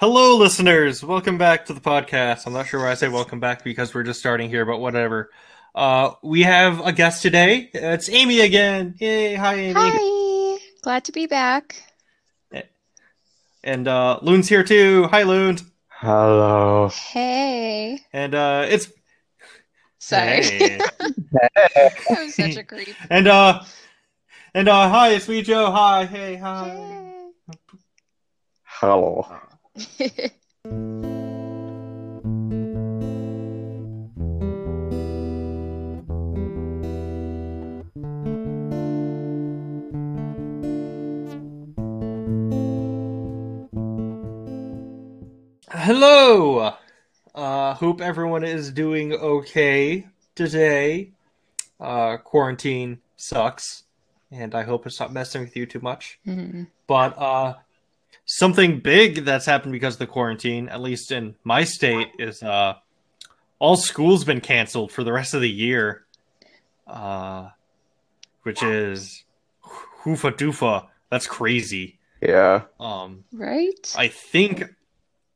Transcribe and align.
Hello, 0.00 0.36
listeners. 0.36 1.02
Welcome 1.02 1.38
back 1.38 1.66
to 1.66 1.72
the 1.72 1.80
podcast. 1.80 2.46
I'm 2.46 2.52
not 2.52 2.68
sure 2.68 2.78
why 2.78 2.92
I 2.92 2.94
say 2.94 3.08
welcome 3.08 3.40
back 3.40 3.64
because 3.64 3.92
we're 3.92 4.04
just 4.04 4.20
starting 4.20 4.48
here, 4.48 4.64
but 4.64 4.78
whatever. 4.78 5.28
Uh, 5.74 6.12
we 6.22 6.42
have 6.42 6.86
a 6.86 6.92
guest 6.92 7.20
today. 7.20 7.68
It's 7.74 8.08
Amy 8.08 8.38
again. 8.38 8.94
Yay! 9.00 9.34
Hi, 9.34 9.54
Amy. 9.56 9.74
Hi, 9.76 10.58
glad 10.82 11.02
to 11.06 11.10
be 11.10 11.26
back. 11.26 11.82
And 13.64 13.88
uh, 13.88 14.20
Loon's 14.22 14.48
here 14.48 14.62
too. 14.62 15.08
Hi, 15.08 15.24
Loon. 15.24 15.58
Hello. 15.88 16.90
Hey. 16.90 17.98
And 18.12 18.36
uh, 18.36 18.66
it's 18.68 18.92
Sorry. 19.98 20.44
Hey. 20.44 20.80
I'm 22.08 22.30
such 22.30 22.56
a 22.56 22.62
creep. 22.62 22.94
and 23.10 23.26
uh, 23.26 23.64
and 24.54 24.68
uh, 24.68 24.88
hi, 24.90 25.08
it's 25.14 25.28
me, 25.28 25.42
Joe. 25.42 25.72
Hi, 25.72 26.04
hey, 26.04 26.36
hi. 26.36 26.68
Hey. 26.68 27.56
Hello. 28.62 29.26
Hello. 45.70 46.74
Uh, 47.34 47.74
hope 47.74 48.00
everyone 48.00 48.42
is 48.42 48.72
doing 48.72 49.12
okay 49.12 50.08
today. 50.34 51.12
Uh, 51.78 52.16
quarantine 52.16 52.98
sucks, 53.16 53.84
and 54.32 54.56
I 54.56 54.64
hope 54.64 54.86
it's 54.86 54.98
not 54.98 55.12
messing 55.12 55.42
with 55.42 55.56
you 55.56 55.66
too 55.66 55.80
much. 55.80 56.18
Mhm. 56.26 56.66
But 56.88 57.16
uh, 57.16 57.54
something 58.28 58.80
big 58.80 59.24
that's 59.24 59.46
happened 59.46 59.72
because 59.72 59.94
of 59.94 59.98
the 59.98 60.06
quarantine, 60.06 60.68
at 60.68 60.80
least 60.80 61.10
in 61.10 61.34
my 61.44 61.64
state, 61.64 62.08
is 62.18 62.42
uh, 62.42 62.74
all 63.58 63.76
school's 63.76 64.22
been 64.22 64.40
canceled 64.40 64.92
for 64.92 65.02
the 65.02 65.12
rest 65.12 65.34
of 65.34 65.40
the 65.40 65.50
year. 65.50 66.04
Uh, 66.86 67.48
which 68.42 68.62
is 68.62 69.24
hoofa 70.04 70.32
doofa. 70.32 70.86
That's 71.10 71.26
crazy. 71.26 71.98
Yeah. 72.22 72.62
Um, 72.80 73.24
right? 73.32 73.94
I 73.96 74.08
think 74.08 74.64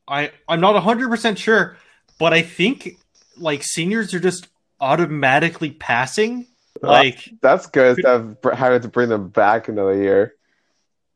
I 0.09 0.31
I'm 0.49 0.61
not 0.61 0.83
100% 0.83 1.37
sure, 1.37 1.77
but 2.19 2.33
I 2.33 2.43
think 2.43 2.97
like 3.37 3.63
seniors 3.63 4.15
are 4.15 4.21
just 4.21 4.49
automatically 4.81 5.71
passing. 5.71 6.47
Like 6.81 7.31
That's 7.43 7.67
good 7.67 7.99
instead 7.99 8.15
of 8.15 8.41
br- 8.41 8.55
having 8.55 8.81
to 8.81 8.89
bring 8.89 9.09
them 9.09 9.29
back 9.29 9.69
another 9.69 9.95
year. 9.95 10.35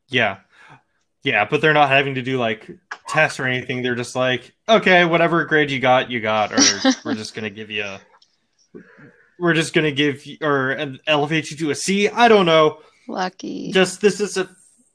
yeah. 0.07 0.37
Yeah, 1.23 1.45
but 1.49 1.61
they're 1.61 1.73
not 1.73 1.89
having 1.89 2.15
to 2.15 2.21
do 2.21 2.37
like 2.37 2.69
tests 3.07 3.39
or 3.39 3.45
anything. 3.45 3.81
They're 3.81 3.95
just 3.95 4.15
like, 4.15 4.53
okay, 4.69 5.03
whatever 5.05 5.43
grade 5.45 5.71
you 5.71 5.79
got, 5.79 6.09
you 6.09 6.21
got 6.21 6.53
or 6.53 6.91
we're 7.05 7.15
just 7.15 7.33
going 7.33 7.43
to 7.43 7.49
give 7.49 7.69
you 7.71 7.83
a 7.83 7.99
we're 9.39 9.53
just 9.53 9.73
going 9.73 9.85
to 9.85 9.91
give 9.91 10.25
you 10.25 10.37
or 10.41 10.71
and 10.71 10.99
elevate 11.07 11.51
you 11.51 11.57
to 11.57 11.71
a 11.71 11.75
C. 11.75 12.09
I 12.09 12.27
don't 12.27 12.45
know. 12.45 12.79
Lucky. 13.07 13.71
Just 13.71 14.01
this 14.01 14.19
is 14.19 14.37
a 14.37 14.49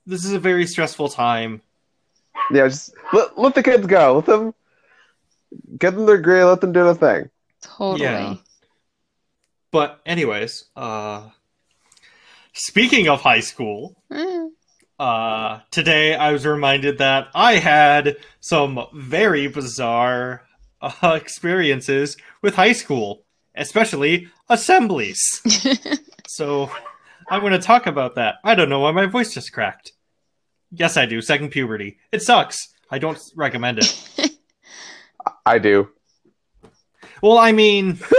this 0.06 0.24
is 0.24 0.32
a 0.32 0.38
very 0.38 0.66
stressful 0.66 1.08
time. 1.10 1.60
Yeah, 2.50 2.66
just 2.68 2.94
let, 3.12 3.38
let 3.38 3.54
the 3.54 3.62
kids 3.62 3.86
go. 3.86 4.16
Let 4.16 4.26
them 4.26 4.54
get 5.78 5.94
them 5.94 6.06
their 6.06 6.18
grade. 6.18 6.44
Let 6.44 6.60
them 6.60 6.72
do 6.72 6.84
their 6.84 6.94
thing. 6.94 7.30
totally. 7.62 8.02
Yeah. 8.02 8.36
But 9.70 10.00
anyways, 10.06 10.64
uh 10.76 11.28
speaking 12.52 13.08
of 13.08 13.20
high 13.20 13.40
school, 13.40 13.96
Mm. 14.10 14.50
Uh 14.98 15.60
today 15.70 16.14
I 16.14 16.32
was 16.32 16.46
reminded 16.46 16.98
that 16.98 17.28
I 17.34 17.54
had 17.54 18.16
some 18.40 18.86
very 18.92 19.48
bizarre 19.48 20.42
uh, 20.82 21.18
experiences 21.20 22.16
with 22.42 22.54
high 22.54 22.72
school, 22.72 23.24
especially 23.54 24.28
assemblies. 24.48 25.20
so 26.26 26.70
I'm 27.30 27.40
going 27.40 27.52
to 27.52 27.58
talk 27.58 27.86
about 27.86 28.16
that. 28.16 28.36
I 28.44 28.54
don't 28.54 28.68
know 28.68 28.80
why 28.80 28.90
my 28.90 29.06
voice 29.06 29.32
just 29.32 29.52
cracked. 29.52 29.92
Yes, 30.70 30.96
I 30.96 31.06
do. 31.06 31.20
Second 31.20 31.50
puberty. 31.50 31.98
It 32.10 32.22
sucks. 32.22 32.68
I 32.90 32.98
don't 32.98 33.18
recommend 33.36 33.78
it. 33.78 34.30
I 35.46 35.58
do. 35.58 35.88
Well, 37.22 37.38
I 37.38 37.52
mean, 37.52 38.00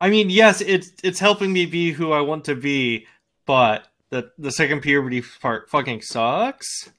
I 0.00 0.10
mean, 0.10 0.30
yes, 0.30 0.60
it's 0.60 0.92
it's 1.04 1.20
helping 1.20 1.52
me 1.52 1.66
be 1.66 1.92
who 1.92 2.10
I 2.12 2.20
want 2.22 2.44
to 2.46 2.56
be, 2.56 3.06
but 3.46 3.86
the 4.10 4.30
the 4.38 4.50
second 4.52 4.80
puberty 4.82 5.22
part 5.40 5.70
fucking 5.70 6.02
sucks. 6.02 6.90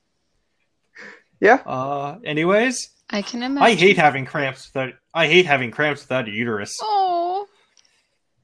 Yeah. 1.39 1.61
Uh, 1.65 2.19
anyways, 2.23 2.89
I 3.09 3.21
can 3.21 3.43
imagine. 3.43 3.63
I 3.63 3.73
hate 3.75 3.97
having 3.97 4.25
cramps 4.25 4.69
without 4.73 4.93
I 5.13 5.27
hate 5.27 5.45
having 5.45 5.71
cramps 5.71 6.01
without 6.03 6.27
a 6.27 6.31
uterus. 6.31 6.77
Oh. 6.81 7.47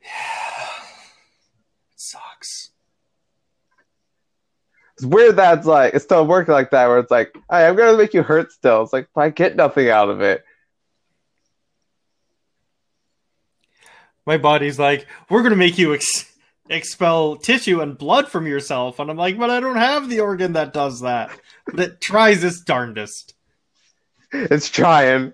It 1.91 2.01
sucks. 2.01 2.69
It's 4.97 5.05
weird 5.05 5.35
that 5.37 5.57
it's 5.59 5.67
like 5.67 5.93
it's 5.95 6.03
still 6.05 6.25
working 6.27 6.53
like 6.53 6.69
that, 6.71 6.87
where 6.87 6.99
it's 6.99 7.09
like, 7.11 7.33
hey, 7.49 7.67
I'm 7.67 7.75
gonna 7.75 7.97
make 7.97 8.13
you 8.13 8.21
hurt 8.23 8.51
still. 8.51 8.83
It's 8.83 8.93
like, 8.93 9.07
I 9.15 9.29
get 9.29 9.55
nothing 9.55 9.89
out 9.89 10.09
of 10.09 10.21
it. 10.21 10.43
My 14.27 14.37
body's 14.37 14.77
like, 14.77 15.07
we're 15.29 15.41
gonna 15.43 15.55
make 15.55 15.77
you 15.77 15.93
ex- 15.93 16.31
expel 16.69 17.35
tissue 17.37 17.81
and 17.81 17.97
blood 17.97 18.27
from 18.27 18.47
yourself, 18.47 18.99
and 18.99 19.09
I'm 19.09 19.17
like, 19.17 19.37
but 19.37 19.49
I 19.49 19.59
don't 19.59 19.77
have 19.77 20.09
the 20.09 20.19
organ 20.19 20.53
that 20.53 20.73
does 20.73 21.01
that. 21.01 21.31
But 21.65 21.79
it 21.79 22.01
tries 22.01 22.43
its 22.43 22.61
darndest. 22.61 23.33
It's 24.31 24.69
trying. 24.69 25.33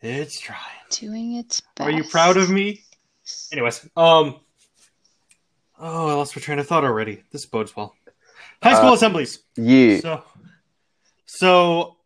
It's 0.00 0.38
trying. 0.40 0.58
Doing 0.90 1.34
its 1.36 1.62
best. 1.76 1.88
Are 1.88 1.90
you 1.90 2.04
proud 2.04 2.36
of 2.36 2.50
me? 2.50 2.82
Anyways, 3.52 3.84
um, 3.96 4.40
oh, 5.78 6.08
I 6.08 6.12
lost 6.14 6.36
my 6.36 6.42
train 6.42 6.58
of 6.58 6.66
thought 6.66 6.84
already. 6.84 7.22
This 7.30 7.46
bodes 7.46 7.74
well. 7.74 7.94
High 8.62 8.74
school 8.74 8.90
Uh, 8.90 8.94
assemblies. 8.94 9.38
Yeah. 9.56 10.00
So, 10.00 10.24
so 11.26 11.96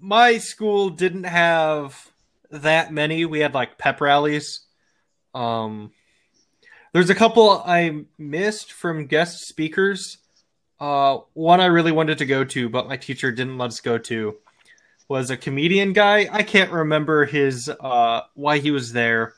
my 0.00 0.38
school 0.38 0.90
didn't 0.90 1.24
have 1.24 2.10
that 2.50 2.92
many. 2.92 3.24
We 3.24 3.40
had 3.40 3.54
like 3.54 3.76
pep 3.76 4.00
rallies. 4.00 4.60
Um, 5.34 5.92
there's 6.96 7.10
a 7.10 7.14
couple 7.14 7.50
I 7.50 8.04
missed 8.16 8.72
from 8.72 9.04
guest 9.04 9.46
speakers. 9.46 10.16
Uh, 10.80 11.18
one 11.34 11.60
I 11.60 11.66
really 11.66 11.92
wanted 11.92 12.16
to 12.16 12.24
go 12.24 12.42
to, 12.44 12.70
but 12.70 12.88
my 12.88 12.96
teacher 12.96 13.30
didn't 13.30 13.58
let 13.58 13.66
us 13.66 13.80
go 13.80 13.98
to. 13.98 14.38
Was 15.06 15.28
a 15.28 15.36
comedian 15.36 15.92
guy. 15.92 16.26
I 16.32 16.42
can't 16.42 16.72
remember 16.72 17.26
his 17.26 17.68
uh 17.68 18.22
why 18.32 18.60
he 18.60 18.70
was 18.70 18.94
there, 18.94 19.34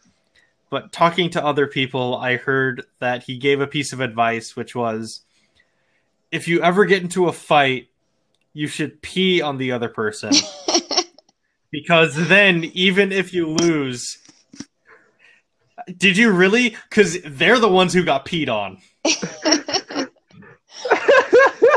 but 0.70 0.92
talking 0.92 1.30
to 1.30 1.44
other 1.44 1.66
people, 1.66 2.16
I 2.16 2.36
heard 2.36 2.84
that 3.00 3.24
he 3.24 3.38
gave 3.38 3.60
a 3.60 3.66
piece 3.66 3.92
of 3.92 3.98
advice, 3.98 4.54
which 4.54 4.76
was, 4.76 5.22
if 6.30 6.46
you 6.46 6.62
ever 6.62 6.84
get 6.84 7.02
into 7.02 7.26
a 7.26 7.32
fight, 7.32 7.88
you 8.52 8.68
should 8.68 9.02
pee 9.02 9.42
on 9.42 9.58
the 9.58 9.72
other 9.72 9.88
person 9.88 10.30
because 11.72 12.28
then 12.28 12.70
even 12.72 13.10
if 13.10 13.34
you 13.34 13.48
lose 13.48 14.18
did 15.96 16.16
you 16.16 16.30
really 16.30 16.76
because 16.88 17.18
they're 17.24 17.58
the 17.58 17.68
ones 17.68 17.92
who 17.92 18.04
got 18.04 18.26
peed 18.26 18.48
on 18.48 18.78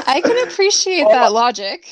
I 0.08 0.22
can 0.22 0.48
appreciate 0.48 1.08
that 1.10 1.32
logic. 1.32 1.88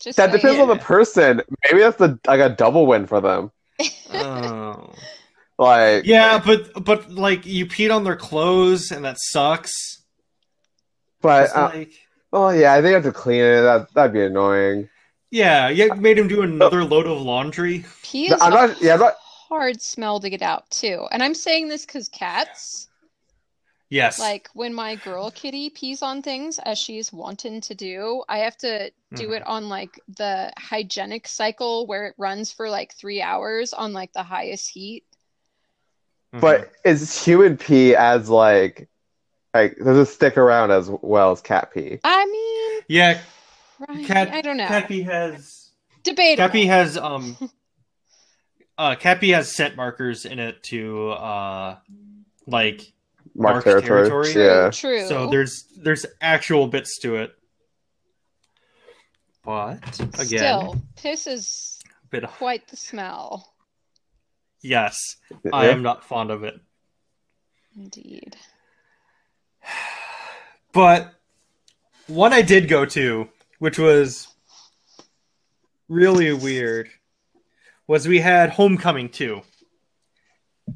Just 0.00 0.16
that 0.16 0.32
depends 0.32 0.60
on 0.60 0.68
the 0.68 0.76
person. 0.76 1.40
Maybe 1.64 1.80
that's 1.80 1.96
the 1.96 2.18
like 2.26 2.40
a 2.40 2.48
double 2.48 2.86
win 2.86 3.06
for 3.06 3.20
them. 3.20 3.52
oh. 4.12 4.92
Like, 5.56 6.04
yeah 6.04 6.42
but 6.44 6.84
but 6.84 7.12
like 7.12 7.46
you 7.46 7.66
peed 7.66 7.94
on 7.94 8.02
their 8.02 8.16
clothes 8.16 8.90
and 8.90 9.04
that 9.04 9.18
sucks 9.20 10.02
but 11.20 11.56
uh, 11.56 11.70
like 11.72 11.92
oh 12.32 12.50
yeah, 12.50 12.74
I 12.74 12.82
think 12.82 12.90
I 12.90 12.94
have 12.94 13.04
to 13.04 13.12
clean 13.12 13.40
it. 13.40 13.62
That 13.62 13.86
that'd 13.94 14.12
be 14.12 14.24
annoying. 14.24 14.88
yeah 15.30 15.68
you 15.68 15.94
made 15.94 16.18
him 16.18 16.26
do 16.26 16.42
another 16.42 16.84
load 16.84 17.06
of 17.06 17.22
laundry 17.22 17.84
Pee 18.02 18.28
No, 18.28 18.36
is 18.36 18.42
I'm 18.42 18.52
not. 18.52 18.82
Yeah, 18.82 18.94
I'm 18.94 19.00
not. 19.00 19.14
Hard 19.48 19.80
smell 19.82 20.20
to 20.20 20.30
get 20.30 20.42
out 20.42 20.70
too. 20.70 21.06
And 21.10 21.22
I'm 21.22 21.34
saying 21.34 21.68
this 21.68 21.84
because 21.86 22.08
cats, 22.08 22.88
yes 23.90 24.18
like 24.18 24.48
when 24.54 24.72
my 24.74 24.96
girl 24.96 25.30
kitty 25.30 25.70
pees 25.70 26.02
on 26.02 26.22
things 26.22 26.58
as 26.60 26.78
she's 26.78 27.12
wanting 27.12 27.60
to 27.60 27.74
do, 27.74 28.24
I 28.28 28.38
have 28.38 28.56
to 28.58 28.90
do 29.14 29.28
Mhm. 29.28 29.36
it 29.36 29.46
on 29.46 29.68
like 29.68 30.00
the 30.16 30.52
hygienic 30.58 31.28
cycle 31.28 31.86
where 31.86 32.06
it 32.06 32.14
runs 32.18 32.52
for 32.52 32.68
like 32.70 32.94
three 32.94 33.20
hours 33.22 33.72
on 33.72 33.92
like 33.92 34.12
the 34.12 34.22
highest 34.22 34.68
heat. 34.70 35.04
Mhm. 36.34 36.40
But 36.40 36.72
is 36.84 37.24
human 37.24 37.56
pee 37.56 37.94
as 37.94 38.28
like 38.28 38.88
like 39.52 39.76
does 39.78 40.08
it 40.08 40.12
stick 40.12 40.36
around 40.36 40.70
as 40.72 40.90
well 40.90 41.30
as 41.32 41.40
cat 41.40 41.72
pee? 41.72 42.00
I 42.02 42.26
mean, 42.26 42.82
yeah 42.88 43.20
right, 43.88 44.06
cat 44.06 44.28
I 44.32 44.40
don't 44.42 44.56
know. 44.56 44.66
cappy 44.66 45.02
has 45.02 45.70
Debatable. 46.02 46.48
cappy 46.48 46.66
has 46.66 46.96
um 46.96 47.36
uh 48.78 48.94
cappy 48.96 49.30
has 49.30 49.54
scent 49.54 49.76
markers 49.76 50.24
in 50.24 50.38
it 50.38 50.62
to 50.64 51.10
uh 51.10 51.76
like 52.46 52.92
Mark 53.36 53.54
Marked 53.54 53.66
territory. 53.66 54.08
territory? 54.08 54.44
Yeah. 54.44 54.70
True. 54.70 55.08
So 55.08 55.28
there's 55.28 55.64
there's 55.76 56.06
actual 56.20 56.68
bits 56.68 56.98
to 57.00 57.16
it. 57.16 57.34
But 59.44 60.00
again, 60.18 60.26
Still, 60.26 60.82
piss 60.96 61.26
is 61.26 61.78
a 62.04 62.08
bit 62.08 62.24
of, 62.24 62.30
quite 62.30 62.66
the 62.68 62.76
smell. 62.76 63.52
yes, 64.62 64.96
I 65.52 65.68
am 65.68 65.82
not 65.82 66.04
fond 66.04 66.30
of 66.30 66.44
it. 66.44 66.54
Indeed. 67.76 68.36
But 70.72 71.14
one 72.08 72.32
I 72.32 72.42
did 72.42 72.66
go 72.68 72.84
to, 72.84 73.28
which 73.60 73.78
was 73.78 74.26
really 75.88 76.32
weird, 76.32 76.88
was 77.86 78.08
we 78.08 78.20
had 78.20 78.50
Homecoming 78.50 79.08
too. 79.08 79.42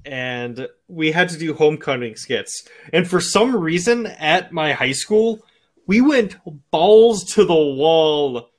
And 0.05 0.69
we 0.87 1.13
had 1.13 1.31
to 1.31 1.39
do 1.39 1.55
homecoming 1.55 2.17
skits. 2.17 2.69
And 2.93 3.09
for 3.09 3.21
some 3.21 3.57
reason 3.57 4.07
at 4.07 4.53
my 4.53 4.73
high 4.73 4.93
school, 4.93 5.41
we 5.87 6.03
went 6.03 6.37
balls 6.71 7.25
to 7.33 7.45
the 7.47 7.55
wall 7.55 8.51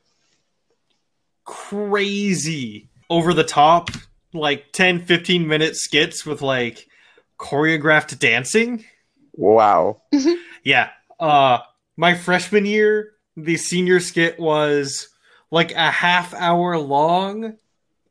crazy 1.46 2.90
over 3.10 3.34
the 3.34 3.44
top 3.44 3.90
like 4.34 4.72
10 4.72 5.06
15 5.06 5.48
minute 5.48 5.76
skits 5.76 6.26
with 6.26 6.42
like 6.42 6.88
choreographed 7.40 8.18
dancing. 8.20 8.86
Wow. 9.34 10.02
Yeah. 10.64 10.90
Uh 11.20 11.60
my 11.96 12.14
freshman 12.14 12.66
year, 12.66 13.14
the 13.38 13.56
senior 13.58 14.00
skit 14.02 14.40
was 14.40 15.08
like 15.50 15.72
a 15.72 15.90
half 15.90 16.34
hour 16.34 16.78
long 16.78 17.56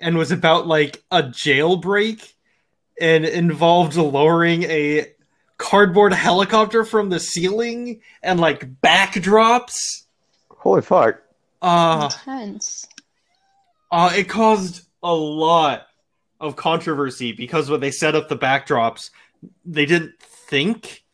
and 0.01 0.17
was 0.17 0.31
about 0.31 0.67
like 0.67 1.03
a 1.11 1.23
jailbreak 1.23 2.33
and 3.01 3.25
involved 3.25 3.97
lowering 3.97 4.65
a 4.65 5.07
cardboard 5.57 6.13
helicopter 6.13 6.85
from 6.85 7.09
the 7.11 7.21
ceiling 7.21 8.01
and 8.23 8.39
like 8.41 8.81
backdrops. 8.81 10.05
Holy 10.51 10.83
fuck. 10.83 11.21
Uh 11.61 12.11
Intense. 12.13 12.87
uh 13.91 14.13
it 14.15 14.29
caused 14.29 14.87
a 15.03 15.15
lot 15.15 15.87
of 16.41 16.55
controversy 16.57 17.33
because 17.33 17.69
when 17.69 17.81
they 17.81 17.91
set 17.91 18.15
up 18.15 18.29
the 18.29 18.37
backdrops, 18.37 19.11
they 19.65 19.87
didn't 19.87 20.19
think 20.21 21.05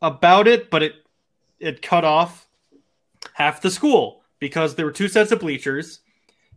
about 0.00 0.46
it, 0.46 0.70
but 0.70 0.82
it 0.82 0.94
it 1.60 1.82
cut 1.82 2.04
off 2.04 2.46
half 3.34 3.60
the 3.60 3.70
school 3.70 4.22
because 4.38 4.74
there 4.74 4.86
were 4.86 4.92
two 4.92 5.08
sets 5.08 5.32
of 5.32 5.40
bleachers, 5.40 6.00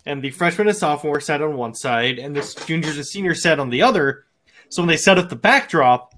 and 0.09 0.23
the 0.23 0.31
freshman 0.31 0.67
and 0.67 0.75
sophomore 0.75 1.19
sat 1.19 1.41
on 1.41 1.55
one 1.55 1.75
side, 1.75 2.17
and 2.17 2.35
the 2.35 2.63
juniors 2.65 2.95
and 2.95 3.05
seniors 3.05 3.43
sat 3.43 3.59
on 3.59 3.69
the 3.69 3.83
other. 3.83 4.25
So 4.69 4.81
when 4.81 4.87
they 4.87 4.97
set 4.97 5.19
up 5.19 5.29
the 5.29 5.35
backdrop, 5.35 6.15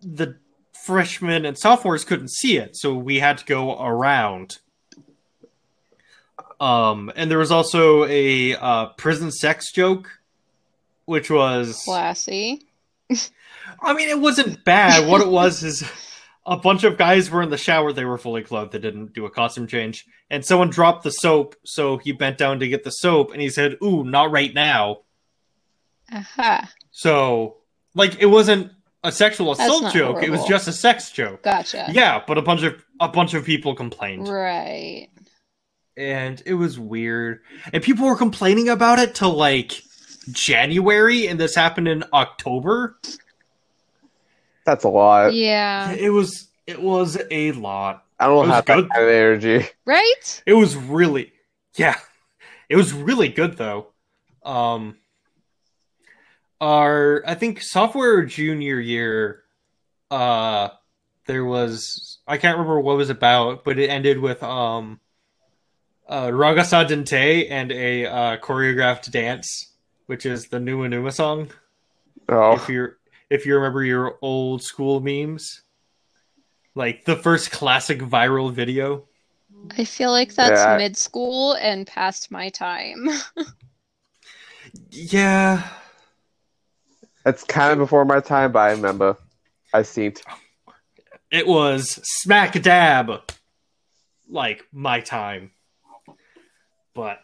the 0.00 0.36
freshmen 0.84 1.44
and 1.44 1.58
sophomores 1.58 2.04
couldn't 2.04 2.30
see 2.30 2.56
it, 2.56 2.76
so 2.76 2.94
we 2.94 3.18
had 3.18 3.38
to 3.38 3.44
go 3.44 3.76
around. 3.80 4.58
Um, 6.60 7.10
and 7.16 7.30
there 7.30 7.38
was 7.38 7.50
also 7.50 8.04
a 8.04 8.54
uh, 8.54 8.86
prison 8.96 9.32
sex 9.32 9.72
joke, 9.72 10.08
which 11.04 11.28
was 11.28 11.82
Classy. 11.84 12.66
I 13.80 13.94
mean, 13.94 14.08
it 14.08 14.20
wasn't 14.20 14.64
bad. 14.64 15.08
What 15.08 15.20
it 15.20 15.28
was 15.28 15.62
is 15.64 15.82
a 16.48 16.56
bunch 16.56 16.82
of 16.82 16.96
guys 16.96 17.30
were 17.30 17.42
in 17.42 17.50
the 17.50 17.58
shower. 17.58 17.92
They 17.92 18.06
were 18.06 18.18
fully 18.18 18.42
clothed. 18.42 18.72
They 18.72 18.78
didn't 18.78 19.12
do 19.12 19.26
a 19.26 19.30
costume 19.30 19.66
change. 19.66 20.06
And 20.30 20.44
someone 20.44 20.70
dropped 20.70 21.04
the 21.04 21.10
soap. 21.10 21.54
So 21.64 21.98
he 21.98 22.12
bent 22.12 22.38
down 22.38 22.60
to 22.60 22.68
get 22.68 22.84
the 22.84 22.90
soap 22.90 23.32
and 23.32 23.42
he 23.42 23.50
said, 23.50 23.76
Ooh, 23.82 24.02
not 24.02 24.30
right 24.30 24.52
now. 24.52 25.00
Aha. 26.10 26.70
So, 26.90 27.58
like, 27.94 28.18
it 28.18 28.26
wasn't 28.26 28.72
a 29.04 29.12
sexual 29.12 29.52
assault 29.52 29.92
joke. 29.92 30.22
It 30.22 30.30
was 30.30 30.44
just 30.46 30.66
a 30.68 30.72
sex 30.72 31.10
joke. 31.10 31.42
Gotcha. 31.42 31.86
Yeah, 31.92 32.22
but 32.26 32.38
a 32.38 32.42
bunch 32.42 32.62
of 32.62 32.82
a 32.98 33.08
bunch 33.08 33.34
of 33.34 33.44
people 33.44 33.74
complained. 33.74 34.26
Right. 34.26 35.08
And 35.96 36.42
it 36.46 36.54
was 36.54 36.78
weird. 36.78 37.40
And 37.72 37.82
people 37.82 38.06
were 38.06 38.16
complaining 38.16 38.68
about 38.68 38.98
it 38.98 39.14
till 39.14 39.34
like 39.34 39.82
January, 40.30 41.26
and 41.26 41.38
this 41.38 41.54
happened 41.54 41.88
in 41.88 42.04
October. 42.12 42.98
That's 44.68 44.84
a 44.84 44.90
lot. 44.90 45.32
Yeah. 45.32 45.92
It 45.92 46.10
was 46.10 46.48
it 46.66 46.82
was 46.82 47.16
a 47.30 47.52
lot. 47.52 48.04
I 48.20 48.26
don't 48.26 48.40
was 48.40 48.48
have 48.48 48.66
that 48.66 48.74
good. 48.76 48.90
kind 48.90 49.02
of 49.02 49.08
energy. 49.08 49.66
Right? 49.86 50.42
It 50.44 50.52
was 50.52 50.76
really, 50.76 51.32
yeah, 51.76 51.94
it 52.68 52.76
was 52.76 52.92
really 52.92 53.28
good 53.28 53.56
though. 53.56 53.86
Um, 54.44 54.98
our 56.60 57.22
I 57.26 57.34
think 57.34 57.62
sophomore 57.62 58.10
or 58.10 58.24
junior 58.26 58.78
year, 58.78 59.42
uh, 60.10 60.68
there 61.26 61.46
was 61.46 62.18
I 62.26 62.36
can't 62.36 62.58
remember 62.58 62.78
what 62.80 62.92
it 62.92 62.96
was 62.96 63.08
about, 63.10 63.64
but 63.64 63.78
it 63.78 63.88
ended 63.88 64.18
with 64.18 64.42
um, 64.42 65.00
uh, 66.06 66.26
Dragostea 66.26 66.88
Din 66.88 67.04
Tei 67.04 67.48
and 67.48 67.72
a 67.72 68.04
uh, 68.04 68.36
choreographed 68.36 69.10
dance, 69.10 69.72
which 70.04 70.26
is 70.26 70.48
the 70.48 70.60
Numa 70.60 70.90
Numa 70.90 71.10
song. 71.10 71.48
Oh. 72.28 72.52
If 72.52 72.68
Oh, 72.68 72.72
you 72.72 72.88
if 73.30 73.46
you 73.46 73.54
remember 73.56 73.84
your 73.84 74.18
old 74.22 74.62
school 74.62 75.00
memes, 75.00 75.62
like 76.74 77.04
the 77.04 77.16
first 77.16 77.50
classic 77.50 77.98
viral 78.00 78.52
video. 78.52 79.04
I 79.76 79.84
feel 79.84 80.10
like 80.10 80.34
that's 80.34 80.60
Yeah. 80.60 80.76
mid 80.76 80.96
school 80.96 81.54
and 81.54 81.86
past 81.86 82.30
my 82.30 82.48
time. 82.48 83.08
Yeah, 84.90 85.66
it's 87.24 87.42
kind 87.44 87.72
of 87.72 87.78
before 87.78 88.04
my 88.04 88.20
time, 88.20 88.52
but 88.52 88.58
I 88.58 88.70
remember. 88.72 89.16
I 89.72 89.82
seen. 89.82 90.12
it. 90.12 90.22
it 91.30 91.46
was 91.46 92.00
smack 92.02 92.60
dab 92.62 93.22
like 94.28 94.64
my 94.72 95.00
time 95.00 95.52
but 96.94 97.20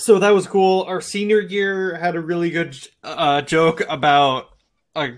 so 0.00 0.18
that 0.18 0.30
was 0.30 0.46
cool. 0.46 0.84
Our 0.84 1.00
senior 1.00 1.40
year 1.40 1.94
had 1.94 2.16
a 2.16 2.20
really 2.20 2.50
good 2.50 2.76
uh, 3.04 3.42
joke 3.42 3.82
about 3.88 4.48
a, 4.96 5.12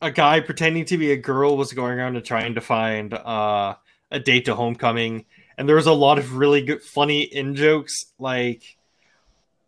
a 0.00 0.10
guy 0.10 0.40
pretending 0.40 0.86
to 0.86 0.98
be 0.98 1.12
a 1.12 1.16
girl 1.16 1.56
was 1.56 1.72
going 1.72 1.98
around 1.98 2.16
and 2.16 2.24
trying 2.24 2.54
to 2.54 2.60
find 2.60 3.12
uh, 3.12 3.74
a 4.10 4.18
date 4.18 4.46
to 4.46 4.54
homecoming. 4.54 5.26
And 5.58 5.68
there 5.68 5.76
was 5.76 5.86
a 5.86 5.92
lot 5.92 6.18
of 6.18 6.36
really 6.36 6.62
good 6.62 6.82
funny 6.82 7.22
in 7.22 7.54
jokes 7.54 8.06
like 8.18 8.76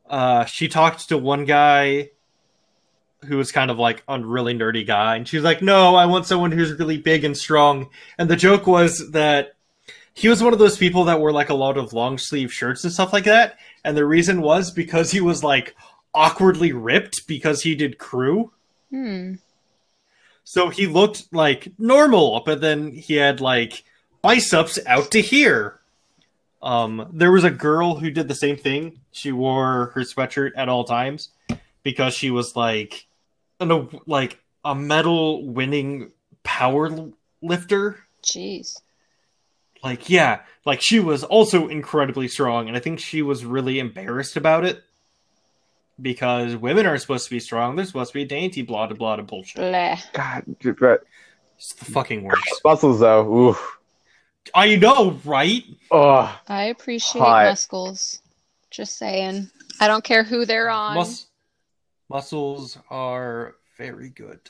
uh, 0.08 0.44
she 0.46 0.68
talked 0.68 1.08
to 1.08 1.18
one 1.18 1.44
guy 1.44 2.10
who 3.24 3.36
was 3.36 3.52
kind 3.52 3.70
of 3.70 3.78
like 3.78 4.02
a 4.06 4.18
really 4.20 4.54
nerdy 4.54 4.86
guy, 4.86 5.16
and 5.16 5.26
she's 5.26 5.42
like, 5.42 5.62
"No, 5.62 5.94
I 5.94 6.06
want 6.06 6.26
someone 6.26 6.52
who's 6.52 6.78
really 6.78 6.98
big 6.98 7.24
and 7.24 7.36
strong." 7.36 7.88
And 8.18 8.28
the 8.28 8.36
joke 8.36 8.66
was 8.66 9.10
that 9.12 9.53
he 10.14 10.28
was 10.28 10.42
one 10.42 10.52
of 10.52 10.58
those 10.58 10.78
people 10.78 11.04
that 11.04 11.18
wore 11.18 11.32
like 11.32 11.50
a 11.50 11.54
lot 11.54 11.76
of 11.76 11.92
long 11.92 12.18
sleeve 12.18 12.52
shirts 12.52 12.84
and 12.84 12.92
stuff 12.92 13.12
like 13.12 13.24
that, 13.24 13.58
and 13.84 13.96
the 13.96 14.06
reason 14.06 14.40
was 14.40 14.70
because 14.70 15.10
he 15.10 15.20
was 15.20 15.42
like 15.42 15.74
awkwardly 16.14 16.72
ripped 16.72 17.26
because 17.26 17.62
he 17.62 17.74
did 17.74 17.98
crew. 17.98 18.52
Hmm. 18.90 19.34
So 20.44 20.68
he 20.68 20.86
looked 20.86 21.32
like 21.32 21.72
normal, 21.78 22.42
but 22.46 22.60
then 22.60 22.92
he 22.92 23.14
had 23.14 23.40
like 23.40 23.82
biceps 24.22 24.78
out 24.86 25.10
to 25.10 25.20
here. 25.20 25.80
Um, 26.62 27.10
there 27.12 27.32
was 27.32 27.44
a 27.44 27.50
girl 27.50 27.96
who 27.96 28.10
did 28.10 28.28
the 28.28 28.34
same 28.34 28.56
thing. 28.56 29.00
She 29.10 29.32
wore 29.32 29.86
her 29.94 30.02
sweatshirt 30.02 30.52
at 30.56 30.68
all 30.68 30.84
times 30.84 31.30
because 31.82 32.14
she 32.14 32.30
was 32.30 32.56
like, 32.56 33.06
an, 33.60 34.00
like 34.06 34.38
a 34.64 34.74
medal 34.74 35.44
winning 35.46 36.12
power 36.42 37.10
lifter. 37.42 38.04
Jeez. 38.22 38.80
Like, 39.84 40.08
yeah, 40.08 40.40
like 40.64 40.80
she 40.80 40.98
was 40.98 41.22
also 41.24 41.68
incredibly 41.68 42.26
strong, 42.26 42.68
and 42.68 42.76
I 42.76 42.80
think 42.80 42.98
she 43.00 43.20
was 43.20 43.44
really 43.44 43.78
embarrassed 43.78 44.36
about 44.36 44.64
it 44.64 44.82
because 46.00 46.56
women 46.56 46.86
aren't 46.86 47.02
supposed 47.02 47.24
to 47.26 47.30
be 47.30 47.38
strong; 47.40 47.76
they're 47.76 47.84
supposed 47.84 48.12
to 48.12 48.18
be 48.18 48.24
dainty, 48.24 48.62
blah 48.62 48.86
blah 48.86 48.96
blah, 48.96 49.22
bullshit. 49.22 49.60
Bleh. 49.60 50.00
God, 50.12 50.44
but 50.80 51.04
It's 51.58 51.74
the 51.74 51.84
fucking 51.84 52.24
worst. 52.24 52.60
muscles 52.64 53.00
though. 53.00 53.30
Oof. 53.50 53.78
I 54.54 54.76
know, 54.76 55.20
right? 55.24 55.64
Oh, 55.90 56.34
I 56.48 56.64
appreciate 56.64 57.20
Hot. 57.22 57.46
muscles. 57.46 58.20
Just 58.70 58.96
saying. 58.98 59.50
I 59.80 59.86
don't 59.86 60.04
care 60.04 60.22
who 60.24 60.44
they're 60.46 60.70
on. 60.70 60.94
Mus- 60.96 61.26
muscles 62.08 62.78
are 62.90 63.54
very 63.76 64.08
good, 64.08 64.40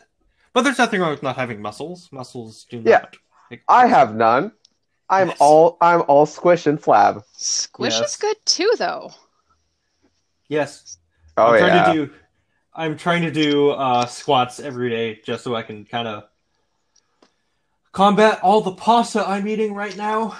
but 0.52 0.62
there's 0.62 0.78
nothing 0.78 1.00
wrong 1.00 1.10
with 1.10 1.22
not 1.22 1.36
having 1.36 1.60
muscles. 1.60 2.08
Muscles 2.12 2.66
do 2.70 2.82
Yeah. 2.84 2.98
not. 3.00 3.16
make- 3.50 3.62
I 3.68 3.86
have 3.86 4.14
none. 4.14 4.52
I'm 5.08 5.28
Yes. 5.28 5.36
all 5.40 5.76
I'm 5.80 6.02
all 6.08 6.26
squish 6.26 6.66
and 6.66 6.80
flab. 6.80 7.22
Squish 7.36 8.00
Yes. 8.00 8.10
is 8.12 8.16
good 8.16 8.36
too, 8.44 8.72
though. 8.78 9.12
Yes, 10.48 10.98
Oh 11.36 11.52
I'm 11.52 11.58
trying 11.58 11.84
to 11.84 11.92
do. 11.92 12.14
I'm 12.74 12.96
trying 12.96 13.22
to 13.22 13.30
do 13.30 13.70
uh, 13.70 14.06
squats 14.06 14.58
every 14.60 14.90
day 14.90 15.20
just 15.24 15.44
so 15.44 15.54
I 15.54 15.62
can 15.62 15.84
kind 15.84 16.08
of 16.08 16.24
combat 17.92 18.40
all 18.42 18.60
the 18.60 18.72
pasta 18.72 19.26
I'm 19.26 19.46
eating 19.46 19.74
right 19.74 19.96
now. 19.96 20.36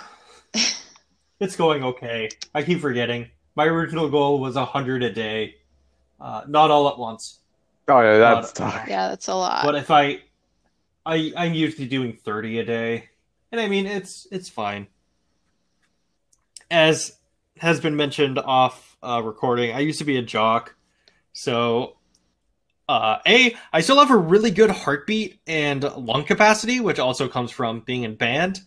it's 1.40 1.56
going 1.56 1.85
okay. 1.85 2.28
I 2.54 2.62
keep 2.62 2.80
forgetting. 2.80 3.30
My 3.54 3.66
original 3.66 4.09
goal 4.09 4.40
was 4.40 4.56
hundred 4.56 5.02
a 5.04 5.12
day, 5.12 5.56
uh, 6.21 6.42
not 6.49 6.71
all 6.71 6.88
at 6.88 6.99
once. 6.99 7.38
Oh 7.87 8.00
yeah, 8.00 8.18
that's 8.18 8.52
tough. 8.52 8.88
Yeah, 8.88 9.09
that's 9.09 9.28
a 9.28 9.35
lot. 9.35 9.64
But 9.64 9.76
if 9.76 9.90
I, 9.90 10.23
I 11.06 11.33
I'm 11.37 11.54
usually 11.54 11.87
doing 11.87 12.14
thirty 12.14 12.59
a 12.59 12.64
day, 12.64 13.11
and 13.54 13.61
I 13.61 13.68
mean 13.68 13.87
it's 13.87 14.26
it's 14.32 14.49
fine. 14.49 14.88
as 16.70 17.16
has 17.58 17.78
been 17.78 17.94
mentioned 17.94 18.38
off 18.38 18.96
uh, 19.00 19.23
recording, 19.25 19.73
I 19.73 19.78
used 19.78 20.00
to 20.00 20.04
be 20.04 20.16
a 20.16 20.23
jock. 20.23 20.75
So, 21.32 21.96
uh, 22.88 23.18
A, 23.26 23.54
I 23.73 23.80
still 23.80 23.99
have 23.99 24.11
a 24.11 24.16
really 24.16 24.50
good 24.50 24.70
heartbeat 24.70 25.40
and 25.46 25.84
lung 25.84 26.25
capacity, 26.25 26.80
which 26.80 26.99
also 26.99 27.28
comes 27.28 27.52
from 27.52 27.80
being 27.80 28.02
in 28.02 28.16
band. 28.16 28.61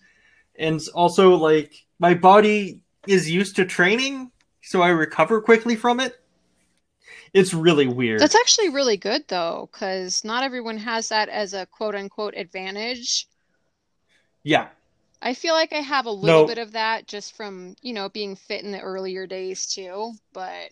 And 0.56 0.80
also, 0.94 1.36
like, 1.36 1.74
my 2.00 2.14
body 2.14 2.82
is 3.08 3.30
used 3.30 3.58
to 3.58 3.66
training, 3.66 4.32
so 4.62 4.82
I 4.82 4.90
recover 4.90 5.42
quickly 5.42 5.76
from 5.76 6.00
it. 6.00 6.16
It's 7.34 7.54
really 7.54 7.88
weird. 7.88 8.22
That's 8.22 8.36
actually 8.36 8.70
really 8.70 8.96
good 8.98 9.26
though, 9.28 9.70
because 9.70 10.24
not 10.24 10.44
everyone 10.44 10.78
has 10.78 11.10
that 11.10 11.28
as 11.28 11.54
a 11.54 11.66
quote 11.66 11.94
unquote 11.94 12.36
advantage. 12.38 13.28
yeah. 14.44 14.70
I 15.22 15.36
feel 15.36 15.54
like 15.54 15.74
I 15.74 15.82
have 15.82 16.08
a 16.08 16.12
little 16.12 16.42
No. 16.42 16.46
bit 16.46 16.58
of 16.58 16.72
that 16.72 17.08
just 17.08 17.36
from, 17.36 17.76
you 17.84 17.94
know, 17.94 18.10
being 18.10 18.36
fit 18.36 18.64
in 18.64 18.72
the 18.72 18.82
earlier 18.82 19.28
days 19.28 19.68
too, 19.68 20.14
but 20.34 20.72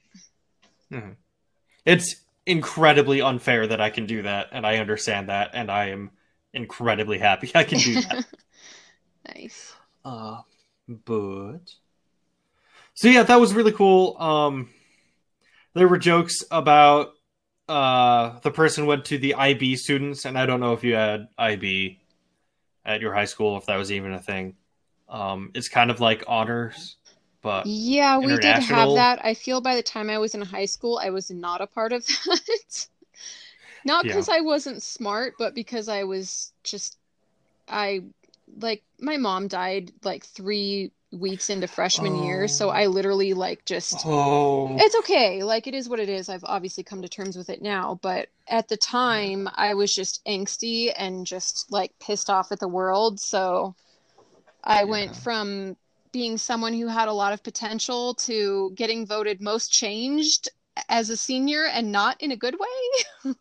It's 1.86 2.16
incredibly 2.46 3.22
unfair 3.22 3.66
that 3.68 3.82
I 3.82 3.90
can 3.90 4.06
do 4.06 4.22
that, 4.24 4.50
and 4.52 4.66
I 4.66 4.78
understand 4.78 5.30
that, 5.30 5.52
and 5.54 5.72
I 5.72 5.88
am 5.90 6.12
incredibly 6.54 7.18
happy 7.20 7.52
I 7.56 7.64
can 7.64 7.82
do 7.82 7.98
that. 7.98 8.22
nice. 9.36 9.76
uh, 10.06 10.42
but 10.88 11.76
so 12.94 13.08
yeah, 13.08 13.24
that 13.24 13.40
was 13.40 13.54
really 13.54 13.72
cool. 13.72 14.16
Um, 14.22 14.70
there 15.74 15.88
were 15.88 15.98
jokes 15.98 16.44
about 16.52 17.14
uh 17.68 18.40
the 18.42 18.52
person 18.52 18.86
went 18.86 19.06
to 19.06 19.18
the 19.18 19.36
IB 19.36 19.76
students, 19.76 20.26
and 20.26 20.38
I 20.38 20.46
don't 20.46 20.60
know 20.60 20.74
if 20.74 20.84
you 20.84 20.96
had 20.96 21.28
IB 21.38 22.00
at 22.86 23.02
your 23.02 23.14
high 23.14 23.26
school, 23.26 23.58
if 23.58 23.66
that 23.68 23.78
was 23.78 23.92
even 23.92 24.14
a 24.14 24.20
thing. 24.22 24.56
Um, 25.10 25.52
it's 25.56 25.70
kind 25.70 25.92
of 25.92 26.00
like 26.00 26.24
honors, 26.28 26.98
but 27.42 27.72
Yeah, 27.82 28.20
we 28.20 28.38
did 28.38 28.58
have 28.60 28.94
that. 28.94 29.24
I 29.26 29.34
feel 29.34 29.60
by 29.60 29.76
the 29.76 29.84
time 29.84 30.10
I 30.10 30.20
was 30.20 30.36
in 30.36 30.42
high 30.42 30.66
school, 30.66 31.00
I 31.04 31.10
was 31.10 31.32
not 31.32 31.62
a 31.62 31.68
part 31.68 31.94
of 31.94 32.06
that. 32.26 32.88
Not 33.86 34.08
Yeah. 34.08 34.08
because 34.08 34.30
I 34.30 34.42
wasn't 34.42 34.84
smart, 34.84 35.36
but 35.38 35.56
because 35.56 35.88
I 35.90 36.04
was 36.04 36.54
just, 36.64 36.98
I, 37.68 38.04
like, 38.58 38.84
my 39.00 39.18
mom 39.18 39.48
died 39.50 39.94
like 40.04 40.26
three 40.26 40.92
weeks 41.16 41.50
into 41.50 41.68
freshman 41.68 42.16
year, 42.16 42.48
so 42.48 42.70
Oh. 42.70 42.72
I 42.72 42.88
literally, 42.88 43.34
like, 43.34 43.66
just, 43.66 44.06
oh, 44.06 44.76
it's 44.80 44.96
okay. 44.98 45.44
Like, 45.44 45.68
it 45.68 45.74
is 45.76 45.90
what 45.90 46.00
it 46.00 46.10
is. 46.10 46.30
I've 46.30 46.44
obviously 46.46 46.84
come 46.84 47.02
to 47.02 47.10
terms 47.10 47.38
with 47.38 47.50
it 47.50 47.62
now, 47.62 48.00
but 48.02 48.30
at 48.48 48.68
the 48.68 48.78
time, 48.78 49.50
I 49.56 49.74
was 49.74 49.94
just 49.96 50.24
angsty 50.26 50.94
and 50.98 51.26
just, 51.26 51.72
like, 51.72 51.98
pissed 52.00 52.30
off 52.30 52.52
at 52.52 52.60
the 52.60 52.68
world, 52.68 53.20
so 53.20 53.76
I 54.64 54.84
went 54.84 55.16
from 55.16 55.78
being 56.12 56.38
someone 56.38 56.74
who 56.74 56.88
had 56.88 57.08
a 57.08 57.14
lot 57.14 57.34
of 57.34 57.44
potential 57.44 58.14
to 58.16 58.72
getting 58.76 59.06
voted 59.06 59.42
most 59.42 59.72
changed 59.72 60.50
as 60.90 61.10
a 61.10 61.18
senior 61.18 61.66
and 61.66 61.92
not 61.92 62.22
in 62.22 62.32
a 62.32 62.38
good 62.38 62.58
way. 62.60 63.36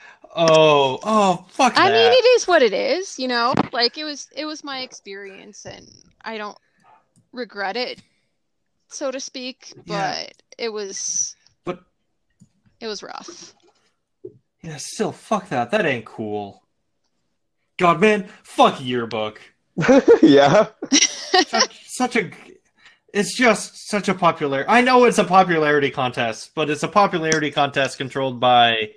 oh, 0.36 0.98
oh, 1.02 1.44
fuck 1.48 1.74
I 1.76 1.90
that. 1.90 1.92
mean, 1.92 2.12
it 2.12 2.24
is 2.36 2.46
what 2.48 2.62
it 2.62 2.72
is, 2.72 3.18
you 3.18 3.28
know? 3.28 3.54
Like 3.72 3.98
it 3.98 4.04
was 4.04 4.28
it 4.34 4.44
was 4.46 4.64
my 4.64 4.80
experience 4.80 5.64
and 5.66 5.88
I 6.24 6.38
don't 6.38 6.56
regret 7.32 7.76
it, 7.76 8.00
so 8.88 9.10
to 9.10 9.20
speak, 9.20 9.72
but 9.86 9.86
Yeah. 9.94 10.26
it 10.58 10.72
was 10.72 11.34
But 11.64 11.82
it 12.80 12.86
was 12.86 13.02
rough. 13.02 13.54
yeah, 14.62 14.76
still, 14.78 15.12
fuck 15.12 15.48
that. 15.48 15.70
That 15.70 15.86
ain't 15.86 16.04
cool. 16.04 16.62
God, 17.78 18.00
man, 18.00 18.28
fuck 18.42 18.80
yearbook. 18.80 19.40
yeah. 20.22 20.66
such, 21.46 21.80
such 21.88 22.16
a 22.16 22.30
it's 23.14 23.34
just 23.36 23.88
such 23.88 24.08
a 24.08 24.14
popular 24.14 24.64
i 24.68 24.80
know 24.82 25.04
it's 25.04 25.16
a 25.18 25.24
popularity 25.24 25.90
contest 25.90 26.50
but 26.54 26.68
it's 26.70 26.82
a 26.82 26.88
popularity 26.88 27.50
contest 27.50 27.96
controlled 27.98 28.38
by 28.40 28.90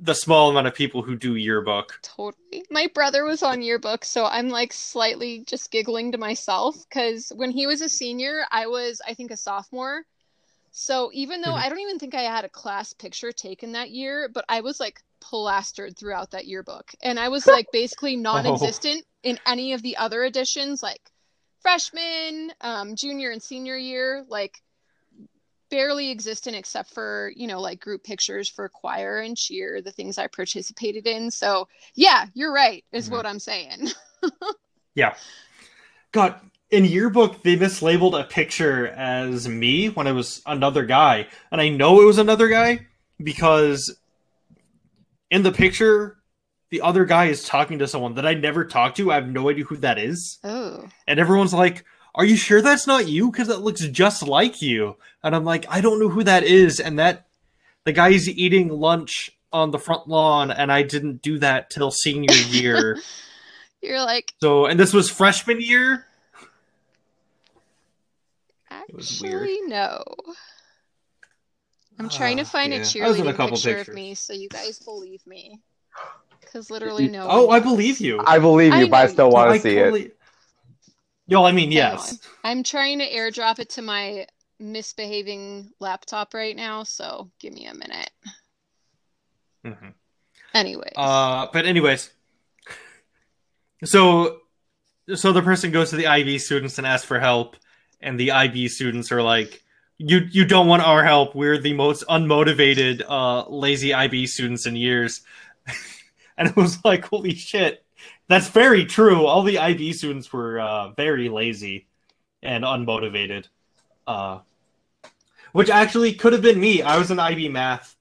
the 0.00 0.14
small 0.14 0.50
amount 0.50 0.66
of 0.66 0.74
people 0.74 1.02
who 1.02 1.16
do 1.16 1.34
yearbook 1.34 1.98
Totally. 2.02 2.64
My 2.70 2.88
brother 2.94 3.24
was 3.24 3.42
on 3.42 3.62
yearbook, 3.62 4.04
so 4.04 4.24
I'm 4.24 4.48
like 4.48 4.72
slightly 4.72 5.44
just 5.46 5.70
giggling 5.70 6.12
to 6.12 6.18
myself 6.18 6.76
because 6.88 7.30
when 7.34 7.50
he 7.50 7.66
was 7.66 7.80
a 7.82 7.88
senior, 7.88 8.44
I 8.50 8.66
was, 8.66 9.00
I 9.06 9.14
think, 9.14 9.30
a 9.30 9.36
sophomore. 9.36 10.04
So 10.70 11.10
even 11.12 11.40
though 11.40 11.54
Mhm. 11.54 11.60
I 11.60 11.68
don't 11.68 11.80
even 11.80 11.98
think 11.98 12.14
I 12.14 12.22
had 12.22 12.44
a 12.44 12.48
class 12.48 12.92
picture 12.92 13.32
taken 13.32 13.72
that 13.72 13.90
year, 13.90 14.28
but 14.28 14.44
I 14.48 14.60
was 14.60 14.78
like 14.80 15.00
plastered 15.20 15.96
throughout 15.96 16.30
that 16.30 16.46
yearbook. 16.46 16.94
And 17.02 17.18
I 17.18 17.28
was 17.28 17.46
like 17.46 17.66
basically 17.72 18.16
non 18.30 18.46
existent 18.46 19.04
in 19.22 19.38
any 19.46 19.72
of 19.72 19.82
the 19.82 19.96
other 19.96 20.24
editions, 20.24 20.82
like 20.82 21.10
freshman, 21.60 22.52
um, 22.60 22.94
junior, 22.96 23.30
and 23.30 23.42
senior 23.42 23.76
year. 23.76 24.24
Like 24.28 24.62
barely 25.70 26.10
existent 26.10 26.56
except 26.56 26.92
for 26.92 27.32
you 27.36 27.46
know 27.46 27.60
like 27.60 27.80
group 27.80 28.02
pictures 28.04 28.48
for 28.48 28.68
choir 28.68 29.18
and 29.18 29.36
cheer 29.36 29.80
the 29.82 29.90
things 29.92 30.18
i 30.18 30.26
participated 30.26 31.06
in. 31.06 31.30
So 31.30 31.68
yeah 31.94 32.26
you're 32.34 32.52
right 32.52 32.84
is 32.92 33.08
Mhm. 33.08 33.12
what 33.12 33.26
i'm 33.26 33.38
saying. 33.38 33.88
Yeah. 34.94 35.14
God 36.12 36.40
in 36.70 36.84
yearbook 36.84 37.42
they 37.42 37.56
mislabeled 37.56 38.18
a 38.20 38.24
picture 38.24 38.88
as 38.88 39.48
me 39.48 39.88
when 39.88 40.06
it 40.06 40.12
was 40.12 40.42
another 40.46 40.84
guy. 40.84 41.28
And 41.52 41.60
i 41.60 41.68
know 41.68 42.00
it 42.02 42.06
was 42.06 42.18
another 42.18 42.48
guy 42.48 42.86
because 43.22 43.94
in 45.30 45.42
the 45.42 45.52
picture 45.52 46.16
the 46.70 46.80
other 46.82 47.04
guy 47.04 47.26
is 47.26 47.44
talking 47.44 47.78
to 47.78 47.86
someone 47.88 48.14
that 48.16 48.26
i 48.26 48.34
never 48.34 48.64
talked 48.64 48.96
to. 48.98 49.10
I 49.10 49.16
have 49.16 49.28
no 49.28 49.48
idea 49.48 49.64
who 49.64 49.76
that 49.78 49.98
is. 49.98 50.38
Oh. 50.44 50.86
And 51.06 51.18
everyone's 51.20 51.54
like, 51.54 51.84
Are 52.14 52.24
you 52.24 52.36
sure 52.36 52.60
that's 52.62 52.86
not 52.86 53.06
you? 53.08 53.30
Because 53.30 53.48
it 53.48 53.60
looks 53.60 53.80
just 53.86 54.22
like 54.26 54.60
you. 54.62 54.96
And 55.22 55.34
I'm 55.36 55.44
like, 55.44 55.66
I 55.68 55.80
don't 55.80 56.00
know 56.00 56.08
who 56.08 56.24
that 56.24 56.42
is. 56.42 56.80
And 56.80 56.98
that 56.98 57.26
the 57.84 57.92
guy's 57.92 58.28
eating 58.28 58.68
lunch 58.68 59.30
on 59.52 59.70
the 59.70 59.78
front 59.78 60.08
lawn, 60.08 60.50
and 60.50 60.70
I 60.70 60.82
didn't 60.82 61.22
do 61.22 61.38
that 61.38 61.70
till 61.70 61.90
senior 61.90 62.34
year. 62.34 62.98
you're 63.82 64.00
like 64.00 64.34
so, 64.40 64.66
and 64.66 64.78
this 64.78 64.92
was 64.92 65.10
freshman 65.10 65.60
year. 65.60 66.04
was 68.92 69.20
weird. 69.22 69.42
actually 69.42 69.60
no 69.68 70.02
i'm 71.98 72.08
trying 72.08 72.36
to 72.36 72.42
Ah, 72.42 72.46
find 72.46 72.72
yeah. 72.72 72.78
a 72.78 72.82
I 73.04 73.08
was 73.08 73.18
in 73.18 73.26
cheerleading 73.26 73.28
a 73.30 73.34
couple 73.34 73.56
picture 73.56 73.74
pictures. 73.76 73.88
of 73.88 73.94
me 73.94 74.14
so 74.14 74.32
you 74.32 74.48
guys 74.48 74.78
believe 74.78 75.26
me 75.26 75.60
because 76.40 76.70
literally 76.70 77.08
no 77.08 77.26
Oh, 77.28 77.46
one 77.46 77.56
I 77.56 77.60
believe 77.60 78.00
you. 78.00 78.20
I 78.26 78.38
believe 78.38 78.72
I 78.72 78.82
you, 78.82 78.88
but 78.88 78.96
I 78.96 79.06
still 79.06 79.30
want 79.30 79.54
to 79.54 79.60
see 79.60 79.76
it. 79.76 80.17
Yo, 81.30 81.44
I 81.44 81.52
mean, 81.52 81.70
yes. 81.70 82.18
i'm 82.42 82.62
trying 82.62 82.98
to 82.98 83.08
airdrop 83.08 83.58
it 83.58 83.68
to 83.70 83.82
my 83.82 84.26
misbehaving 84.58 85.70
laptop 85.78 86.32
right 86.34 86.56
now 86.56 86.82
so 86.82 87.30
give 87.38 87.52
me 87.52 87.66
a 87.66 87.74
minute 87.74 88.10
Mhm. 89.64 89.92
anyways 90.54 90.94
Uh, 90.96 91.46
but 91.52 91.66
anyways, 91.66 92.10
so 93.84 94.38
so 95.14 95.32
the 95.32 95.42
person 95.42 95.70
goes 95.70 95.90
to 95.90 95.96
the 95.96 96.06
IB 96.06 96.38
students 96.38 96.78
and 96.78 96.86
asks 96.86 97.06
for 97.06 97.18
help, 97.20 97.56
and 98.00 98.18
the 98.18 98.30
IB 98.32 98.68
students 98.68 99.10
are 99.12 99.22
like, 99.22 99.62
"You 99.98 100.20
you 100.30 100.44
don't 100.44 100.66
want 100.68 100.82
our 100.82 101.02
help. 101.04 101.34
We're 101.34 101.58
the 101.58 101.72
most 101.74 102.04
unmotivated, 102.08 103.02
uh, 103.08 103.48
lazy 103.48 103.92
IB 103.94 104.26
students 104.26 104.66
in 104.66 104.76
years." 104.76 105.22
and 106.38 106.48
it 106.48 106.56
was 106.56 106.78
like, 106.84 107.04
"Holy 107.04 107.34
shit, 107.34 107.84
that's 108.28 108.48
very 108.48 108.84
true." 108.84 109.26
All 109.26 109.42
the 109.42 109.58
IB 109.58 109.92
students 109.92 110.32
were 110.32 110.60
uh, 110.60 110.90
very 110.90 111.28
lazy 111.28 111.88
and 112.42 112.64
unmotivated, 112.64 113.46
uh, 114.06 114.40
which 115.52 115.70
actually 115.70 116.12
could 116.14 116.32
have 116.32 116.42
been 116.42 116.60
me. 116.60 116.82
I 116.82 116.98
was 116.98 117.10
in 117.10 117.18
IB 117.18 117.48
math. 117.48 117.96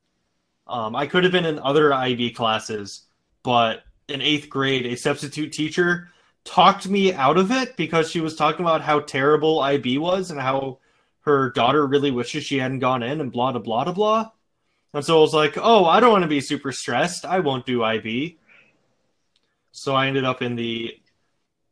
Um, 0.67 0.95
I 0.95 1.07
could 1.07 1.23
have 1.23 1.31
been 1.31 1.45
in 1.45 1.59
other 1.59 1.93
IB 1.93 2.31
classes, 2.31 3.03
but 3.43 3.83
in 4.07 4.21
eighth 4.21 4.49
grade, 4.49 4.85
a 4.85 4.95
substitute 4.95 5.51
teacher 5.53 6.09
talked 6.43 6.87
me 6.87 7.13
out 7.13 7.37
of 7.37 7.51
it 7.51 7.75
because 7.75 8.09
she 8.09 8.21
was 8.21 8.35
talking 8.35 8.65
about 8.65 8.81
how 8.81 9.01
terrible 9.01 9.59
IB 9.59 9.97
was 9.97 10.31
and 10.31 10.39
how 10.39 10.79
her 11.21 11.49
daughter 11.51 11.85
really 11.85 12.09
wishes 12.09 12.43
she 12.43 12.57
hadn't 12.57 12.79
gone 12.79 13.03
in 13.03 13.19
and 13.19 13.31
blah, 13.31 13.51
blah, 13.51 13.61
blah, 13.61 13.83
blah, 13.83 13.93
blah. 13.93 14.31
And 14.93 15.03
so 15.03 15.17
I 15.17 15.21
was 15.21 15.33
like, 15.33 15.57
oh, 15.57 15.85
I 15.85 15.99
don't 15.99 16.13
want 16.13 16.23
to 16.23 16.29
be 16.29 16.39
super 16.39 16.71
stressed. 16.71 17.25
I 17.25 17.39
won't 17.39 17.65
do 17.65 17.83
IB. 17.83 18.39
So 19.77 19.93
I 19.93 20.07
ended 20.07 20.25
up 20.25 20.41
in 20.41 20.55
the 20.55 20.99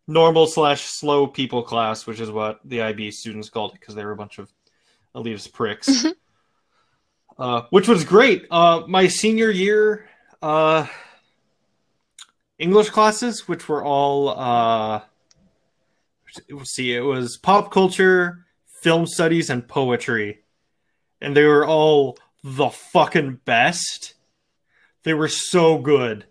normal 0.08 0.46
slash 0.46 0.82
slow 0.84 1.26
people 1.26 1.64
class, 1.64 2.06
which 2.06 2.20
is 2.20 2.30
what 2.30 2.60
the 2.64 2.84
IB 2.84 3.10
students 3.10 3.50
called 3.50 3.72
it 3.72 3.80
because 3.80 3.96
they 3.96 4.06
were 4.06 4.12
a 4.12 4.16
bunch 4.16 4.38
of 4.38 4.54
elitist 5.16 5.54
pricks. 5.54 6.06
uh, 7.40 7.64
which 7.72 7.88
was 7.88 8.04
great. 8.04 8.46
Uh, 8.52 8.84
my 8.88 9.08
senior 9.08 9.50
year, 9.50 10.08
uh, 10.44 10.86
English 12.60 12.92
classes, 12.92 13.48
which 13.48 13.68
were 13.68 13.84
all, 13.84 14.30
uh, 14.30 15.02
let's 16.52 16.76
see, 16.76 16.96
it 16.96 17.02
was 17.02 17.38
pop 17.38 17.72
culture, 17.72 18.46
film 18.84 19.08
studies, 19.08 19.50
and 19.50 19.68
poetry. 19.68 20.44
And 21.22 21.36
they 21.36 21.46
were 21.46 21.66
all 21.66 22.20
the 22.44 22.70
fucking 22.70 23.40
best. 23.46 24.14
They 25.02 25.16
were 25.16 25.28
so 25.28 25.80
good. 25.80 26.28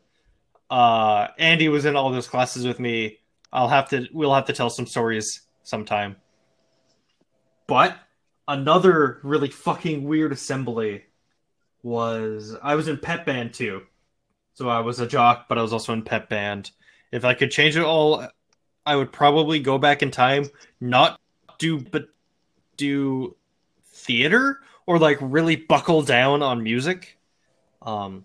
Uh, 0.75 1.29
Andy 1.39 1.69
was 1.69 1.85
in 1.85 1.95
all 1.95 2.11
those 2.11 2.27
classes 2.27 2.67
with 2.67 2.81
me. 2.81 3.19
I'll 3.53 3.69
have 3.69 3.91
to, 3.91 4.09
we'll 4.13 4.35
have 4.35 4.47
to 4.47 4.53
tell 4.53 4.71
some 4.71 4.89
stories 4.89 5.43
sometime. 5.63 6.17
But 7.69 7.97
another 8.49 9.21
really 9.23 9.51
fucking 9.51 10.03
weird 10.03 10.33
assembly 10.33 11.05
was 11.85 12.57
I 12.61 12.75
was 12.75 12.89
in 12.89 12.99
pep 12.99 13.25
band 13.25 13.55
too. 13.55 13.83
So 14.55 14.69
I 14.69 14.81
was 14.81 14.99
a 14.99 15.07
jock, 15.07 15.47
but 15.49 15.59
I 15.59 15.63
was 15.63 15.73
also 15.73 15.93
in 15.93 16.03
pep 16.03 16.29
band. 16.29 16.73
If 17.13 17.25
I 17.25 17.35
could 17.35 17.53
change 17.53 17.77
it 17.77 17.85
all, 17.85 18.27
I 18.85 18.97
would 18.97 19.13
probably 19.13 19.61
go 19.61 19.79
back 19.79 20.03
in 20.03 20.11
time, 20.11 20.51
not 20.81 21.21
do 21.59 21.79
but 21.79 22.09
do 22.77 23.37
theater 23.87 24.59
or 24.87 24.99
like 24.99 25.19
really 25.21 25.55
buckle 25.55 26.03
down 26.03 26.43
on 26.43 26.65
music. 26.65 27.17
Um 27.81 28.25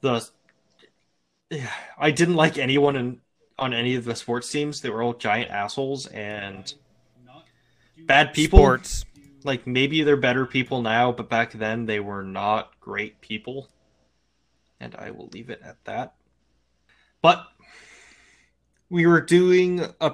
the 0.00 0.30
I 1.98 2.10
didn't 2.10 2.36
like 2.36 2.58
anyone 2.58 2.96
in 2.96 3.20
on 3.58 3.72
any 3.72 3.94
of 3.94 4.04
the 4.04 4.14
sports 4.14 4.50
teams. 4.50 4.80
They 4.80 4.90
were 4.90 5.02
all 5.02 5.14
giant 5.14 5.50
assholes 5.50 6.06
and 6.06 6.72
bad 7.98 8.34
people. 8.34 8.58
Sports. 8.58 9.04
Like 9.44 9.66
maybe 9.66 10.02
they're 10.02 10.16
better 10.16 10.44
people 10.44 10.82
now, 10.82 11.12
but 11.12 11.28
back 11.28 11.52
then 11.52 11.86
they 11.86 12.00
were 12.00 12.22
not 12.22 12.78
great 12.80 13.20
people. 13.20 13.68
And 14.80 14.94
I 14.96 15.10
will 15.10 15.28
leave 15.28 15.50
it 15.50 15.60
at 15.64 15.82
that. 15.84 16.14
But 17.22 17.46
we 18.90 19.06
were 19.06 19.20
doing 19.20 19.86
a 20.00 20.12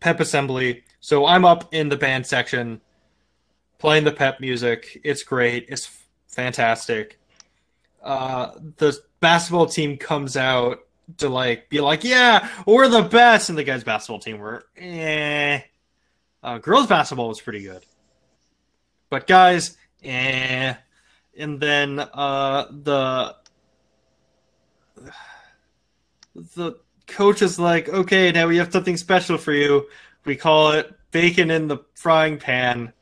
pep 0.00 0.20
assembly, 0.20 0.84
so 1.00 1.24
I'm 1.24 1.44
up 1.44 1.72
in 1.72 1.88
the 1.88 1.96
band 1.96 2.26
section 2.26 2.80
playing 3.78 4.04
the 4.04 4.12
pep 4.12 4.40
music. 4.40 5.00
It's 5.04 5.22
great. 5.22 5.66
It's 5.68 5.90
fantastic. 6.28 7.18
Uh, 8.02 8.52
the 8.76 9.00
basketball 9.24 9.64
team 9.64 9.96
comes 9.96 10.36
out 10.36 10.80
to 11.16 11.30
like 11.30 11.70
be 11.70 11.80
like, 11.80 12.04
yeah, 12.04 12.46
we're 12.66 12.88
the 12.88 13.00
best, 13.00 13.48
and 13.48 13.56
the 13.56 13.64
guys' 13.64 13.82
basketball 13.82 14.18
team 14.18 14.36
were, 14.36 14.66
eh. 14.76 15.62
Uh, 16.42 16.58
girls' 16.58 16.86
basketball 16.86 17.28
was 17.28 17.40
pretty 17.40 17.62
good, 17.62 17.82
but 19.08 19.26
guys, 19.26 19.78
eh. 20.02 20.74
And 21.38 21.58
then 21.58 22.00
uh, 22.00 22.66
the 22.70 23.34
the 26.54 26.78
coach 27.06 27.40
is 27.40 27.58
like, 27.58 27.88
okay, 27.88 28.30
now 28.30 28.46
we 28.46 28.58
have 28.58 28.70
something 28.70 28.98
special 28.98 29.38
for 29.38 29.52
you. 29.54 29.86
We 30.26 30.36
call 30.36 30.72
it 30.72 30.92
bacon 31.12 31.50
in 31.50 31.66
the 31.66 31.78
frying 31.94 32.36
pan, 32.36 32.92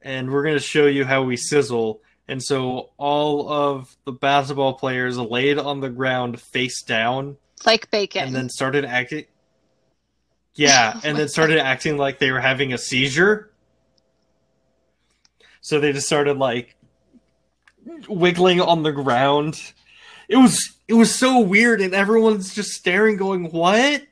and 0.00 0.30
we're 0.30 0.44
gonna 0.44 0.60
show 0.60 0.86
you 0.86 1.04
how 1.04 1.24
we 1.24 1.36
sizzle. 1.36 2.02
And 2.28 2.42
so 2.42 2.90
all 2.98 3.50
of 3.50 3.96
the 4.04 4.12
basketball 4.12 4.74
players 4.74 5.16
laid 5.16 5.58
on 5.58 5.80
the 5.80 5.88
ground 5.88 6.38
face 6.40 6.82
down 6.82 7.38
Like 7.64 7.90
bacon. 7.90 8.26
and 8.26 8.34
then 8.36 8.48
started 8.50 8.84
acting 8.84 9.24
Yeah, 10.54 10.92
Oh 10.96 11.00
and 11.04 11.16
then 11.18 11.28
started 11.28 11.58
acting 11.58 11.96
like 11.96 12.18
they 12.18 12.30
were 12.30 12.40
having 12.40 12.72
a 12.72 12.78
seizure. 12.78 13.50
So 15.60 15.80
they 15.80 15.92
just 15.92 16.06
started 16.06 16.36
like 16.38 16.76
wiggling 18.08 18.60
on 18.60 18.82
the 18.82 18.92
ground. 18.92 19.60
It 20.28 20.36
was 20.36 20.76
it 20.86 20.94
was 20.94 21.14
so 21.14 21.40
weird 21.40 21.80
and 21.80 21.94
everyone's 21.94 22.54
just 22.54 22.70
staring 22.70 23.16
going, 23.16 23.50
"What?" 23.50 24.02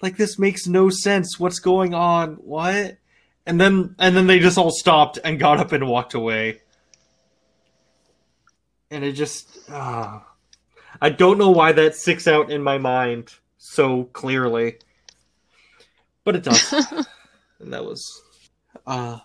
Like 0.00 0.16
this 0.16 0.38
makes 0.38 0.66
no 0.66 0.90
sense. 0.90 1.38
What's 1.38 1.58
going 1.60 1.94
on? 1.94 2.34
What? 2.34 2.98
And 3.46 3.60
then 3.60 3.94
and 3.98 4.16
then 4.16 4.26
they 4.26 4.38
just 4.38 4.58
all 4.58 4.70
stopped 4.70 5.18
and 5.24 5.38
got 5.38 5.58
up 5.58 5.72
and 5.72 5.86
walked 5.88 6.14
away. 6.14 6.60
And 8.92 9.04
it 9.04 9.12
just 9.12 9.48
ah. 9.70 10.24
I 11.00 11.08
don't 11.08 11.38
know 11.38 11.50
why 11.50 11.72
that 11.72 11.96
sticks 11.96 12.28
out 12.28 12.50
in 12.50 12.62
my 12.62 12.76
mind 12.76 13.34
so 13.56 14.04
clearly. 14.04 14.76
But 16.24 16.36
it 16.36 16.44
does. 16.44 16.72
and 17.58 17.72
that 17.72 17.84
was 17.84 18.22
uh 18.86 19.18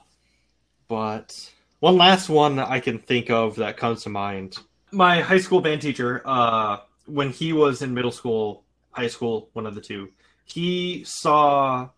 but 0.88 1.52
one 1.80 1.98
last 1.98 2.30
one 2.30 2.60
I 2.60 2.80
can 2.80 3.00
think 3.00 3.30
of 3.30 3.58
that 3.58 3.76
comes 3.76 4.04
to 4.04 4.10
mind. 4.10 4.56
My 4.92 5.20
high 5.20 5.40
school 5.40 5.60
band 5.60 5.82
teacher, 5.82 6.22
uh 6.24 6.78
when 7.06 7.32
he 7.32 7.52
was 7.52 7.82
in 7.82 7.94
middle 7.94 8.12
school, 8.12 8.64
high 8.92 9.08
school, 9.08 9.50
one 9.52 9.66
of 9.66 9.76
the 9.76 9.82
two, 9.82 10.10
he 10.46 11.04
saw 11.04 11.90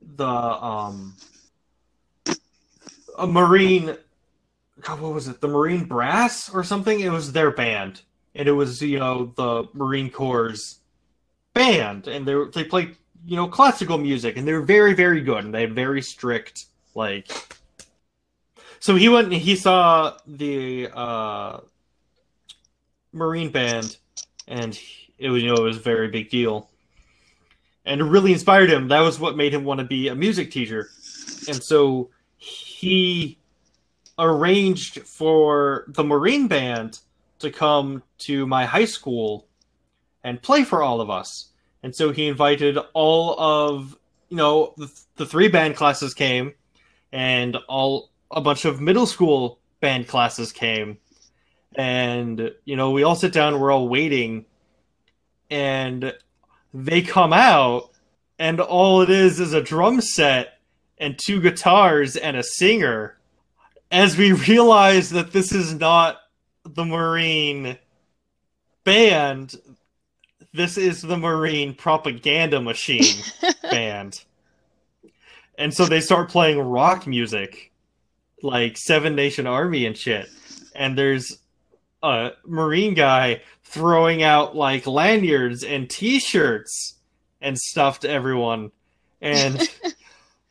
the 0.00 0.26
um 0.26 1.14
a 3.18 3.26
marine 3.26 3.96
God, 4.82 5.00
what 5.00 5.12
was 5.12 5.28
it? 5.28 5.40
The 5.40 5.48
Marine 5.48 5.84
Brass 5.84 6.52
or 6.52 6.64
something? 6.64 7.00
It 7.00 7.10
was 7.10 7.32
their 7.32 7.50
band. 7.50 8.02
And 8.34 8.48
it 8.48 8.52
was, 8.52 8.82
you 8.82 8.98
know, 8.98 9.32
the 9.36 9.68
Marine 9.74 10.10
Corps 10.10 10.78
band. 11.54 12.08
And 12.08 12.26
they 12.26 12.34
they 12.52 12.64
played, 12.64 12.96
you 13.24 13.36
know, 13.36 13.46
classical 13.48 13.98
music 13.98 14.36
and 14.36 14.46
they 14.46 14.52
were 14.52 14.62
very, 14.62 14.94
very 14.94 15.20
good. 15.20 15.44
And 15.44 15.54
they 15.54 15.62
had 15.62 15.74
very 15.74 16.02
strict, 16.02 16.66
like 16.94 17.30
so 18.82 18.96
he 18.96 19.08
went 19.08 19.32
and 19.32 19.40
he 19.40 19.54
saw 19.54 20.16
the 20.26 20.88
uh 20.92 21.60
Marine 23.12 23.52
band 23.52 23.96
and 24.48 24.76
it 25.18 25.30
was 25.30 25.40
you 25.42 25.48
know, 25.48 25.54
it 25.54 25.62
was 25.62 25.76
a 25.76 25.80
very 25.80 26.08
big 26.08 26.30
deal. 26.30 26.68
And 27.84 28.00
it 28.00 28.04
really 28.04 28.32
inspired 28.32 28.70
him. 28.70 28.88
That 28.88 29.00
was 29.00 29.20
what 29.20 29.36
made 29.36 29.54
him 29.54 29.62
want 29.62 29.78
to 29.78 29.86
be 29.86 30.08
a 30.08 30.14
music 30.16 30.50
teacher. 30.50 30.90
And 31.46 31.62
so 31.62 32.10
he 32.38 33.38
arranged 34.22 35.00
for 35.02 35.84
the 35.88 36.04
Marine 36.04 36.48
band 36.48 37.00
to 37.40 37.50
come 37.50 38.02
to 38.18 38.46
my 38.46 38.64
high 38.64 38.84
school 38.84 39.46
and 40.22 40.40
play 40.40 40.64
for 40.64 40.82
all 40.82 41.00
of 41.00 41.10
us. 41.10 41.50
And 41.82 41.94
so 41.94 42.12
he 42.12 42.28
invited 42.28 42.78
all 42.94 43.38
of, 43.38 43.98
you 44.28 44.36
know, 44.36 44.74
the, 44.76 44.88
the 45.16 45.26
three 45.26 45.48
band 45.48 45.76
classes 45.76 46.14
came 46.14 46.54
and 47.12 47.56
all 47.68 48.10
a 48.30 48.40
bunch 48.40 48.64
of 48.64 48.80
middle 48.80 49.06
school 49.06 49.58
band 49.80 50.06
classes 50.06 50.52
came. 50.52 50.98
And, 51.74 52.52
you 52.64 52.76
know, 52.76 52.90
we 52.90 53.02
all 53.02 53.16
sit 53.16 53.32
down, 53.32 53.58
we're 53.58 53.72
all 53.72 53.88
waiting, 53.88 54.44
and 55.50 56.14
they 56.72 57.02
come 57.02 57.32
out, 57.32 57.90
and 58.38 58.60
all 58.60 59.02
it 59.02 59.10
is 59.10 59.40
is 59.40 59.52
a 59.52 59.62
drum 59.62 60.00
set 60.00 60.58
and 60.98 61.18
two 61.18 61.40
guitars 61.40 62.16
and 62.16 62.36
a 62.36 62.42
singer 62.42 63.18
as 63.92 64.16
we 64.16 64.32
realize 64.32 65.10
that 65.10 65.32
this 65.32 65.52
is 65.52 65.74
not 65.74 66.18
the 66.64 66.84
Marine 66.84 67.76
band, 68.84 69.54
this 70.54 70.78
is 70.78 71.02
the 71.02 71.18
Marine 71.18 71.74
propaganda 71.74 72.60
machine 72.60 73.22
band. 73.62 74.24
And 75.58 75.72
so 75.72 75.84
they 75.84 76.00
start 76.00 76.30
playing 76.30 76.58
rock 76.58 77.06
music, 77.06 77.70
like 78.42 78.78
Seven 78.78 79.14
Nation 79.14 79.46
Army 79.46 79.84
and 79.84 79.96
shit. 79.96 80.28
And 80.74 80.96
there's 80.96 81.38
a 82.02 82.30
Marine 82.46 82.94
guy 82.94 83.42
throwing 83.62 84.22
out 84.22 84.56
like 84.56 84.86
lanyards 84.86 85.62
and 85.62 85.88
t 85.88 86.18
shirts 86.18 86.94
and 87.42 87.58
stuff 87.58 88.00
to 88.00 88.10
everyone. 88.10 88.72
And 89.20 89.60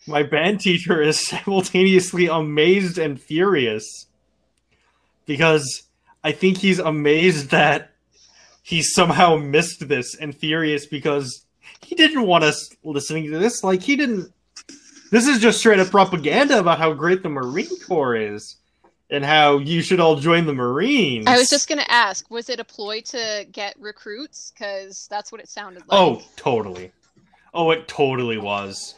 my 0.07 0.23
band 0.23 0.59
teacher 0.59 1.01
is 1.01 1.19
simultaneously 1.27 2.27
amazed 2.27 2.97
and 2.97 3.21
furious 3.21 4.07
because 5.25 5.83
I 6.23 6.31
think 6.31 6.57
he's 6.57 6.79
amazed 6.79 7.51
that 7.51 7.91
he 8.63 8.81
somehow 8.81 9.37
missed 9.37 9.87
this 9.87 10.15
and 10.15 10.35
furious 10.35 10.85
because 10.85 11.45
he 11.81 11.95
didn't 11.95 12.27
want 12.27 12.43
us 12.43 12.69
listening 12.83 13.31
to 13.31 13.39
this. 13.39 13.63
Like, 13.63 13.81
he 13.81 13.95
didn't. 13.95 14.31
This 15.11 15.27
is 15.27 15.39
just 15.39 15.59
straight 15.59 15.79
up 15.79 15.89
propaganda 15.89 16.59
about 16.59 16.77
how 16.77 16.93
great 16.93 17.21
the 17.21 17.29
Marine 17.29 17.79
Corps 17.85 18.15
is 18.15 18.57
and 19.09 19.25
how 19.25 19.57
you 19.57 19.81
should 19.81 19.99
all 19.99 20.15
join 20.15 20.45
the 20.45 20.53
Marines. 20.53 21.27
I 21.27 21.37
was 21.37 21.49
just 21.49 21.67
gonna 21.67 21.85
ask, 21.89 22.29
was 22.31 22.49
it 22.49 22.61
a 22.61 22.63
ploy 22.63 23.01
to 23.01 23.45
get 23.51 23.75
recruits? 23.77 24.51
Because 24.51 25.07
that's 25.09 25.31
what 25.31 25.41
it 25.41 25.49
sounded 25.49 25.83
oh, 25.89 26.07
like. 26.11 26.19
Oh, 26.23 26.27
totally. 26.37 26.91
Oh, 27.53 27.71
it 27.71 27.89
totally 27.89 28.37
was. 28.37 28.95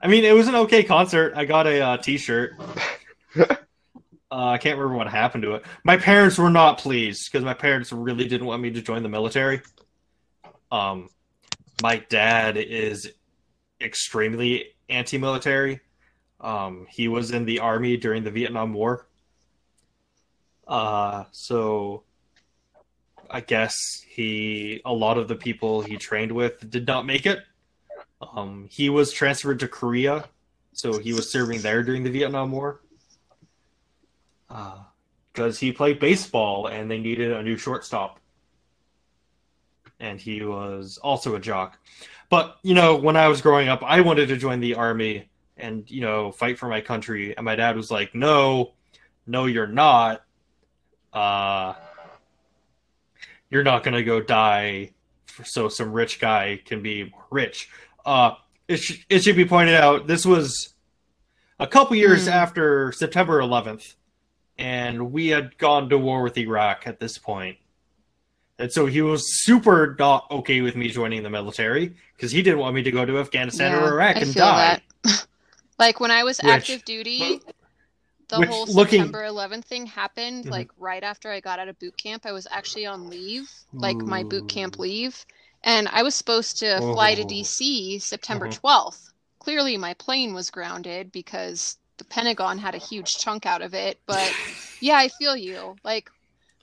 I 0.00 0.06
mean, 0.06 0.24
it 0.24 0.34
was 0.34 0.48
an 0.48 0.54
okay 0.54 0.84
concert. 0.84 1.32
I 1.36 1.44
got 1.44 1.66
a 1.66 1.80
uh, 1.80 1.96
T-shirt. 1.96 2.52
uh, 3.38 3.56
I 4.30 4.58
can't 4.58 4.78
remember 4.78 4.96
what 4.96 5.08
happened 5.08 5.42
to 5.42 5.54
it. 5.54 5.64
My 5.84 5.96
parents 5.96 6.38
were 6.38 6.50
not 6.50 6.78
pleased 6.78 7.30
because 7.30 7.44
my 7.44 7.54
parents 7.54 7.92
really 7.92 8.28
didn't 8.28 8.46
want 8.46 8.62
me 8.62 8.70
to 8.70 8.82
join 8.82 9.02
the 9.02 9.08
military. 9.08 9.60
Um, 10.70 11.08
my 11.82 11.98
dad 12.08 12.56
is 12.56 13.10
extremely 13.80 14.66
anti-military. 14.88 15.80
Um, 16.40 16.86
he 16.88 17.08
was 17.08 17.32
in 17.32 17.44
the 17.44 17.60
army 17.60 17.96
during 17.96 18.22
the 18.22 18.30
Vietnam 18.30 18.72
War. 18.72 19.06
Uh, 20.66 21.24
so 21.32 22.04
I 23.30 23.40
guess 23.40 23.74
he 24.08 24.80
a 24.84 24.92
lot 24.92 25.18
of 25.18 25.28
the 25.28 25.34
people 25.34 25.82
he 25.82 25.96
trained 25.96 26.32
with 26.32 26.70
did 26.70 26.86
not 26.86 27.06
make 27.06 27.26
it. 27.26 27.40
Um, 28.20 28.66
he 28.70 28.88
was 28.90 29.12
transferred 29.12 29.60
to 29.60 29.68
Korea, 29.68 30.24
so 30.72 30.98
he 30.98 31.12
was 31.12 31.30
serving 31.30 31.60
there 31.60 31.82
during 31.82 32.02
the 32.02 32.10
Vietnam 32.10 32.52
War. 32.52 32.80
Because 34.48 35.56
uh, 35.56 35.60
he 35.60 35.72
played 35.72 36.00
baseball 36.00 36.66
and 36.66 36.90
they 36.90 36.98
needed 36.98 37.32
a 37.32 37.42
new 37.42 37.56
shortstop. 37.56 38.18
And 40.00 40.20
he 40.20 40.42
was 40.42 40.98
also 40.98 41.34
a 41.34 41.40
jock. 41.40 41.78
But, 42.30 42.58
you 42.62 42.74
know, 42.74 42.96
when 42.96 43.16
I 43.16 43.28
was 43.28 43.40
growing 43.40 43.68
up, 43.68 43.82
I 43.82 44.00
wanted 44.00 44.28
to 44.28 44.36
join 44.36 44.60
the 44.60 44.74
army 44.74 45.28
and 45.58 45.90
you 45.90 46.00
know 46.00 46.30
fight 46.30 46.58
for 46.58 46.68
my 46.68 46.80
country 46.80 47.36
and 47.36 47.44
my 47.44 47.56
dad 47.56 47.76
was 47.76 47.90
like 47.90 48.14
no 48.14 48.72
no 49.26 49.46
you're 49.46 49.66
not 49.66 50.24
uh 51.12 51.74
you're 53.50 53.64
not 53.64 53.82
gonna 53.82 54.02
go 54.02 54.20
die 54.20 54.90
so 55.44 55.68
some 55.68 55.92
rich 55.92 56.20
guy 56.20 56.60
can 56.64 56.82
be 56.82 57.12
rich 57.30 57.70
uh 58.08 58.34
it, 58.68 58.78
sh- 58.78 59.04
it 59.08 59.22
should 59.22 59.36
be 59.36 59.44
pointed 59.44 59.74
out 59.74 60.06
this 60.06 60.24
was 60.24 60.74
a 61.60 61.66
couple 61.66 61.94
years 61.96 62.24
Hmm. 62.24 62.32
after 62.32 62.92
september 62.92 63.40
11th 63.40 63.94
and 64.56 65.12
we 65.12 65.28
had 65.28 65.56
gone 65.58 65.88
to 65.90 65.98
war 65.98 66.22
with 66.22 66.36
iraq 66.38 66.86
at 66.86 66.98
this 67.00 67.18
point 67.18 67.58
and 68.58 68.72
so 68.72 68.86
he 68.86 69.02
was 69.02 69.22
super 69.44 69.94
not 69.98 70.26
okay 70.30 70.60
with 70.62 70.74
me 70.74 70.88
joining 70.88 71.22
the 71.22 71.30
military 71.30 71.94
because 72.16 72.32
he 72.32 72.42
didn't 72.42 72.58
want 72.60 72.74
me 72.74 72.82
to 72.82 72.90
go 72.90 73.04
to 73.04 73.18
afghanistan 73.18 73.72
Yeah, 73.72 73.84
or 73.84 73.92
iraq 73.94 74.16
I 74.16 74.20
and 74.20 74.32
feel 74.32 74.44
die 74.44 74.80
that. 75.04 75.26
like 75.78 76.00
when 76.00 76.10
I 76.10 76.24
was 76.24 76.38
Which- 76.38 76.50
active 76.52 76.84
duty, 76.84 77.40
the 78.28 78.46
whole 78.46 78.66
looking- 78.66 79.02
September 79.04 79.22
11th 79.24 79.64
thing 79.64 79.86
happened 79.86 80.46
Mhm. 80.46 80.50
like 80.50 80.70
right 80.78 81.04
after 81.04 81.30
I 81.30 81.38
got 81.40 81.58
out 81.60 81.68
of 81.68 81.78
boot 81.78 81.96
camp. 81.96 82.26
I 82.26 82.32
was 82.32 82.46
actually 82.50 82.84
on 82.86 83.08
leave, 83.08 83.48
like 83.72 83.96
my 83.96 84.22
boot 84.24 84.48
camp 84.48 84.78
leave, 84.78 85.24
and 85.62 85.88
I 85.88 86.02
was 86.02 86.14
supposed 86.14 86.58
to 86.58 86.80
fly 86.82 87.14
to 87.14 87.24
Oh. 87.24 87.24
DC 87.24 87.98
September 87.98 88.48
Mhm. 88.48 88.48
12th. 88.48 89.12
Clearly, 89.40 89.76
my 89.76 89.94
plane 89.94 90.34
was 90.34 90.50
grounded 90.50 91.12
because 91.12 91.78
the 91.98 92.04
Pentagon 92.04 92.58
had 92.58 92.74
a 92.74 92.78
huge 92.78 93.18
chunk 93.18 93.46
out 93.46 93.62
of 93.62 93.74
it. 93.74 94.00
But 94.06 94.36
yeah, 94.80 94.96
I 94.98 95.08
feel 95.08 95.36
you. 95.36 95.78
Like 95.84 96.10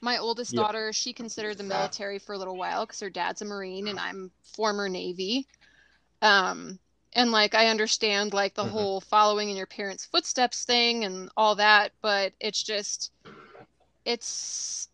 my 0.02 0.18
oldest 0.18 0.56
Yep. 0.56 0.70
daughter, 0.70 0.94
she 0.94 1.14
considered 1.14 1.58
the 1.58 1.64
military 1.64 2.20
for 2.20 2.34
a 2.36 2.38
little 2.38 2.58
while 2.58 2.86
because 2.86 3.00
her 3.02 3.10
dad's 3.10 3.42
a 3.42 3.46
Marine 3.46 3.88
and 3.88 4.00
I'm 4.00 4.32
former 4.56 4.90
Navy. 4.90 5.48
Um, 6.22 6.80
and 7.14 7.32
like 7.32 7.56
I 7.56 7.68
understand 7.68 8.34
like 8.34 8.56
the 8.56 8.66
Mhm. 8.66 8.68
whole 8.68 9.02
following 9.02 9.50
in 9.50 9.58
your 9.58 9.68
parents' 9.68 10.06
footsteps 10.06 10.66
thing 10.66 11.06
and 11.06 11.30
all 11.38 11.56
that, 11.56 11.94
but 12.02 12.34
it's 12.40 12.62
just 12.64 13.12
it's 14.06 14.90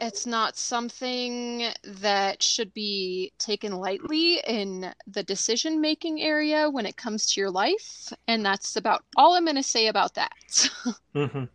it's 0.00 0.26
not 0.26 0.56
something 0.56 1.64
that 1.84 2.42
should 2.42 2.72
be 2.72 3.32
taken 3.38 3.72
lightly 3.72 4.40
in 4.46 4.92
the 5.06 5.22
decision 5.24 5.80
making 5.80 6.20
area 6.22 6.70
when 6.70 6.86
it 6.86 6.96
comes 6.96 7.26
to 7.32 7.40
your 7.40 7.50
life, 7.50 8.12
and 8.28 8.44
that's 8.44 8.76
about 8.76 9.02
all 9.16 9.34
I'm 9.34 9.44
going 9.44 9.56
to 9.56 9.62
say 9.62 9.86
about 9.88 10.14
that. 10.14 10.70
Mhm. 11.14 11.48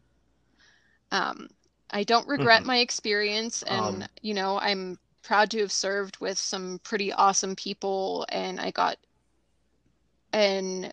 Um, 1.11 1.47
I 1.91 2.03
don't 2.03 2.27
regret 2.27 2.63
Mhm. 2.63 2.65
my 2.65 2.77
experience, 2.77 3.63
and 3.63 4.03
Um, 4.03 4.09
you 4.21 4.33
know, 4.33 4.59
I'm 4.59 4.97
proud 5.21 5.51
to 5.51 5.59
have 5.59 5.71
served 5.71 6.17
with 6.19 6.37
some 6.37 6.79
pretty 6.83 7.13
awesome 7.13 7.55
people, 7.55 8.25
and 8.29 8.59
I 8.59 8.71
got 8.71 8.97
an 10.33 10.91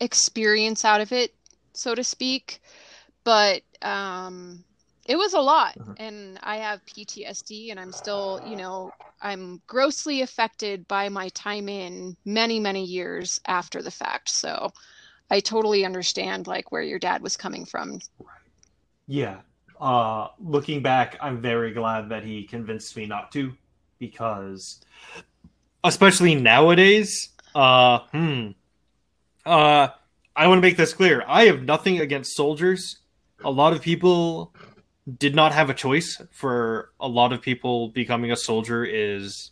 experience 0.00 0.84
out 0.84 1.00
of 1.00 1.12
it, 1.12 1.34
so 1.74 1.94
to 1.94 2.04
speak. 2.04 2.60
But 3.24 3.62
um, 3.82 4.64
it 5.06 5.16
was 5.16 5.34
a 5.34 5.40
lot, 5.40 5.76
Mhm. 5.78 5.94
and 5.98 6.38
I 6.42 6.56
have 6.56 6.84
PTSD, 6.86 7.70
and 7.70 7.80
I'm 7.80 7.92
still, 7.92 8.40
you 8.42 8.56
know, 8.56 8.90
I'm 9.20 9.62
grossly 9.66 10.22
affected 10.22 10.86
by 10.88 11.08
my 11.08 11.28
time 11.30 11.68
in 11.68 12.16
many, 12.24 12.58
many 12.60 12.84
years 12.84 13.40
after 13.46 13.82
the 13.82 13.90
fact. 13.90 14.30
So 14.30 14.72
I 15.30 15.40
totally 15.40 15.84
understand 15.84 16.46
like 16.46 16.72
where 16.72 16.82
your 16.82 16.98
dad 16.98 17.22
was 17.22 17.36
coming 17.36 17.64
from. 17.64 18.00
Yeah. 19.06 19.40
Uh, 19.80 20.28
looking 20.38 20.82
back, 20.82 21.16
I'm 21.20 21.40
very 21.40 21.72
glad 21.72 22.08
that 22.10 22.24
he 22.24 22.44
convinced 22.44 22.96
me 22.96 23.06
not 23.06 23.32
to, 23.32 23.52
because, 23.98 24.80
especially 25.82 26.34
nowadays, 26.34 27.30
uh, 27.54 28.00
hmm, 28.12 28.50
uh, 29.44 29.88
I 30.34 30.46
want 30.46 30.58
to 30.58 30.62
make 30.62 30.76
this 30.76 30.94
clear. 30.94 31.24
I 31.26 31.44
have 31.46 31.62
nothing 31.62 32.00
against 32.00 32.36
soldiers. 32.36 32.98
A 33.44 33.50
lot 33.50 33.72
of 33.72 33.82
people 33.82 34.54
did 35.18 35.34
not 35.34 35.52
have 35.52 35.70
a 35.70 35.74
choice. 35.74 36.20
For 36.30 36.92
a 37.00 37.08
lot 37.08 37.32
of 37.32 37.40
people, 37.42 37.88
becoming 37.88 38.30
a 38.32 38.36
soldier 38.36 38.84
is 38.84 39.50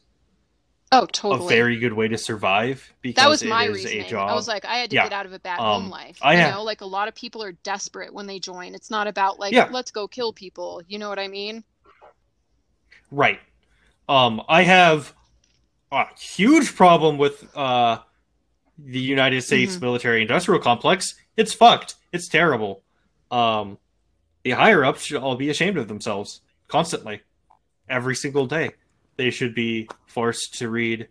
Oh, 0.93 1.07
totally 1.07 1.47
a 1.47 1.49
very 1.49 1.79
good 1.79 1.93
way 1.93 2.09
to 2.09 2.19
survive 2.19 2.93
because 3.01 3.23
That 3.23 3.29
was 3.29 3.45
my 3.45 3.67
reasoning. 3.67 4.13
I 4.15 4.35
was 4.35 4.49
like, 4.49 4.65
I 4.65 4.77
had 4.77 4.91
to 4.91 4.97
Yeah. 4.97 5.05
get 5.05 5.13
out 5.13 5.25
of 5.27 5.33
a 5.33 5.39
bad 5.39 5.61
Um, 5.61 5.83
home 5.83 5.91
life. 5.91 6.19
I 6.21 6.35
you 6.35 6.51
know, 6.53 6.65
like 6.65 6.81
a 6.81 6.87
lot 6.87 7.07
of 7.07 7.15
people 7.15 7.43
are 7.45 7.53
desperate 7.53 8.13
when 8.13 8.27
they 8.27 8.41
join. 8.41 8.75
It's 8.75 8.91
not 8.91 9.07
about 9.07 9.39
like, 9.39 9.53
Yeah. 9.53 9.69
let's 9.71 9.93
go 9.93 10.09
kill 10.09 10.33
people. 10.33 10.83
You 10.89 10.99
know 10.99 11.09
what 11.09 11.21
I 11.21 11.29
mean? 11.29 11.63
Right. 13.13 13.41
Um, 14.09 14.43
I 14.49 14.63
have 14.63 15.15
a 15.93 16.07
huge 16.19 16.75
problem 16.75 17.19
with 17.19 17.49
uh, 17.57 17.99
the 18.79 18.99
United 18.99 19.43
States 19.43 19.77
Mhm. 19.77 19.81
military 19.83 20.23
industrial 20.23 20.61
complex. 20.61 21.15
It's 21.37 21.53
fucked. 21.53 21.95
It's 22.13 22.29
terrible. 22.29 22.83
Um, 23.31 23.79
the 24.43 24.53
higher 24.53 24.85
ups 24.85 25.05
should 25.05 25.21
all 25.23 25.37
be 25.37 25.51
ashamed 25.51 25.77
of 25.79 25.89
themselves 25.89 26.41
constantly, 26.69 27.21
every 27.89 28.15
single 28.15 28.47
day. 28.47 28.71
They 29.17 29.31
should 29.31 29.55
be 29.55 29.89
forced 30.07 30.59
to 30.59 30.69
read 30.71 31.09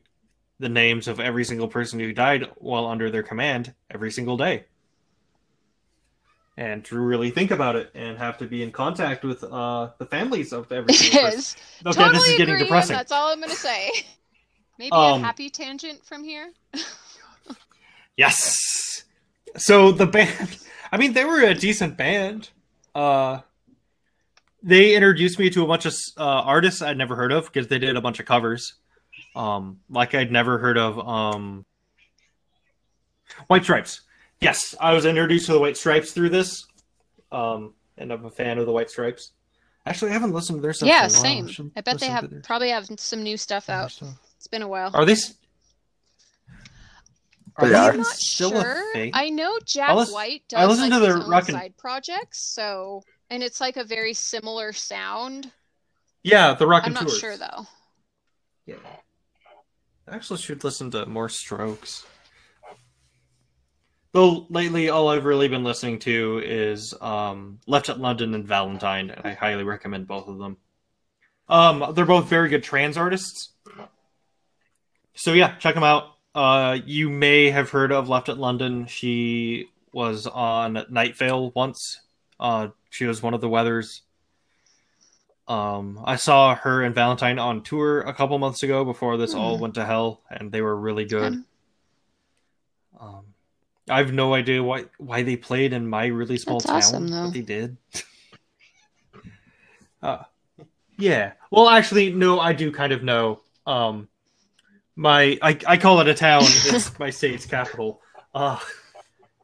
the 0.60 0.70
names 0.70 1.08
of 1.08 1.20
every 1.20 1.44
single 1.46 1.68
person 1.68 2.00
who 2.00 2.12
died 2.14 2.50
while 2.58 2.86
under 2.88 3.10
their 3.10 3.24
command 3.24 3.74
every 3.92 4.12
single 4.12 4.36
day. 4.38 4.66
And 6.58 6.84
to 6.86 7.00
really 7.00 7.30
think 7.30 7.52
about 7.52 7.78
it 7.78 7.92
and 7.96 8.18
have 8.18 8.38
to 8.40 8.46
be 8.46 8.64
in 8.64 8.72
contact 8.72 9.24
with 9.24 9.44
uh, 9.46 9.92
the 9.98 10.06
families 10.06 10.52
of 10.52 10.70
every 10.72 10.94
single 10.94 11.22
person. 11.22 11.40
is. 11.40 11.56
Okay, 11.86 11.94
totally 11.96 12.18
this 12.18 12.28
is 12.28 12.38
getting 12.38 12.56
agree, 12.56 12.66
depressing. 12.66 12.96
That's 12.98 13.12
all 13.14 13.32
I'm 13.32 13.40
gonna 13.40 13.54
say. 13.56 13.90
Maybe 14.80 14.92
Um, 14.92 15.22
a 15.22 15.26
happy 15.26 15.50
tangent 15.50 16.06
from 16.06 16.24
here. 16.24 16.52
Yes. 18.18 19.06
So 19.56 19.94
the 19.94 20.06
band, 20.06 20.58
I 20.92 20.98
mean, 20.98 21.14
they 21.14 21.24
were 21.24 21.40
a 21.42 21.54
decent 21.54 21.96
band. 21.96 22.50
Uh, 23.00 23.42
they 24.62 24.94
introduced 24.94 25.40
me 25.40 25.50
to 25.50 25.64
a 25.64 25.68
bunch 25.68 25.86
of 25.86 25.94
uh, 26.18 26.24
artists 26.24 26.82
I'd 26.82 26.98
never 26.98 27.16
heard 27.16 27.32
of 27.32 27.46
because 27.46 27.68
they 27.68 27.80
did 27.80 27.96
a 27.96 28.02
bunch 28.02 28.20
of 28.20 28.26
covers. 28.26 28.74
Um, 29.36 29.80
like 29.90 30.14
I'd 30.14 30.32
never 30.34 30.58
heard 30.58 30.78
of 30.78 31.00
um, 31.00 31.66
White 33.48 33.64
Stripes. 33.64 34.02
Yes, 34.42 34.76
I 34.80 34.94
was 34.94 35.06
introduced 35.06 35.46
to 35.46 35.54
the 35.54 35.60
White 35.60 35.78
Stripes 35.78 36.12
through 36.12 36.30
this, 36.30 36.66
um, 37.32 37.74
and 37.98 38.12
I'm 38.12 38.26
a 38.26 38.30
fan 38.30 38.58
of 38.58 38.66
the 38.66 38.72
White 38.74 38.90
Stripes. 38.90 39.32
Actually, 39.86 40.12
I 40.12 40.14
haven't 40.14 40.34
listened 40.34 40.58
to 40.58 40.62
their 40.62 40.74
stuff. 40.74 40.88
Yeah, 40.88 41.06
in 41.06 41.12
a 41.12 41.14
while. 41.14 41.22
same. 41.22 41.48
should 41.48 41.72
I 41.78 41.82
bet 41.82 42.00
they 42.00 42.08
have 42.08 42.30
their- 42.30 42.42
probably 42.42 42.70
have 42.70 42.88
some 42.98 43.24
new 43.24 43.38
stuff 43.38 43.70
out. 43.70 43.92
stuff. 43.92 44.10
It's 44.38 44.48
been 44.48 44.62
a 44.62 44.68
while. 44.68 44.92
Are 44.94 45.06
they? 45.06 45.16
S- 47.60 47.64
Are 47.64 47.68
They 47.68 47.72
they, 47.74 47.78
are. 47.80 47.84
even 47.90 47.94
I'm 47.96 47.98
not 48.04 48.08
still 48.08 48.52
sure. 48.52 48.90
a 48.90 48.94
thing? 48.94 49.12
I 49.14 49.30
know 49.30 49.58
Jack 49.66 49.96
listen- 49.96 50.14
White 50.14 50.44
I 50.56 50.62
does 50.68 50.70
listen 50.80 50.90
like 50.90 51.00
to 51.00 51.06
his 51.06 51.16
the 51.16 51.24
own 51.24 51.30
Rockin- 51.30 51.56
side 51.56 51.78
projects, 51.78 52.54
so 52.54 53.04
and 53.30 53.44
it's 53.44 53.62
like 53.62 53.78
a 53.78 53.84
very 53.84 54.14
similar 54.14 54.74
sound. 54.74 55.52
Yeah, 56.24 56.54
the 56.54 56.68
Rock 56.68 56.84
I'm 56.84 56.88
and 56.88 56.96
not 56.96 57.02
Tours. 57.08 57.20
sure 57.20 57.38
though. 57.38 57.66
Yeah. 58.66 58.76
I 60.08 60.16
actually 60.16 60.40
should 60.40 60.64
listen 60.64 60.90
to 60.92 61.06
more 61.06 61.30
Strokes. 61.30 62.06
Though 64.12 64.48
lately, 64.50 64.90
all 64.90 65.10
I've 65.10 65.26
really 65.26 65.48
been 65.48 65.64
listening 65.64 66.00
to 66.00 66.42
is 66.44 66.96
um, 67.00 67.60
Left 67.68 67.90
at 67.90 68.00
London 68.00 68.34
and 68.34 68.44
Valentine, 68.48 69.12
and 69.12 69.22
I 69.26 69.34
highly 69.36 69.64
recommend 69.64 70.08
both 70.08 70.28
of 70.28 70.40
them. 70.40 70.58
Um, 71.48 71.94
they're 71.94 72.06
both 72.06 72.28
very 72.28 72.50
good 72.50 72.64
trans 72.64 72.98
artists. 72.98 73.54
So 75.16 75.34
yeah, 75.34 75.56
check 75.58 75.76
them 75.76 75.84
out. 75.84 76.16
Uh, 76.36 76.78
you 76.86 77.10
may 77.10 77.50
have 77.50 77.70
heard 77.72 77.92
of 77.92 78.10
Left 78.10 78.30
at 78.30 78.38
London. 78.38 78.86
She 78.88 79.70
was 79.92 80.28
on 80.28 80.86
Night 80.90 81.18
Vale 81.18 81.52
once. 81.52 82.02
Uh, 82.40 82.70
she 82.90 83.06
was 83.06 83.22
one 83.22 83.34
of 83.34 83.42
the 83.42 83.50
Weathers. 83.50 84.04
Um, 85.48 86.00
I 86.06 86.16
saw 86.16 86.54
her 86.54 86.84
and 86.84 86.94
Valentine 86.94 87.40
on 87.40 87.64
tour 87.64 88.02
a 88.02 88.14
couple 88.14 88.38
months 88.38 88.62
ago 88.62 88.86
before 88.86 89.18
this 89.18 89.34
all 89.34 89.56
Hmm. 89.56 89.62
went 89.64 89.74
to 89.76 89.86
hell, 89.86 90.22
and 90.30 90.52
they 90.52 90.62
were 90.62 90.76
really 90.76 91.06
good. 91.06 91.34
Um, 91.34 91.46
Um, 93.00 93.26
I 93.90 93.98
have 94.00 94.12
no 94.14 94.34
idea 94.36 94.62
why 94.62 94.86
why 94.98 95.24
they 95.24 95.36
played 95.38 95.74
in 95.74 95.88
my 95.90 96.06
really 96.08 96.38
small 96.38 96.60
That's 96.60 96.92
town, 96.92 97.12
awesome, 97.12 97.32
they 97.32 97.42
did. 97.42 97.78
uh, 100.04 100.24
yeah. 100.98 101.32
Well, 101.50 101.70
actually, 101.70 102.12
no. 102.12 102.40
I 102.40 102.54
do 102.54 102.72
kind 102.72 102.92
of 102.94 103.02
know. 103.04 103.42
Um, 103.66 104.08
my 105.00 105.40
I, 105.42 105.58
I 105.66 105.78
call 105.78 106.02
it 106.02 106.08
a 106.10 106.14
town. 106.14 106.44
It's 106.66 107.00
my 107.00 107.10
state's 107.10 107.46
capital. 107.46 108.02
Uh, 108.36 108.60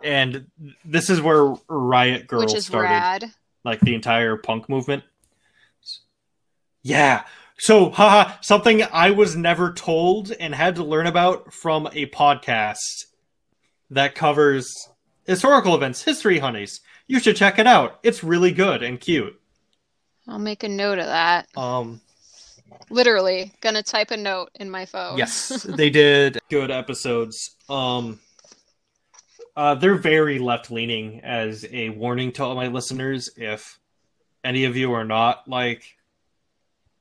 and 0.04 0.48
this 0.84 1.10
is 1.10 1.22
where 1.22 1.56
Riot 1.70 2.28
Grrrl 2.28 2.40
which 2.40 2.54
is 2.54 2.66
started 2.66 2.90
rad. 2.90 3.32
like 3.64 3.80
the 3.80 3.96
entire 3.96 4.36
punk 4.36 4.68
movement. 4.68 5.04
Yeah. 6.84 7.24
So, 7.58 7.90
haha, 7.90 8.34
something 8.42 8.84
I 8.84 9.12
was 9.12 9.38
never 9.38 9.72
told 9.72 10.30
and 10.30 10.54
had 10.54 10.76
to 10.76 10.84
learn 10.84 11.08
about 11.08 11.54
from 11.54 11.88
a 11.88 12.06
podcast 12.08 13.06
that 13.90 14.14
covers 14.14 14.90
historical 15.26 15.74
events, 15.74 16.04
History 16.04 16.38
Honeys. 16.38 16.82
You 17.08 17.22
should 17.22 17.38
check 17.38 17.60
it 17.60 17.66
out. 17.66 18.00
It's 18.04 18.26
really 18.26 18.52
good 18.52 18.84
and 18.84 19.00
cute. 19.00 19.40
I'll 20.28 20.38
make 20.38 20.64
a 20.64 20.70
note 20.70 21.00
of 21.00 21.06
that. 21.06 21.48
Um, 21.56 22.02
Literally, 22.90 23.54
gonna 23.62 23.84
type 23.84 24.12
a 24.12 24.18
note 24.18 24.50
in 24.56 24.70
my 24.70 24.86
phone. 24.86 25.18
yes, 25.18 25.64
they 25.70 25.90
did 25.90 26.40
good 26.50 26.72
episodes. 26.72 27.56
Um, 27.70 28.20
Uh, 29.56 29.74
they're 29.74 29.96
very 29.96 30.38
left 30.38 30.70
leaning. 30.70 31.22
As 31.24 31.66
a 31.72 31.90
warning 31.90 32.34
to 32.34 32.44
all 32.44 32.56
my 32.56 32.68
listeners, 32.68 33.30
if 33.38 33.80
any 34.44 34.66
of 34.66 34.76
you 34.76 34.92
are 34.92 35.06
not 35.06 35.48
like 35.48 35.96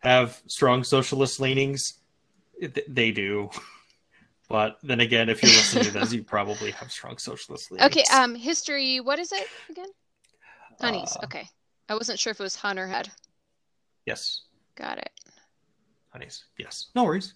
have 0.03 0.41
strong 0.47 0.85
socialist 0.85 1.41
leanings, 1.41 1.95
it, 2.61 2.95
they 2.95 3.11
do. 3.11 3.51
But 4.47 4.77
then 4.83 5.01
again, 5.01 5.31
if 5.31 5.43
you're 5.43 5.53
listening 5.53 5.85
to 5.85 5.91
this, 5.91 6.13
you 6.13 6.23
probably 6.23 6.71
have 6.73 6.93
strong 6.93 7.17
socialist 7.17 7.73
leanings. 7.73 7.91
Okay, 7.91 8.05
um, 8.15 8.35
history. 8.35 9.01
What 9.01 9.19
is 9.19 9.33
it 9.33 9.49
again? 9.71 9.89
Honeys. 10.81 11.17
Uh, 11.17 11.25
okay, 11.25 11.49
I 11.89 11.95
wasn't 11.95 12.21
sure 12.21 12.31
if 12.31 12.39
it 12.39 12.43
was 12.43 12.55
Hun 12.55 12.79
or 12.79 12.87
Head. 12.87 13.11
Yes, 14.05 14.43
Got 14.77 14.99
it. 14.99 15.11
Honeys. 16.15 16.45
Yes, 16.59 16.87
no 16.95 17.05
worries. 17.05 17.35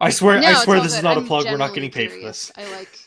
I 0.00 0.10
swear, 0.10 0.40
No, 0.40 0.46
I 0.46 0.54
swear, 0.64 0.78
all 0.78 0.82
this 0.82 0.96
is 0.96 1.02
not 1.02 1.16
a 1.16 1.20
I'm 1.20 1.26
plug. 1.26 1.44
We're 1.44 1.56
not 1.58 1.74
getting 1.74 1.90
paid 1.90 2.10
for 2.10 2.18
this. 2.18 2.50
I 2.56 2.70
like 2.72 2.98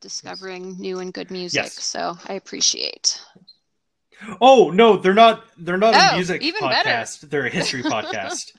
discovering 0.00 0.78
new 0.78 0.98
and 1.00 1.12
good 1.12 1.30
music, 1.30 1.62
Yes. 1.64 1.82
so 1.82 2.16
I 2.28 2.34
appreciate. 2.34 3.20
Oh 4.40 4.70
no, 4.70 4.96
they're 4.96 5.14
not. 5.14 5.44
They're 5.58 5.78
not 5.78 5.94
Oh, 5.94 6.12
a 6.12 6.16
music 6.16 6.42
even 6.42 6.60
better. 6.60 6.88
podcast. 6.88 7.28
They're 7.30 7.46
a 7.46 7.50
history 7.50 7.82
podcast. 7.94 8.52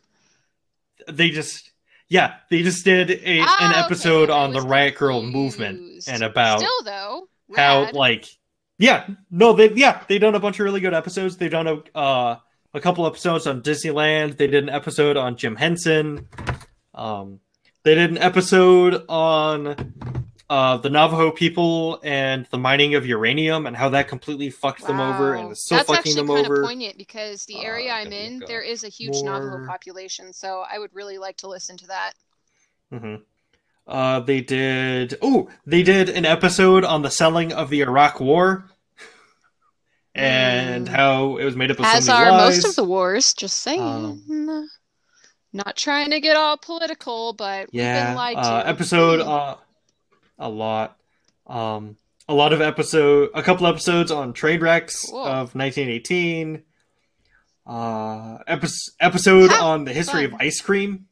They 1.07 1.29
just, 1.29 1.71
yeah, 2.09 2.35
they 2.49 2.63
just 2.63 2.83
did 2.83 3.11
a 3.11 3.39
an 3.39 3.45
Ah, 3.47 3.69
okay, 3.71 3.79
episode 3.85 4.29
on 4.31 4.51
the 4.51 4.57
was 4.57 4.65
Riot 4.65 4.95
Grrrl 4.95 5.29
movement 5.31 6.03
and 6.07 6.23
about 6.23 6.59
Still 6.59 6.83
though, 6.83 7.27
how 7.55 7.91
like 7.91 8.25
yeah 8.79 9.05
no 9.29 9.53
they 9.53 9.71
yeah 9.73 10.01
they 10.07 10.17
done 10.17 10.33
a 10.33 10.39
bunch 10.39 10.59
of 10.59 10.63
really 10.63 10.79
good 10.79 10.93
episodes 10.95 11.37
they've 11.37 11.51
done 11.51 11.67
a 11.67 11.97
uh 11.97 12.37
a 12.73 12.79
couple 12.79 13.05
episodes 13.05 13.47
on 13.47 13.61
disneyland 13.61 14.37
they 14.37 14.47
did 14.47 14.63
an 14.63 14.69
episode 14.69 15.17
on 15.17 15.35
jim 15.37 15.55
henson 15.55 16.27
um 16.93 17.39
they 17.83 17.95
did 17.95 18.09
an 18.11 18.17
episode 18.17 19.03
on 19.09 19.93
uh 20.49 20.77
the 20.77 20.89
navajo 20.89 21.31
people 21.31 21.99
and 22.03 22.45
the 22.51 22.57
mining 22.57 22.95
of 22.95 23.05
uranium 23.05 23.65
and 23.67 23.75
how 23.75 23.89
that 23.89 24.07
completely 24.07 24.49
fucked 24.49 24.85
them 24.85 24.99
over 24.99 25.33
and 25.33 25.45
Wow. 25.45 25.51
is 25.51 25.65
so 25.65 25.75
That's 25.75 25.87
fucking 25.87 26.11
actually 26.11 26.15
them 26.15 26.27
kind 26.27 26.45
over 26.45 26.61
of 26.61 26.67
poignant 26.67 26.97
because 26.97 27.45
the 27.45 27.63
area 27.63 27.91
Uh, 27.91 27.95
I'm 27.97 28.11
in, 28.13 28.39
look 28.39 28.47
there 28.47 28.61
up 28.61 28.67
is 28.67 28.83
a 28.83 28.89
huge 28.89 29.21
Navajo 29.23 29.65
population, 29.67 30.33
so 30.33 30.63
I 30.69 30.77
would 30.79 30.93
really 30.93 31.17
like 31.17 31.37
to 31.37 31.47
listen 31.47 31.77
to 31.77 31.87
that. 31.87 32.13
hmm 32.91 33.15
Uh, 33.87 34.19
they 34.21 34.41
did. 34.41 35.17
Oh, 35.21 35.49
they 35.65 35.83
did 35.83 36.07
an 36.09 36.25
episode 36.25 36.83
on 36.83 37.01
the 37.01 37.09
selling 37.09 37.51
of 37.51 37.69
the 37.69 37.81
Iraq 37.81 38.19
War, 38.19 38.69
and 40.15 40.87
Mm. 40.87 40.91
how 40.91 41.37
it 41.37 41.45
was 41.45 41.55
made 41.55 41.71
up 41.71 41.79
of 41.79 41.85
As 41.85 42.05
so 42.05 42.13
are 42.13 42.31
lies. 42.31 42.57
most 42.57 42.67
of 42.69 42.75
the 42.75 42.83
wars, 42.83 43.33
just 43.33 43.57
saying. 43.57 43.81
Um, 43.81 44.69
Not 45.53 45.75
trying 45.75 46.11
to 46.11 46.19
get 46.21 46.35
all 46.37 46.55
political, 46.57 47.33
but 47.33 47.67
we've 47.73 47.81
yeah, 47.81 48.15
uh, 48.17 48.63
to. 48.63 48.67
episode 48.69 49.19
uh, 49.21 49.55
a 50.39 50.49
lot. 50.49 50.97
Um, 51.47 51.97
a 52.29 52.33
lot 52.33 52.53
of 52.53 52.61
episode, 52.61 53.29
a 53.33 53.43
couple 53.43 53.67
episodes 53.67 54.11
on 54.11 54.31
trade 54.31 54.61
wrecks 54.61 55.09
Cool. 55.09 55.19
of 55.25 55.53
1918. 55.55 56.63
Uh, 57.65 58.37
epi- 58.47 58.67
episode 58.99 59.51
on 59.51 59.83
the 59.85 59.93
history 59.93 60.25
fun. 60.25 60.35
of 60.35 60.41
ice 60.41 60.61
cream. 60.61 61.07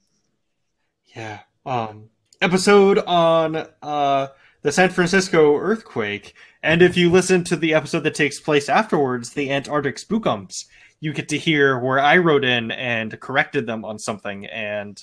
Yeah. 1.15 1.39
Um, 1.65 2.09
episode 2.41 2.97
on 2.99 3.67
uh 3.81 4.27
the 4.61 4.71
San 4.71 4.89
Francisco 4.89 5.55
earthquake, 5.57 6.33
and 6.63 6.81
if 6.81 6.97
you 6.97 7.09
listen 7.11 7.43
to 7.45 7.55
the 7.55 7.73
episode 7.73 8.01
that 8.01 8.15
takes 8.15 8.39
place 8.39 8.69
afterwards, 8.69 9.31
the 9.31 9.51
Antarctic 9.51 9.95
spookums, 9.97 10.65
you 10.99 11.13
get 11.13 11.29
to 11.29 11.37
hear 11.37 11.79
where 11.79 11.99
I 11.99 12.17
wrote 12.17 12.43
in 12.43 12.71
and 12.71 13.17
corrected 13.19 13.65
them 13.65 13.85
on 13.85 13.97
something 13.99 14.45
and 14.47 15.01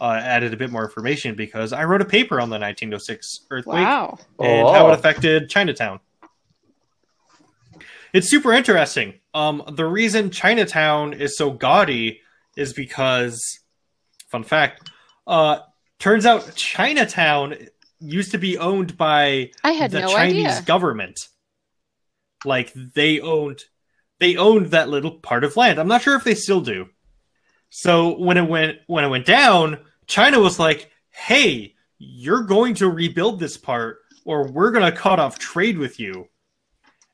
uh, 0.00 0.20
added 0.22 0.52
a 0.52 0.56
bit 0.56 0.70
more 0.70 0.84
information 0.84 1.34
because 1.34 1.72
I 1.72 1.84
wrote 1.84 2.02
a 2.02 2.04
paper 2.04 2.40
on 2.40 2.50
the 2.50 2.58
1906 2.58 3.46
earthquake 3.50 3.84
Wow. 3.84 4.18
and 4.38 4.68
how 4.68 4.86
Oh. 4.86 4.90
it 4.90 4.94
affected 4.98 5.48
Chinatown. 5.50 6.00
It's 8.12 8.28
super 8.30 8.52
interesting. 8.52 9.14
Um, 9.34 9.62
the 9.72 9.84
reason 9.84 10.30
Chinatown 10.30 11.12
is 11.12 11.36
so 11.36 11.50
gaudy 11.50 12.20
is 12.56 12.72
because, 12.72 13.42
fun 14.30 14.42
fact, 14.44 14.90
uh, 15.26 15.58
turns 15.98 16.24
out 16.24 16.54
Chinatown 16.54 17.56
used 18.00 18.32
to 18.32 18.38
be 18.38 18.58
owned 18.58 18.96
by 18.96 19.50
I 19.64 19.72
had 19.72 19.90
the 19.90 20.00
no 20.00 20.08
Chinese 20.08 20.46
idea. 20.46 20.62
government. 20.62 21.18
Like 22.44 22.72
they 22.74 23.20
owned, 23.20 23.64
they 24.20 24.36
owned 24.36 24.66
that 24.72 24.88
little 24.88 25.12
part 25.18 25.44
of 25.44 25.56
land. 25.56 25.78
I'm 25.78 25.88
not 25.88 26.02
sure 26.02 26.16
if 26.16 26.24
they 26.24 26.34
still 26.34 26.60
do. 26.60 26.88
So 27.70 28.18
when 28.18 28.36
it 28.36 28.48
went 28.48 28.78
when 28.86 29.04
it 29.04 29.08
went 29.08 29.26
down, 29.26 29.78
China 30.06 30.38
was 30.40 30.58
like, 30.58 30.90
"Hey, 31.10 31.74
you're 31.98 32.42
going 32.44 32.74
to 32.76 32.88
rebuild 32.88 33.40
this 33.40 33.56
part, 33.56 33.98
or 34.24 34.46
we're 34.48 34.70
going 34.70 34.90
to 34.90 34.96
cut 34.96 35.18
off 35.18 35.38
trade 35.38 35.78
with 35.78 35.98
you." 35.98 36.28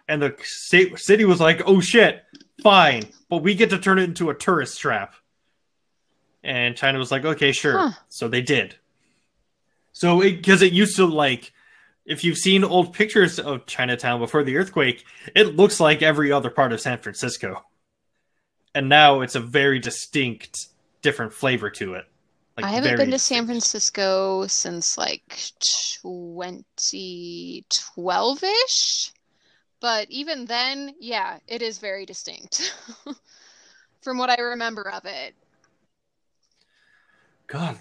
And 0.08 0.20
the 0.20 0.36
city 0.42 1.24
was 1.24 1.40
like, 1.40 1.62
"Oh 1.64 1.80
shit, 1.80 2.22
fine, 2.62 3.04
but 3.30 3.38
we 3.42 3.54
get 3.54 3.70
to 3.70 3.78
turn 3.78 3.98
it 3.98 4.04
into 4.04 4.30
a 4.30 4.34
tourist 4.34 4.78
trap." 4.80 5.14
And 6.44 6.76
China 6.76 6.98
was 6.98 7.10
like, 7.10 7.24
"Okay, 7.24 7.52
sure." 7.52 7.78
Huh. 7.78 7.90
So 8.08 8.28
they 8.28 8.42
did. 8.42 8.76
So 9.92 10.20
because 10.20 10.62
it, 10.62 10.72
used 10.72 10.96
to 10.96 11.06
like, 11.06 11.52
if 12.04 12.24
you've 12.24 12.38
seen 12.38 12.64
old 12.64 12.92
pictures 12.92 13.38
of 13.38 13.66
Chinatown 13.66 14.18
before 14.20 14.42
the 14.42 14.56
earthquake, 14.56 15.04
it 15.34 15.56
looks 15.56 15.78
like 15.78 16.02
every 16.02 16.32
other 16.32 16.50
part 16.50 16.72
of 16.72 16.80
San 16.80 16.98
Francisco. 16.98 17.62
And 18.74 18.88
now 18.88 19.20
it's 19.20 19.34
a 19.34 19.40
very 19.40 19.78
distinct, 19.78 20.68
different 21.02 21.34
flavor 21.34 21.68
to 21.70 21.94
it. 21.94 22.06
Like 22.56 22.66
I 22.66 22.70
haven't 22.70 22.96
been 22.96 23.10
to 23.10 23.18
San. 23.18 23.46
Francisco 23.46 24.46
since 24.46 24.96
like 24.98 25.52
2012 25.60 28.44
ish. 28.44 29.12
But 29.80 30.10
even 30.10 30.44
then, 30.46 30.94
yeah, 31.00 31.38
it 31.48 31.62
is 31.62 31.78
very 31.78 32.06
distinct 32.06 32.72
from 34.00 34.18
what 34.18 34.30
I 34.30 34.40
remember 34.40 34.88
of 34.90 35.04
it. 35.06 35.34
God, 37.46 37.80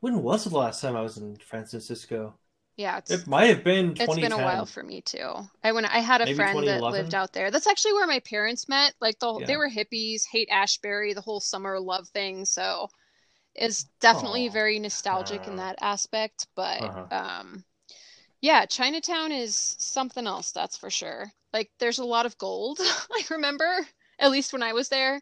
when 0.00 0.22
was 0.22 0.44
the 0.44 0.56
last 0.56 0.80
time 0.80 0.96
I 0.96 1.02
was 1.02 1.16
in 1.18 1.36
San 1.36 1.66
Francisco? 1.66 2.38
Yeah, 2.76 2.98
it's 2.98 3.24
It 3.24 3.28
might 3.28 3.48
have 3.48 3.64
been 3.64 3.96
It's 3.98 4.18
been 4.18 4.32
a 4.32 4.40
while 4.40 4.66
for 4.66 4.82
me 4.82 5.02
too. 5.02 5.50
I 5.64 5.72
when 5.72 5.84
I 5.86 6.00
had 6.00 6.20
a 6.22 6.26
Maybe 6.26 6.28
friend 6.28 6.66
that 6.66 6.88
lived 6.88 7.14
out 7.14 7.32
there. 7.34 7.50
That's 7.50 7.66
actually 7.68 7.94
where 7.94 8.06
my 8.08 8.20
parents 8.20 8.68
met. 8.68 8.94
Like 9.00 9.18
the 9.20 9.40
Yeah. 9.40 9.46
they 9.46 9.56
were 9.56 9.70
hippies, 9.70 10.24
Haight-Ashbury, 10.32 11.14
the 11.14 11.20
whole 11.22 11.40
summer 11.40 11.80
love 11.80 12.08
thing. 12.10 12.44
So 12.46 12.88
it's 13.54 13.86
definitely 14.00 14.48
Aw. 14.48 14.50
very 14.50 14.78
nostalgic 14.80 15.46
in 15.48 15.56
Uh, 15.56 15.58
that 15.58 15.76
aspect. 15.82 16.48
But 16.56 16.84
Uh-huh. 16.84 17.10
um, 17.10 17.64
yeah, 18.42 18.66
Chinatown 18.66 19.32
is 19.32 19.76
something 19.78 20.26
else, 20.26 20.52
that's 20.52 20.76
for 20.78 20.90
sure. 20.90 21.32
Like 21.52 21.70
there's 21.78 21.98
a 22.00 22.04
lot 22.04 22.26
of 22.26 22.38
gold. 22.38 22.78
I 22.82 23.24
remember, 23.30 23.86
at 24.18 24.30
least 24.30 24.52
when 24.52 24.62
I 24.62 24.72
was 24.74 24.88
there, 24.90 25.20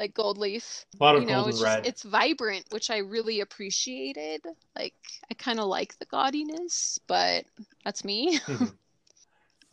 like 0.00 0.14
gold 0.14 0.38
leaf. 0.38 0.86
a 0.98 1.04
lot 1.04 1.14
of 1.14 1.22
You 1.22 1.28
know, 1.28 1.34
gold 1.42 1.48
it's 1.50 1.58
and 1.60 1.66
just 1.66 1.76
red. 1.76 1.86
it's 1.86 2.02
vibrant, 2.02 2.64
which 2.70 2.90
I 2.90 2.98
really 2.98 3.40
appreciated. 3.40 4.40
Like 4.74 4.94
I 5.30 5.34
kind 5.34 5.60
of 5.60 5.66
like 5.66 5.96
the 5.98 6.06
gaudiness, 6.06 6.98
but 7.06 7.44
that's 7.84 8.04
me. 8.04 8.40
Mhm. 8.48 8.74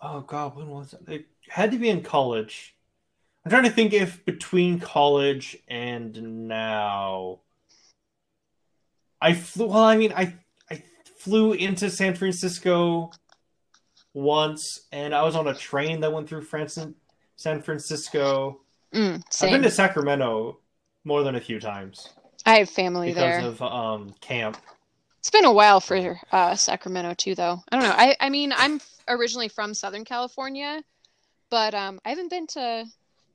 oh 0.01 0.21
God, 0.21 0.55
when 0.55 0.67
was 0.67 0.93
it? 0.93 1.01
It 1.07 1.25
had 1.47 1.71
to 1.71 1.79
be 1.79 1.89
in 1.89 2.03
college. 2.03 2.75
I'm 3.45 3.49
trying 3.49 3.63
to 3.63 3.71
think 3.71 3.93
if 3.93 4.23
between 4.25 4.79
college 4.79 5.57
and 5.69 6.47
now. 6.47 7.39
I 9.21 9.33
flew. 9.33 9.67
Well, 9.67 9.83
I 9.83 9.97
mean, 9.97 10.13
I 10.15 10.35
I 10.69 10.83
flew 11.17 11.53
into 11.53 11.89
San 11.89 12.13
Francisco 12.13 13.11
once, 14.13 14.81
and 14.91 15.15
I 15.15 15.23
was 15.23 15.35
on 15.35 15.47
a 15.47 15.55
train 15.55 16.01
that 16.01 16.11
went 16.11 16.27
through 16.27 16.41
France 16.41 16.77
San 17.37 17.61
Francisco. 17.61 18.61
Mm, 18.93 19.23
I've 19.43 19.51
been 19.51 19.61
to 19.63 19.71
Sacramento 19.71 20.59
more 21.03 21.23
than 21.23 21.35
a 21.35 21.41
few 21.41 21.59
times 21.59 22.09
I 22.45 22.59
have 22.59 22.69
family 22.69 23.09
because 23.09 23.37
there. 23.37 23.41
of 23.41 23.61
um 23.61 24.13
camp. 24.21 24.57
It's 25.19 25.29
been 25.29 25.45
a 25.45 25.51
while 25.51 25.79
for 25.79 26.19
uh, 26.31 26.55
Sacramento 26.55 27.13
too, 27.15 27.35
though. 27.35 27.61
I 27.71 27.75
don't 27.75 27.85
know. 27.85 27.95
I 27.95 28.15
I 28.19 28.29
mean, 28.29 28.53
I'm 28.53 28.79
originally 29.07 29.49
from 29.49 29.73
Southern 29.73 30.05
California, 30.05 30.81
but 31.49 31.73
um, 31.73 31.99
I 32.05 32.09
haven't 32.09 32.29
been 32.29 32.47
to 32.47 32.85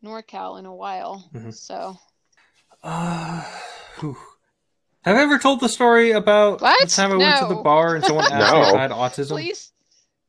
NorCal 0.04 0.58
in 0.58 0.66
a 0.66 0.74
while. 0.74 1.28
Mhm. 1.34 1.52
So 1.54 1.96
Uh, 2.82 3.42
whew. 4.00 4.16
Have 5.04 5.16
I 5.16 5.22
ever 5.22 5.38
told 5.38 5.60
the 5.60 5.68
story 5.68 6.12
about 6.12 6.60
the 6.60 6.86
time 6.86 7.12
I 7.12 7.16
went 7.16 7.36
to 7.38 7.54
the 7.54 7.60
bar 7.62 7.96
and 7.96 8.04
someone 8.04 8.26
asked 8.32 8.54
me 8.54 8.60
if 8.62 8.74
I 8.74 8.82
had 8.82 8.90
autism? 8.90 9.28
please, 9.28 9.72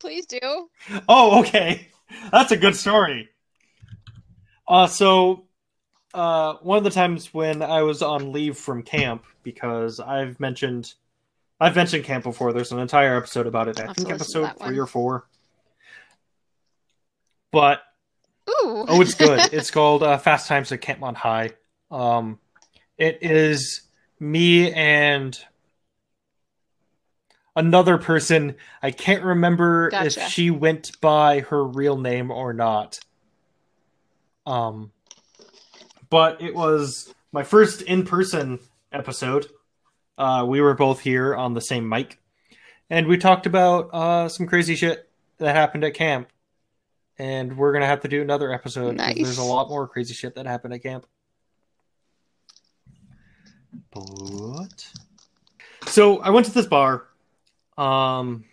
please 0.00 0.26
do. 0.26 0.68
Oh, 1.08 1.40
okay. 1.40 1.88
That's 2.32 2.52
a 2.52 2.56
good 2.56 2.76
story. 2.76 3.28
Uh, 4.66 4.86
so, 4.86 5.44
uh, 6.14 6.54
one 6.62 6.78
of 6.78 6.84
the 6.84 6.90
times 6.90 7.34
when 7.34 7.62
I 7.62 7.82
was 7.82 8.02
on 8.02 8.32
leave 8.32 8.56
from 8.56 8.82
camp, 8.82 9.24
because 9.42 10.00
I've 10.00 10.38
mentioned, 10.40 10.94
I've 11.60 11.76
mentioned 11.76 12.04
camp 12.04 12.24
before. 12.24 12.52
There's 12.52 12.72
an 12.72 12.78
entire 12.78 13.16
episode 13.16 13.46
about 13.46 13.68
it. 13.68 13.80
I 13.80 13.92
think 13.92 14.08
to 14.08 14.14
listen 14.14 14.42
to 14.42 14.48
episode 14.48 14.66
three 14.66 14.78
or 14.78 14.86
four. 14.86 15.26
But 17.50 17.82
Ooh. 18.48 18.84
oh, 18.88 19.00
it's 19.00 19.14
good. 19.14 19.40
it's 19.52 19.70
called 19.70 20.02
uh, 20.02 20.18
Fast 20.18 20.48
Times 20.48 20.72
at 20.72 20.80
Camp 20.80 21.00
Campmont 21.00 21.16
High. 21.16 21.50
Um, 21.90 22.38
it 22.96 23.18
is 23.22 23.82
me 24.18 24.72
and 24.72 25.38
another 27.56 27.98
person. 27.98 28.56
I 28.82 28.90
can't 28.90 29.22
remember 29.22 29.90
Gotcha. 29.90 30.22
if 30.22 30.28
she 30.30 30.50
went 30.50 31.00
by 31.00 31.40
her 31.40 31.64
real 31.64 31.96
name 31.96 32.30
or 32.30 32.52
not. 32.52 33.00
Um, 34.46 34.92
but 36.10 36.40
it 36.42 36.54
was 36.54 37.12
my 37.32 37.42
first 37.42 37.82
in-person 37.82 38.60
episode. 38.92 39.46
Uh, 40.16 40.44
we 40.46 40.60
were 40.60 40.74
both 40.74 41.00
here 41.00 41.34
on 41.34 41.54
the 41.54 41.60
same 41.60 41.88
mic, 41.88 42.20
and 42.90 43.06
we 43.06 43.16
talked 43.18 43.46
about 43.46 43.90
uh, 43.92 44.28
some 44.28 44.46
crazy 44.46 44.74
shit 44.76 45.08
that 45.38 45.54
happened 45.56 45.84
at 45.84 45.94
camp. 45.94 46.28
And 47.18 47.56
we're 47.56 47.72
gonna 47.72 47.86
have 47.86 48.00
to 48.00 48.08
do 48.08 48.22
another 48.22 48.52
episode. 48.52 48.96
'cause 48.98 49.22
There's 49.24 49.38
a 49.38 49.44
lot 49.44 49.68
more 49.68 49.86
crazy 49.86 50.14
shit 50.14 50.34
that 50.34 50.46
happened 50.46 50.74
at 50.74 50.82
camp. 50.82 51.06
But 53.92 54.86
so 55.86 56.18
I 56.20 56.30
went 56.30 56.46
to 56.46 56.52
this 56.52 56.66
bar. 56.66 57.04
Um, 57.78 58.44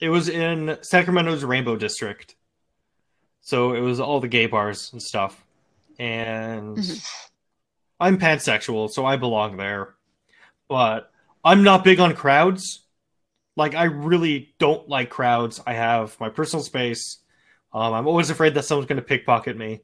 it 0.00 0.08
was 0.08 0.28
in 0.28 0.76
Sacramento's 0.82 1.44
Rainbow 1.44 1.76
District. 1.76 2.34
So 3.44 3.74
it 3.74 3.80
was 3.80 4.00
all 4.00 4.20
the 4.20 4.28
gay 4.28 4.46
bars 4.46 4.90
and 4.92 5.02
stuff. 5.02 5.44
And 5.98 6.78
Mhm. 6.78 7.06
I'm 8.00 8.18
pansexual, 8.18 8.90
so 8.90 9.04
I 9.04 9.16
belong 9.16 9.58
there. 9.58 9.94
But 10.66 11.12
I'm 11.44 11.62
not 11.62 11.84
big 11.84 12.00
on 12.00 12.14
crowds. 12.14 12.80
Like 13.54 13.74
I 13.74 13.84
really 13.84 14.54
don't 14.58 14.88
like 14.88 15.10
crowds. 15.10 15.60
I 15.66 15.74
have 15.74 16.18
my 16.18 16.30
personal 16.30 16.64
space. 16.64 17.18
Um, 17.72 17.92
I'm 17.92 18.06
always 18.08 18.30
afraid 18.30 18.54
that 18.54 18.64
someone's 18.64 18.88
going 18.88 18.96
to 18.96 19.02
pickpocket 19.02 19.56
me. 19.56 19.82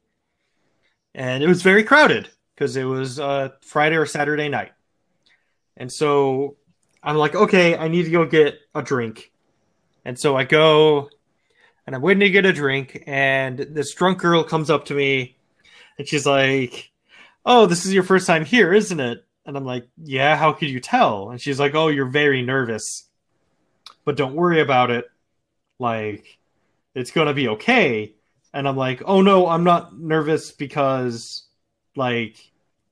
And 1.13 1.43
it 1.43 1.47
was 1.47 1.61
very 1.61 1.83
crowded 1.83 2.29
because 2.55 2.75
it 2.75 2.83
was 2.83 3.19
uh, 3.19 3.49
Friday 3.61 3.95
or 3.95 4.05
Saturday 4.07 4.49
night. 4.49 4.71
And 5.77 5.91
so 5.91 6.57
I'm 7.03 7.15
like, 7.17 7.35
okay, 7.35 7.77
I 7.77 7.89
need 7.89 8.03
to 8.03 8.11
go 8.11 8.25
get 8.25 8.59
a 8.73 8.81
drink. 8.81 9.31
And 10.03 10.17
so 10.17 10.35
I 10.35 10.45
go 10.45 11.09
and 11.85 11.95
I'm 11.95 12.01
waiting 12.01 12.21
to 12.21 12.29
get 12.29 12.45
a 12.45 12.53
drink. 12.53 13.03
And 13.07 13.57
this 13.59 13.93
drunk 13.93 14.19
girl 14.19 14.43
comes 14.43 14.69
up 14.69 14.85
to 14.85 14.93
me 14.93 15.37
and 15.97 16.07
she's 16.07 16.25
like, 16.25 16.91
oh, 17.45 17.65
this 17.65 17.85
is 17.85 17.93
your 17.93 18.03
first 18.03 18.27
time 18.27 18.45
here, 18.45 18.73
isn't 18.73 18.99
it? 18.99 19.25
And 19.45 19.57
I'm 19.57 19.65
like, 19.65 19.87
yeah, 19.97 20.35
how 20.35 20.53
could 20.53 20.69
you 20.69 20.79
tell? 20.79 21.31
And 21.31 21.41
she's 21.41 21.59
like, 21.59 21.73
oh, 21.73 21.87
you're 21.87 22.05
very 22.09 22.41
nervous. 22.43 23.07
But 24.05 24.15
don't 24.17 24.35
worry 24.35 24.61
about 24.61 24.91
it. 24.91 25.05
Like, 25.79 26.37
it's 26.93 27.11
going 27.11 27.27
to 27.27 27.33
be 27.33 27.47
okay. 27.49 28.13
And 28.53 28.67
I'm 28.67 28.77
like, 28.77 29.01
oh, 29.05 29.21
no, 29.21 29.47
I'm 29.47 29.63
not 29.63 29.97
nervous 29.97 30.51
because, 30.51 31.43
like, 31.95 32.35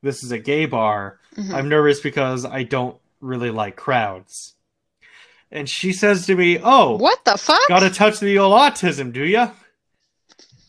this 0.02 0.23
is 0.23 0.32
a 0.32 0.39
gay 0.39 0.65
bar. 0.65 1.19
Mhm. 1.36 1.54
I'm 1.54 1.69
nervous 1.69 1.99
because 1.99 2.45
I 2.45 2.63
don't 2.63 2.97
really 3.21 3.52
like 3.52 3.75
crowds. 3.75 4.56
And 5.52 5.68
she 5.68 5.94
says 5.94 6.26
to 6.28 6.36
me, 6.36 6.60
oh, 6.62 6.96
What 6.98 7.26
the 7.26 7.38
fuck? 7.38 7.60
got 7.68 7.80
to 7.80 7.90
touch 7.90 8.20
the 8.20 8.38
old 8.38 8.54
autism, 8.54 9.12
do 9.12 9.24
you? 9.24 9.50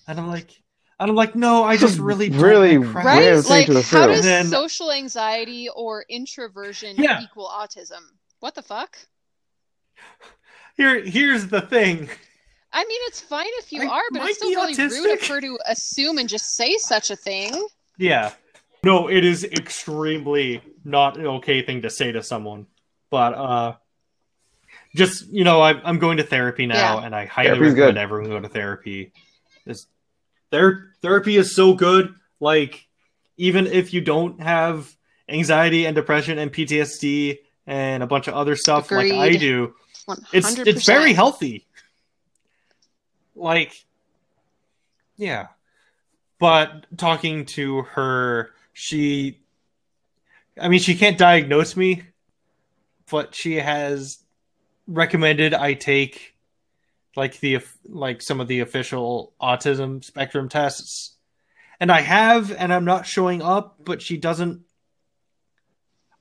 And 0.09 0.19
I'm 0.19 0.29
like, 0.29 0.51
and 0.99 1.11
I'm 1.11 1.16
like, 1.16 1.35
no, 1.35 1.64
I 1.64 1.77
just 1.77 1.99
really, 2.01 2.31
Really 2.31 2.79
like 2.79 3.05
right? 3.05 3.35
Like, 3.49 3.69
how 3.87 4.07
does 4.07 4.25
Then- 4.25 4.47
social 4.47 4.90
anxiety 4.90 5.69
or 5.69 6.05
introversion 6.09 6.97
Yeah. 6.99 7.23
equal 7.23 7.47
autism? 7.49 8.01
What 8.40 8.55
the 8.55 8.62
fuck? 8.62 8.97
Here, 10.77 11.01
here's 11.05 11.49
the 11.49 11.61
thing. 11.61 12.09
I 12.73 12.85
mean, 12.85 13.01
it's 13.07 13.21
fine 13.21 13.47
if 13.59 13.73
you 13.73 13.83
I 13.83 13.87
are, 13.87 14.03
but 14.12 14.23
it's 14.23 14.38
still 14.38 14.51
be 14.51 14.57
really 14.57 14.75
rude 14.77 15.12
of 15.21 15.27
her 15.27 15.40
to 15.40 15.59
assume 15.66 16.19
and 16.19 16.29
just 16.29 16.55
say 16.57 16.79
such 16.79 17.11
a 17.11 17.16
thing. 17.16 17.66
Yeah, 17.99 18.33
no, 18.85 19.09
it 19.11 19.25
is 19.25 19.45
extremely 19.45 20.62
not 20.85 21.19
an 21.19 21.27
okay 21.27 21.62
thing 21.62 21.83
to 21.83 21.90
say 21.90 22.12
to 22.12 22.23
someone. 22.23 22.66
But 23.11 23.35
uh, 23.35 23.75
just 24.94 25.29
you 25.29 25.44
know, 25.44 25.61
I'm 25.62 25.81
I'm 25.85 25.98
going 25.98 26.16
to 26.18 26.22
therapy 26.24 26.66
now, 26.66 26.98
Yeah. 27.00 27.07
and 27.07 27.14
I 27.14 27.26
highly 27.26 27.48
Therapy's 27.48 27.68
recommend 27.74 27.94
good. 27.94 27.98
everyone 27.98 28.31
go 28.31 28.40
to 28.40 28.48
therapy. 28.48 29.12
This, 29.64 29.87
their 30.50 30.90
therapy 31.03 31.37
is 31.37 31.55
so 31.55 31.74
good. 31.74 32.14
Like, 32.40 32.87
even 33.37 33.66
if 33.66 33.92
you 33.94 34.00
don't 34.00 34.40
have 34.40 34.94
anxiety 35.29 35.87
and 35.87 35.94
depression 35.94 36.38
and 36.38 36.53
PTSD 36.53 37.38
and 37.66 38.03
a 38.03 38.07
bunch 38.07 38.26
of 38.26 38.35
other 38.35 38.57
stuff 38.57 38.90
like 38.90 39.12
I 39.12 39.26
Agreed. 39.26 39.38
do, 39.38 39.74
One 40.07 40.24
it's 40.33 40.59
it's 40.59 40.87
very 40.87 41.12
healthy. 41.12 41.66
Like, 43.37 43.72
yeah. 45.16 45.48
But 46.38 46.87
talking 46.96 47.44
to 47.46 47.83
her, 47.83 48.50
she, 48.72 49.38
I 50.61 50.68
mean, 50.68 50.81
she 50.81 50.94
can't 50.96 51.18
diagnose 51.18 51.76
me, 51.76 52.03
but 53.11 53.35
she 53.35 53.57
has 53.57 54.18
recommended 54.90 55.55
I 55.55 55.74
take 55.74 56.35
like 57.16 57.40
the 57.40 57.61
like 57.85 58.22
some 58.22 58.40
of 58.40 58.48
the 58.48 58.61
official 58.61 59.33
autism 59.40 60.05
spectrum 60.05 60.48
tests. 60.48 61.16
And 61.79 61.90
I 61.90 62.03
have, 62.03 62.53
and 62.53 62.72
I'm 62.74 62.85
not 62.85 63.07
showing 63.07 63.40
up, 63.40 63.76
but 63.83 64.03
she 64.03 64.18
doesn't. 64.18 64.62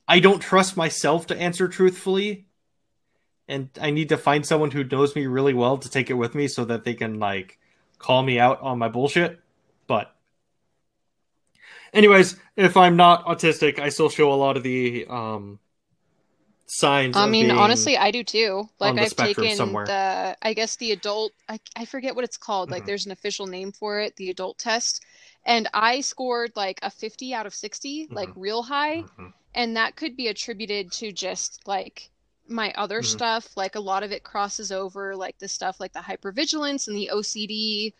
I 0.08 0.20
don't 0.20 0.40
trust 0.40 0.76
myself 0.76 1.26
to 1.26 1.36
answer 1.36 1.68
truthfully 1.68 2.46
and 3.50 3.68
I 3.80 3.90
need 3.90 4.10
to 4.10 4.16
find 4.16 4.46
someone 4.46 4.70
who 4.70 4.84
knows 4.84 5.16
me 5.16 5.26
really 5.26 5.54
well 5.54 5.76
to 5.76 5.90
take 5.90 6.08
it 6.08 6.14
with 6.14 6.36
me 6.36 6.46
so 6.46 6.64
that 6.66 6.84
they 6.84 6.94
can 6.94 7.18
like 7.18 7.58
call 7.98 8.22
me 8.22 8.38
out 8.38 8.60
on 8.62 8.78
my 8.78 8.88
bullshit. 8.88 9.40
But 9.88 10.14
anyways, 11.92 12.36
if 12.56 12.76
I'm 12.76 12.96
not 12.96 13.26
autistic, 13.26 13.80
I 13.80 13.88
still 13.88 14.08
show 14.08 14.32
a 14.32 14.34
lot 14.34 14.56
of 14.56 14.62
the 14.62 15.04
um 15.08 15.58
signs. 16.70 17.16
I 17.16 17.26
mean, 17.26 17.50
honestly, 17.50 17.96
I 17.96 18.10
do 18.10 18.22
too. 18.24 18.68
Like 18.78 18.96
I've 18.98 19.16
taken 19.16 19.56
somewhere. 19.56 19.86
the, 19.86 20.36
I 20.42 20.54
guess 20.54 20.76
the 20.76 20.92
adult, 20.92 21.32
I, 21.48 21.58
I 21.76 21.84
forget 21.84 22.14
what 22.14 22.24
it's 22.24 22.36
called. 22.36 22.70
Like 22.70 22.82
Mhm. 22.82 22.86
there's 22.86 23.06
an 23.06 23.12
official 23.12 23.46
name 23.46 23.72
for 23.72 24.00
it, 24.00 24.16
the 24.16 24.30
adult 24.30 24.58
test, 24.58 25.02
and 25.44 25.68
I 25.74 26.00
scored 26.00 26.52
like 26.56 26.78
a 26.82 26.90
50 26.90 27.34
out 27.34 27.46
of 27.46 27.54
60, 27.54 28.08
like 28.12 28.28
Mhm. 28.28 28.36
real 28.36 28.62
high, 28.62 29.06
Mhm. 29.18 29.32
and 29.54 29.76
that 29.76 29.96
could 29.96 30.16
be 30.16 30.28
attributed 30.28 30.92
to 30.92 31.12
just 31.12 31.66
like 31.66 32.10
my 32.48 32.72
other 32.76 33.02
Mhm. 33.02 33.04
stuff. 33.04 33.56
Like 33.56 33.74
a 33.74 33.80
lot 33.80 34.02
of 34.02 34.12
it 34.12 34.22
crosses 34.22 34.70
over, 34.72 35.16
like 35.16 35.38
the 35.38 35.48
stuff 35.48 35.80
like 35.80 35.92
the 35.92 36.00
hypervigilance 36.00 36.86
and 36.88 36.96
the 36.96 37.10
OCD. 37.10 37.94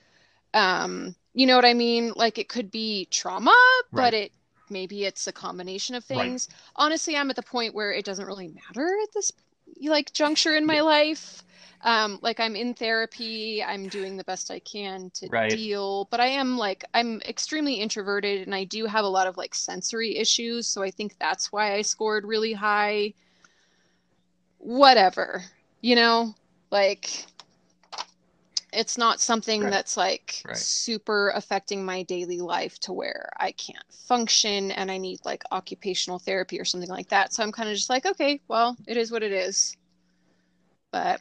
Um, 0.54 1.14
you 1.34 1.46
know 1.46 1.56
what 1.56 1.64
I 1.64 1.74
mean? 1.74 2.12
Like 2.16 2.38
it 2.38 2.48
could 2.48 2.70
be 2.70 3.06
trauma, 3.10 3.54
Right. 3.92 4.12
but 4.12 4.14
it 4.14 4.32
maybe 4.70 5.04
it's 5.04 5.26
a 5.26 5.32
combination 5.32 5.94
of 5.94 6.04
Right. 6.10 6.34
things. 6.34 6.48
Honestly 6.76 7.16
i'm 7.16 7.30
at 7.30 7.36
the 7.36 7.42
point 7.42 7.74
where 7.74 7.92
it 7.92 8.04
doesn't 8.04 8.26
really 8.26 8.48
matter 8.48 8.86
at 9.02 9.12
this 9.14 9.32
like 9.82 10.12
juncture 10.12 10.54
in 10.56 10.66
my 10.66 10.80
life. 10.80 11.42
Um 11.82 12.18
like 12.22 12.40
i'm 12.40 12.56
in 12.56 12.74
therapy 12.74 13.62
i'm 13.64 13.88
doing 13.88 14.16
the 14.16 14.24
best 14.24 14.50
i 14.50 14.58
can 14.60 15.10
to 15.14 15.30
Right. 15.30 15.48
deal 15.48 16.06
but 16.10 16.20
i 16.20 16.26
am 16.26 16.58
like 16.58 16.84
i'm 16.94 17.20
extremely 17.22 17.74
introverted 17.74 18.42
and 18.42 18.54
i 18.54 18.64
do 18.64 18.86
have 18.86 19.04
a 19.04 19.08
lot 19.08 19.26
of 19.26 19.36
like 19.36 19.54
sensory 19.54 20.16
issues 20.16 20.66
so 20.66 20.82
i 20.82 20.90
think 20.90 21.16
that's 21.18 21.50
why 21.52 21.74
i 21.74 21.82
scored 21.82 22.24
really 22.26 22.52
high. 22.52 23.14
Whatever 24.58 25.44
you 25.80 25.94
know? 25.96 26.34
Like 26.70 27.26
it's 28.72 28.96
not 28.98 29.20
something 29.20 29.62
Right. 29.62 29.70
that's 29.70 29.96
like 29.96 30.42
Right. 30.44 30.56
super 30.56 31.30
affecting 31.30 31.84
my 31.84 32.02
daily 32.04 32.38
life 32.38 32.78
to 32.80 32.92
where 32.92 33.30
I 33.38 33.52
can't 33.52 33.84
function 33.92 34.70
and 34.72 34.90
I 34.90 34.98
need 34.98 35.20
like 35.24 35.42
occupational 35.50 36.18
therapy 36.18 36.60
or 36.60 36.64
something 36.64 36.90
like 36.90 37.08
that. 37.08 37.32
So 37.32 37.42
I'm 37.42 37.52
kind 37.52 37.68
of 37.68 37.74
just 37.76 37.90
like, 37.90 38.06
okay, 38.06 38.40
well, 38.48 38.76
it 38.86 38.96
is 38.96 39.10
what 39.10 39.22
it 39.22 39.32
is. 39.32 39.76
But 40.92 41.20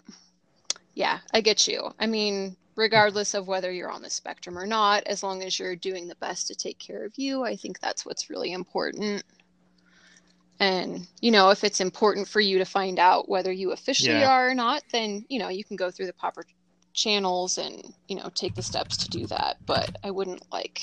yeah, 0.94 1.20
I 1.34 1.42
get 1.42 1.68
you. 1.68 1.94
I 2.00 2.08
mean, 2.08 2.56
regardless 2.76 3.34
of 3.34 3.48
whether 3.48 3.72
you're 3.72 3.92
on 3.92 4.02
the 4.02 4.10
spectrum 4.10 4.58
or 4.58 4.68
not, 4.68 5.04
as 5.06 5.24
long 5.24 5.44
as 5.44 5.60
you're 5.60 5.76
doing 5.76 6.08
the 6.08 6.16
best 6.16 6.48
to 6.48 6.56
take 6.56 6.80
care 6.80 7.04
of 7.06 7.14
you, 7.18 7.44
I 7.44 7.56
think 7.56 7.80
that's 7.80 8.06
what's 8.06 8.30
really 8.30 8.52
important. 8.54 9.24
And, 10.60 11.08
you 11.22 11.32
know, 11.32 11.52
if 11.52 11.64
it's 11.64 11.80
important 11.80 12.28
for 12.28 12.42
you 12.42 12.58
to 12.58 12.66
find 12.66 13.00
out 13.00 13.30
whether 13.30 13.52
you 13.52 13.72
officially 13.72 14.20
Yeah. 14.20 14.30
are 14.30 14.50
or 14.50 14.56
not, 14.56 14.84
then, 14.92 15.26
you 15.30 15.40
know, 15.40 15.48
you 15.48 15.64
can 15.64 15.78
go 15.78 15.90
through 15.90 16.08
the 16.08 16.14
proper 16.14 16.44
channels 17.00 17.58
and, 17.58 17.94
you 18.08 18.16
know, 18.16 18.30
take 18.36 18.56
the 18.56 18.62
steps 18.62 18.98
to 18.98 19.10
do 19.10 19.26
that. 19.28 19.58
But 19.66 19.98
I 20.04 20.12
wouldn't 20.12 20.44
like 20.52 20.82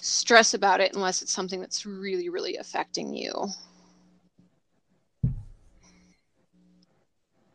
stress 0.00 0.54
about 0.54 0.80
it 0.80 0.94
unless 0.94 1.20
it's 1.22 1.32
something 1.32 1.60
that's 1.60 1.84
really, 1.84 2.28
really 2.30 2.56
affecting 2.56 3.14
you. 3.14 3.32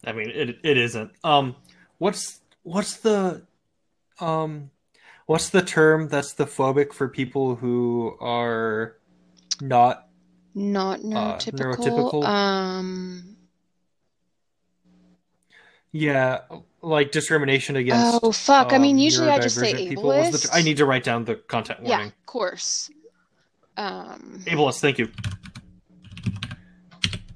I 0.05 0.11
mean, 0.11 0.29
it 0.29 0.59
it 0.63 0.77
isn't. 0.77 1.11
Um, 1.23 1.55
what's 1.97 2.41
what's 2.61 2.97
the 2.97 3.41
um, 4.19 4.69
what's 5.25 5.49
the 5.49 5.63
term 5.63 6.07
that's 6.07 6.33
the 6.33 6.45
phobic 6.45 6.93
for 6.93 7.09
people 7.09 7.55
who 7.55 8.15
are 8.21 8.97
not 9.61 10.07
Not 10.53 10.99
Uh, 10.99 11.37
neurotypical. 11.37 12.21
neurotypical? 12.23 12.23
Um, 12.23 13.37
yeah 15.91 16.41
like 16.85 17.11
discrimination 17.11 17.75
against 17.75 18.19
oh 18.23 18.31
fuck. 18.31 18.71
I 18.71 18.77
mean, 18.77 18.95
um, 18.95 18.99
usually 18.99 19.29
I 19.29 19.39
just 19.39 19.55
say 19.59 19.73
neurodivergent 19.73 19.89
people 19.89 20.03
was 20.03 20.31
the 20.31 20.37
ableist. 20.37 20.51
tr- 20.51 20.57
I 20.57 20.61
need 20.61 20.77
to 20.77 20.85
write 20.85 21.03
down 21.03 21.25
the 21.25 21.35
content 21.35 21.81
warning. 21.81 21.99
Yeah, 21.99 22.05
of 22.07 22.25
course. 22.25 22.89
Um, 23.77 24.41
Ableist, 24.45 24.79
thank 24.79 24.99
you. 24.99 25.09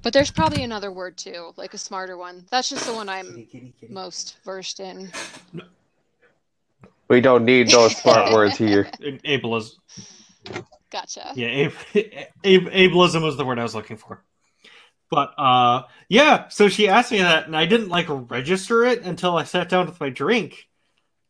But 0.02 0.14
there's 0.14 0.30
probably 0.30 0.62
another 0.62 0.90
word 0.90 1.18
too, 1.18 1.52
like 1.56 1.74
a 1.74 1.78
smarter 1.78 2.16
one. 2.16 2.46
That's 2.50 2.70
just 2.70 2.86
the 2.86 2.94
one 2.94 3.08
I'm 3.10 3.26
Kitty, 3.26 3.44
kitty, 3.52 3.74
kitty. 3.80 3.92
most 3.92 4.38
versed 4.44 4.80
in. 4.80 5.12
We 7.08 7.20
don't 7.20 7.44
need 7.44 7.68
those 7.68 7.94
smart 8.00 8.32
words 8.32 8.56
here. 8.56 8.84
Ableism. 9.02 9.72
Gotcha. 10.90 11.32
Yeah, 11.34 11.48
ab- 11.68 11.72
ab- 11.94 12.72
ableism 12.72 13.22
was 13.22 13.36
the 13.36 13.44
word 13.44 13.58
I 13.58 13.62
was 13.62 13.74
looking 13.74 13.96
for. 13.98 14.22
But 15.10 15.34
uh, 15.38 15.82
yeah, 16.08 16.48
so 16.48 16.68
she 16.68 16.88
asked 16.88 17.10
me 17.12 17.18
that, 17.18 17.46
and 17.46 17.56
I 17.56 17.66
didn't 17.66 17.88
like 17.88 18.06
register 18.08 18.84
it 18.84 19.02
until 19.02 19.36
I 19.36 19.44
sat 19.44 19.68
down 19.68 19.86
with 19.86 20.00
my 20.00 20.08
drink. 20.08 20.68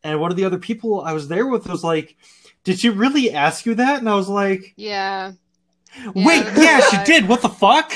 And 0.03 0.19
one 0.19 0.31
of 0.31 0.37
the 0.37 0.45
other 0.45 0.59
people 0.59 1.01
I 1.01 1.13
was 1.13 1.27
there 1.27 1.47
with 1.47 1.67
was 1.67 1.83
like, 1.83 2.15
"Did 2.63 2.79
she 2.79 2.89
really 2.89 3.31
ask 3.31 3.65
you 3.65 3.75
that?" 3.75 3.99
And 3.99 4.09
I 4.09 4.15
was 4.15 4.29
like, 4.29 4.73
Yeah. 4.77 5.33
"Wait, 6.15 6.43
that's 6.43 6.57
yeah, 6.63 6.79
she 6.89 6.97
why- 6.97 7.03
did. 7.05 7.27
What 7.27 7.41
the 7.41 7.49
fuck?" 7.49 7.91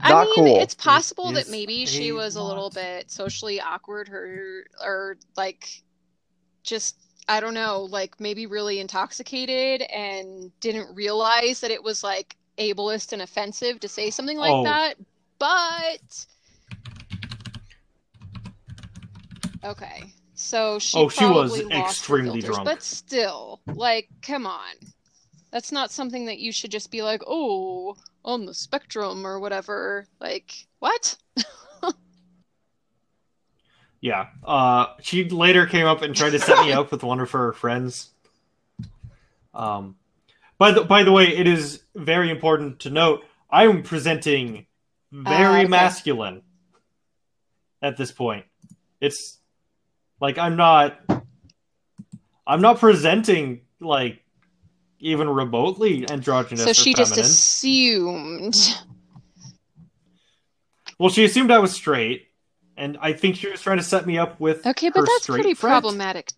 I 0.00 0.10
Not 0.10 0.24
mean, 0.26 0.34
cool. 0.36 0.60
it's 0.60 0.74
possible 0.74 1.30
is 1.30 1.34
that 1.46 1.50
maybe 1.50 1.86
she 1.86 2.10
a 2.10 2.14
was 2.14 2.36
a 2.36 2.42
little 2.42 2.70
bit 2.70 3.10
socially 3.10 3.60
awkward, 3.60 4.08
her 4.08 4.64
or 4.84 5.16
like 5.36 5.82
just 6.62 6.96
I 7.28 7.40
don't 7.40 7.54
know, 7.54 7.82
like 7.90 8.18
maybe 8.20 8.46
really 8.46 8.80
intoxicated 8.80 9.82
and 9.90 10.50
didn't 10.60 10.94
realize 10.94 11.60
that 11.60 11.70
it 11.70 11.82
was 11.82 12.02
like 12.04 12.36
ableist 12.58 13.12
and 13.12 13.22
offensive 13.22 13.80
to 13.80 13.88
say 13.88 14.10
something 14.10 14.38
like 14.38 14.52
Oh. 14.52 14.64
that. 14.64 14.94
But 15.38 16.26
okay, 19.64 20.04
so 20.34 20.78
she 20.78 20.98
Oh, 20.98 21.08
she 21.08 21.24
was 21.24 21.50
probably 21.50 21.64
lost 21.64 21.72
her 21.72 21.80
extremely 21.80 22.40
filters, 22.40 22.56
drunk. 22.56 22.64
but 22.64 22.82
still, 22.82 23.60
like, 23.74 24.08
come 24.22 24.46
on. 24.46 24.74
That's 25.50 25.72
not 25.72 25.90
something 25.90 26.26
that 26.26 26.38
you 26.38 26.52
should 26.52 26.70
just 26.70 26.90
be 26.90 27.02
like, 27.02 27.22
oh, 27.26 27.96
on 28.24 28.44
the 28.44 28.52
spectrum 28.54 29.26
or 29.26 29.38
whatever. 29.40 30.06
Like, 30.20 30.66
what? 30.78 31.16
Yeah. 34.00 34.28
Uh, 34.44 34.86
she 35.02 35.28
later 35.28 35.66
came 35.66 35.84
up 35.84 36.02
and 36.02 36.14
tried 36.14 36.30
to 36.30 36.38
set 36.38 36.64
me 36.64 36.70
up 36.72 36.92
with 36.92 37.02
one 37.02 37.18
of 37.18 37.32
her 37.32 37.52
friends. 37.52 38.10
Um, 39.52 39.96
by 40.58 40.72
the 40.72 40.82
by 40.82 41.02
the 41.02 41.12
way, 41.12 41.28
it 41.28 41.46
is 41.46 41.82
very 41.94 42.30
important 42.30 42.80
to 42.80 42.90
note 42.90 43.24
I'm 43.50 43.82
presenting 43.82 44.66
very 45.12 45.44
Ah, 45.44 45.58
okay. 45.60 45.68
masculine 45.68 46.42
at 47.80 47.96
this 47.96 48.12
point. 48.12 48.44
It's 49.00 49.38
like 50.20 50.38
I'm 50.38 50.56
not 50.56 50.98
I'm 52.46 52.60
not 52.60 52.78
presenting 52.78 53.62
like 53.80 54.22
even 55.00 55.28
remotely 55.30 56.08
androgynous 56.10 56.64
So 56.64 56.72
she 56.72 56.92
just 56.92 57.16
assumed. 57.16 58.56
Well, 60.98 61.10
she 61.10 61.24
assumed 61.24 61.52
I 61.52 61.60
was 61.60 61.70
straight, 61.72 62.26
and 62.76 62.98
I 63.00 63.12
think 63.12 63.36
she 63.36 63.48
was 63.48 63.60
trying 63.60 63.76
to 63.76 63.84
set 63.84 64.04
me 64.04 64.18
up 64.18 64.40
with 64.40 64.66
Okay, 64.66 64.90
but 64.90 65.06
that's 65.06 65.26
pretty 65.26 65.54
friend. 65.54 65.74
problematic 65.74 66.32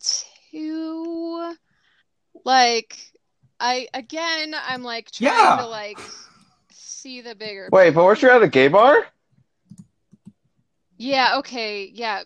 too. 0.50 1.54
Like, 2.44 2.98
I 3.60 3.88
again, 3.94 4.54
I'm 4.66 4.82
like 4.82 5.10
trying 5.10 5.32
Yeah. 5.34 5.56
to 5.58 5.66
like 5.66 5.98
see 6.72 7.20
the 7.20 7.34
bigger. 7.34 7.68
Wait, 7.70 7.90
but 7.90 8.04
weren't 8.04 8.22
you 8.22 8.30
at 8.30 8.42
a 8.42 8.48
gay 8.48 8.68
bar? 8.68 9.06
Yeah. 10.96 11.36
Okay. 11.38 11.90
Yeah. 11.94 12.22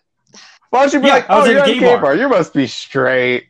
Why 0.71 0.83
don't 0.83 0.93
you 0.93 1.01
be 1.01 1.07
Yeah, 1.09 1.15
like, 1.15 1.31
I 1.31 1.37
was 1.37 1.47
oh, 1.47 1.51
at 1.51 1.53
you're 1.53 1.63
at 1.63 1.69
a 1.69 1.73
gay 1.75 1.81
gay 1.81 1.87
bar." 1.87 2.01
bar. 2.01 2.17
You 2.17 2.29
must 2.29 2.55
be 2.55 2.67
straight. 2.67 3.47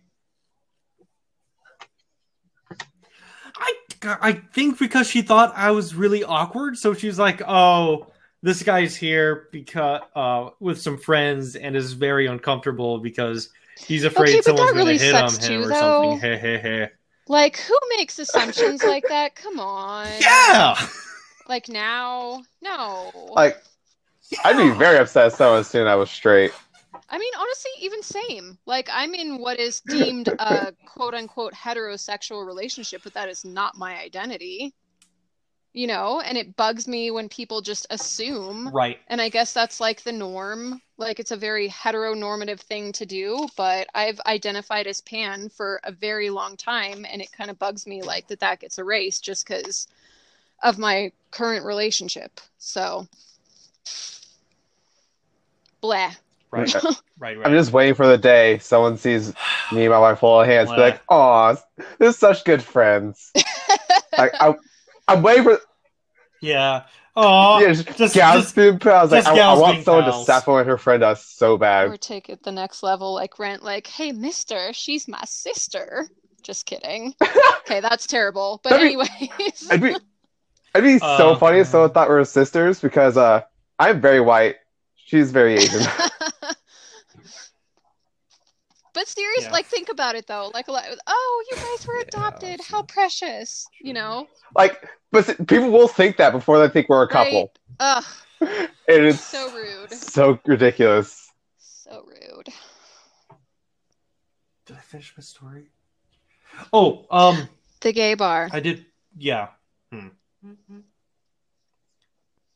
I 3.56 3.74
I 4.20 4.32
think 4.52 4.78
because 4.78 5.08
she 5.08 5.22
thought 5.22 5.52
I 5.56 5.70
was 5.70 5.94
really 5.94 6.24
awkward, 6.24 6.76
so 6.76 6.92
she's 6.92 7.18
like, 7.18 7.40
"Oh, 7.46 8.08
this 8.42 8.62
guy's 8.62 8.96
here 8.96 9.48
because 9.52 10.02
uh 10.14 10.50
with 10.60 10.80
some 10.80 10.98
friends 10.98 11.56
and 11.56 11.74
is 11.76 11.92
very 11.94 12.26
uncomfortable 12.26 12.98
because 12.98 13.48
he's 13.86 14.04
afraid 14.04 14.28
Okay, 14.28 14.42
someone's 14.42 14.72
really 14.72 14.98
gonna 14.98 15.04
hit 15.04 15.14
on 15.14 15.32
him 15.32 15.40
too, 15.40 15.60
or 15.60 15.68
though. 15.68 15.74
something." 15.74 16.20
Hey, 16.20 16.36
hey, 16.36 16.58
hey. 16.58 16.90
Like, 17.28 17.56
who 17.58 17.78
makes 17.96 18.18
assumptions 18.18 18.82
like 18.84 19.04
that? 19.08 19.34
Come 19.34 19.58
on. 19.60 20.08
Yeah. 20.20 20.76
Like 21.48 21.68
now? 21.68 22.42
No. 22.62 23.10
Like, 23.32 23.62
I'd 24.44 24.56
be 24.56 24.70
very 24.76 24.98
upset 24.98 25.28
if 25.28 25.34
someone 25.34 25.60
assumed 25.60 25.88
I 25.88 25.94
was 25.94 26.10
straight. 26.10 26.52
I 27.08 27.18
mean, 27.18 27.32
honestly, 27.38 27.70
even 27.80 28.02
same. 28.02 28.58
Like, 28.66 28.88
I'm 28.92 29.14
in 29.14 29.38
what 29.38 29.58
is 29.58 29.80
deemed 29.80 30.28
a 30.28 30.72
quote 30.86 31.14
unquote 31.14 31.52
heterosexual 31.54 32.46
relationship, 32.46 33.02
but 33.04 33.14
that 33.14 33.28
is 33.28 33.44
not 33.44 33.76
my 33.76 33.98
identity. 33.98 34.74
You 35.72 35.88
know, 35.88 36.20
and 36.20 36.38
it 36.38 36.56
bugs 36.56 36.86
me 36.86 37.10
when 37.10 37.28
people 37.28 37.60
just 37.60 37.86
assume. 37.90 38.68
right. 38.68 38.98
And 39.08 39.20
I 39.20 39.28
guess 39.28 39.52
that's 39.52 39.80
like 39.80 40.02
the 40.02 40.12
norm. 40.12 40.80
Like, 40.96 41.18
it's 41.18 41.32
a 41.32 41.36
very 41.36 41.68
heteronormative 41.68 42.60
thing 42.60 42.92
to 42.92 43.06
do, 43.06 43.48
but 43.56 43.88
I've 43.94 44.20
identified 44.26 44.86
as 44.86 45.00
pan 45.00 45.48
for 45.48 45.80
a 45.82 45.90
very 45.90 46.30
long 46.30 46.56
time, 46.56 47.04
and 47.10 47.20
it 47.20 47.32
kind 47.32 47.50
of 47.50 47.58
bugs 47.58 47.86
me 47.86 48.02
like 48.02 48.28
that 48.28 48.40
that 48.40 48.60
gets 48.60 48.78
erased 48.78 49.24
just 49.24 49.46
because 49.46 49.88
of 50.62 50.78
my 50.78 51.10
current 51.32 51.64
relationship. 51.64 52.40
So, 52.58 53.08
blah. 55.80 56.12
Right. 56.50 56.74
I'm 56.84 56.94
Right. 57.18 57.38
Right. 57.38 57.50
just 57.52 57.72
waiting 57.72 57.94
for 57.94 58.06
the 58.06 58.18
day 58.18 58.58
someone 58.58 58.96
sees 58.96 59.32
me 59.72 59.84
and 59.84 59.90
my 59.90 59.98
wife 59.98 60.18
hold 60.18 60.46
hands, 60.46 60.70
be 60.70 60.76
like, 60.76 61.00
"Aw, 61.08 61.56
they're 61.98 62.12
such 62.12 62.44
good 62.44 62.62
friends." 62.62 63.30
like, 64.18 64.34
I, 64.40 64.54
I'm 65.06 65.22
waiting 65.22 65.44
for 65.44 65.60
yeah. 66.40 66.82
Oh, 67.16 67.60
yeah, 67.60 67.68
just, 67.68 67.86
just, 67.86 67.98
just 67.98 68.14
gasping. 68.14 68.80
I 68.88 69.02
was 69.02 69.12
like, 69.12 69.26
I, 69.26 69.38
I 69.38 69.54
want 69.56 69.74
being 69.74 69.84
someone 69.84 70.04
to 70.04 70.10
pals. 70.10 70.26
sapphire 70.26 70.64
her 70.64 70.76
friend 70.78 71.04
us 71.04 71.24
so 71.24 71.56
bad. 71.56 71.88
Or 71.88 71.96
take 71.96 72.28
it 72.28 72.42
the 72.42 72.50
next 72.50 72.82
level, 72.82 73.14
like 73.14 73.38
Rent, 73.38 73.62
like, 73.62 73.86
hey, 73.86 74.10
mister, 74.12 74.72
she's 74.72 75.06
my 75.06 75.22
sister. 75.24 76.08
Just 76.42 76.66
kidding. 76.66 77.14
Okay, 77.60 77.80
that's 77.80 78.06
terrible. 78.06 78.60
But 78.64 78.70
That'd 78.70 78.88
be- 78.88 79.08
anyways. 79.28 79.68
It'd 79.70 79.80
be, 79.80 79.90
it'd 80.74 80.82
be 80.84 80.98
so 80.98 81.30
Uh, 81.30 81.36
funny 81.38 81.60
if 81.60 81.68
someone 81.68 81.90
thought 81.90 82.08
we 82.08 82.14
were 82.16 82.24
sisters 82.24 82.80
because 82.80 83.16
uh, 83.16 83.42
I'm 83.78 84.00
very 84.00 84.20
white. 84.20 84.56
She's 84.96 85.30
very 85.30 85.54
Asian. 85.54 85.82
But 88.94 89.08
seriously, 89.08 89.46
Yeah. 89.46 89.52
like 89.52 89.66
think 89.66 89.88
about 89.90 90.14
it 90.14 90.26
though. 90.26 90.50
Like, 90.54 90.68
like, 90.68 90.86
oh, 91.06 91.44
you 91.50 91.56
guys 91.56 91.86
were 91.86 91.98
adopted. 91.98 92.60
How 92.62 92.82
precious, 92.82 93.66
you 93.80 93.92
know? 93.92 94.28
like, 94.54 94.88
but 95.10 95.26
people 95.48 95.70
will 95.70 95.88
think 95.88 96.16
that 96.16 96.32
before 96.32 96.58
they 96.60 96.68
think 96.72 96.88
we're 96.88 97.02
a 97.02 97.08
couple. 97.08 97.52
Ugh, 97.80 98.04
And 98.40 98.70
it's 98.88 99.20
so 99.20 99.52
rude. 99.52 99.92
so 99.92 100.38
ridiculous. 100.46 101.30
So 101.58 102.04
rude. 102.06 102.48
Did 104.66 104.76
I 104.76 104.80
finish 104.80 105.12
my 105.16 105.22
story? 105.22 105.66
Oh, 106.72 107.04
um, 107.10 107.48
The 107.80 107.92
gay 107.92 108.14
bar. 108.14 108.48
I 108.52 108.60
did. 108.60 108.86
Yeah. 109.18 109.48
Hmm. 109.92 110.08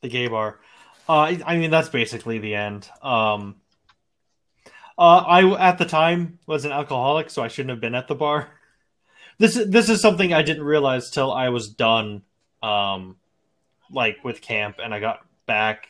The 0.01 0.07
gay 0.09 0.27
bar. 0.27 0.59
Uh, 1.07 1.13
I 1.19 1.41
I 1.45 1.57
mean, 1.57 1.69
that's 1.71 1.89
basically 1.89 2.39
the 2.39 2.55
end. 2.55 2.87
Um, 3.01 3.55
uh, 4.99 5.23
I 5.25 5.69
at 5.69 5.77
the 5.77 5.85
time 5.85 6.39
was 6.45 6.65
an 6.65 6.73
alcoholic, 6.73 7.29
so 7.29 7.41
I 7.41 7.47
shouldn't 7.47 7.69
have 7.69 7.79
been 7.79 7.95
at 7.95 8.09
the 8.09 8.15
bar. 8.15 8.49
This 9.37 9.55
is 9.55 9.69
this 9.69 9.87
is 9.89 10.01
something 10.01 10.33
I 10.33 10.41
didn't 10.41 10.63
realize 10.63 11.09
till 11.09 11.31
I 11.31 11.49
was 11.49 11.69
done, 11.69 12.23
um, 12.61 13.15
like 13.89 14.25
with 14.25 14.41
camp, 14.41 14.75
and 14.83 14.93
I 14.93 14.99
got 14.99 15.25
back 15.45 15.87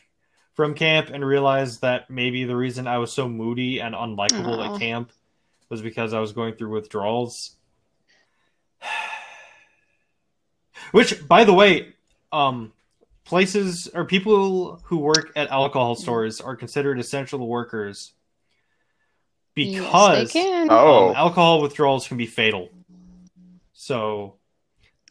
from 0.54 0.74
camp 0.74 1.10
and 1.10 1.26
realized 1.26 1.80
that 1.80 2.08
maybe 2.08 2.44
the 2.44 2.54
reason 2.54 2.86
I 2.86 2.98
was 2.98 3.12
so 3.12 3.28
moody 3.28 3.80
and 3.80 3.96
unlikable 3.96 4.58
Aw. 4.58 4.74
at 4.74 4.80
camp 4.80 5.10
was 5.68 5.82
because 5.82 6.14
I 6.14 6.20
was 6.20 6.30
going 6.30 6.54
through 6.54 6.70
withdrawals. 6.70 7.56
Which, 10.92 11.26
by 11.26 11.42
the 11.42 11.52
way, 11.52 11.94
um, 12.30 12.72
places 13.24 13.88
or 13.92 14.04
people 14.04 14.80
who 14.84 14.98
work 14.98 15.32
at 15.34 15.48
alcohol 15.48 15.96
stores 15.96 16.40
are 16.40 16.54
considered 16.54 17.00
essential 17.00 17.44
workers 17.48 18.12
because 19.54 20.34
yes. 20.34 20.68
Oh, 20.68 21.08
um, 21.10 21.16
alcohol 21.16 21.62
withdrawals 21.62 22.06
can 22.08 22.16
be 22.16 22.26
fatal. 22.26 22.70
So, 23.72 24.36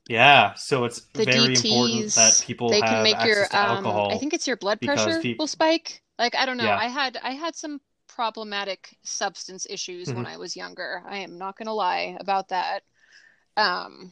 yeah, 0.08 0.54
so 0.56 0.86
it's 0.86 1.02
the 1.14 1.26
very 1.26 1.56
DTs, 1.56 1.58
important 1.58 2.16
that 2.16 2.46
people 2.46 2.70
they 2.70 2.80
have 2.82 2.90
can 2.90 3.04
make 3.04 3.24
your 3.24 3.46
to 3.46 3.58
um 3.60 3.76
alcohol. 3.76 4.12
I 4.12 4.18
think 4.18 4.34
it's 4.34 4.48
your 4.48 4.58
blood 4.58 4.82
pressure 4.82 5.20
peop- 5.22 5.40
will 5.40 5.48
spike. 5.48 6.02
Like 6.18 6.36
I 6.36 6.46
don't 6.46 6.58
know. 6.58 6.66
Yeah. 6.66 6.78
I 6.78 6.88
had 6.88 7.18
I 7.24 7.32
had 7.32 7.56
some 7.56 7.82
problematic 8.08 8.98
substance 9.04 9.66
issues 9.70 10.14
when 10.14 10.26
Mhm. 10.26 10.30
I 10.30 10.38
was 10.38 10.56
younger. 10.56 11.04
I 11.08 11.18
am 11.20 11.38
not 11.38 11.58
gonna 11.58 11.74
lie 11.74 12.18
about 12.20 12.50
that. 12.50 12.84
Um 13.58 14.12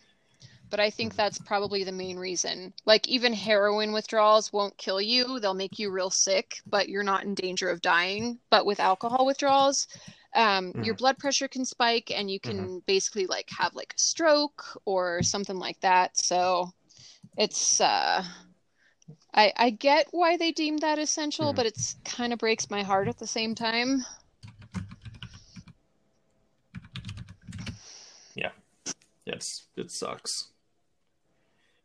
but 0.70 0.80
I 0.82 0.90
think 0.90 1.16
that's 1.16 1.40
probably 1.40 1.84
the 1.84 1.92
main 1.94 2.18
reason. 2.18 2.74
Like 2.86 3.08
even 3.08 3.34
heroin 3.34 3.94
withdrawals 3.94 4.52
won't 4.54 4.78
kill 4.78 5.02
you. 5.02 5.40
They'll 5.40 5.54
make 5.54 5.80
you 5.80 5.92
real 5.92 6.10
sick, 6.10 6.60
but 6.66 6.90
you're 6.90 7.04
not 7.04 7.24
in 7.24 7.36
danger 7.36 7.70
of 7.70 7.82
dying. 7.82 8.40
But 8.50 8.66
with 8.66 8.80
alcohol 8.80 9.26
withdrawals, 9.26 9.88
um, 10.38 10.72
your 10.84 10.96
Mhm. 10.96 11.00
blood 11.00 11.18
pressure 11.18 11.48
can 11.50 11.66
spike 11.66 12.12
and 12.16 12.32
you 12.32 12.40
can 12.40 12.80
basically 12.86 13.26
like 13.26 13.50
have 13.50 13.74
like 13.76 13.94
a 13.98 14.00
stroke 14.00 14.64
or 14.86 15.22
something 15.24 15.58
like 15.58 15.80
that. 15.82 16.18
So 16.18 16.72
it's 17.38 17.82
uh 17.82 18.24
I 19.34 19.52
I 19.58 19.70
get 19.72 20.08
why 20.12 20.38
they 20.38 20.52
deem 20.52 20.78
that 20.78 21.00
essential, 21.00 21.52
Mhm. 21.52 21.56
but 21.58 21.66
it's 21.66 21.96
kind 22.06 22.32
of 22.32 22.40
breaks 22.40 22.70
my 22.70 22.84
heart 22.84 23.08
at 23.10 23.18
the 23.18 23.28
same 23.28 23.56
time. 23.56 24.06
Yeah 28.36 28.52
it's 29.26 29.68
it 29.76 29.92
sucks. 29.92 30.48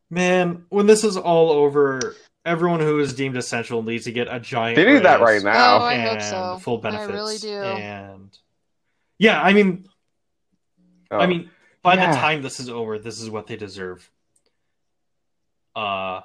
Man, 0.09 0.65
when 0.69 0.85
this 0.85 1.03
is 1.03 1.17
all 1.17 1.51
over, 1.51 2.15
everyone 2.45 2.79
who 2.79 2.99
is 2.99 3.13
deemed 3.13 3.35
essential 3.35 3.81
needs 3.81 4.03
to 4.05 4.11
get 4.11 4.27
a 4.29 4.39
giant. 4.39 4.75
They 4.75 4.85
do 4.85 4.99
that 4.99 5.21
right 5.21 5.41
now. 5.41 5.77
Oh, 5.77 5.81
I 5.81 5.95
hope 5.97 6.19
and 6.19 6.21
so. 6.21 6.59
Full 6.61 6.77
benefits. 6.77 7.09
I 7.09 7.11
benefits. 7.11 7.43
really 7.43 7.53
do. 7.53 7.63
And 7.81 8.37
yeah, 9.23 9.41
I 9.41 9.53
mean, 9.53 9.85
Oh. 11.09 11.19
I 11.19 11.27
mean, 11.27 11.49
by 11.81 11.95
the 11.95 12.01
time 12.17 12.41
this 12.41 12.59
is 12.59 12.69
over, 12.69 12.97
this 12.97 13.21
is 13.21 13.29
what 13.29 13.45
they 13.47 13.55
deserve. 13.55 14.09
Uh. 15.75 16.21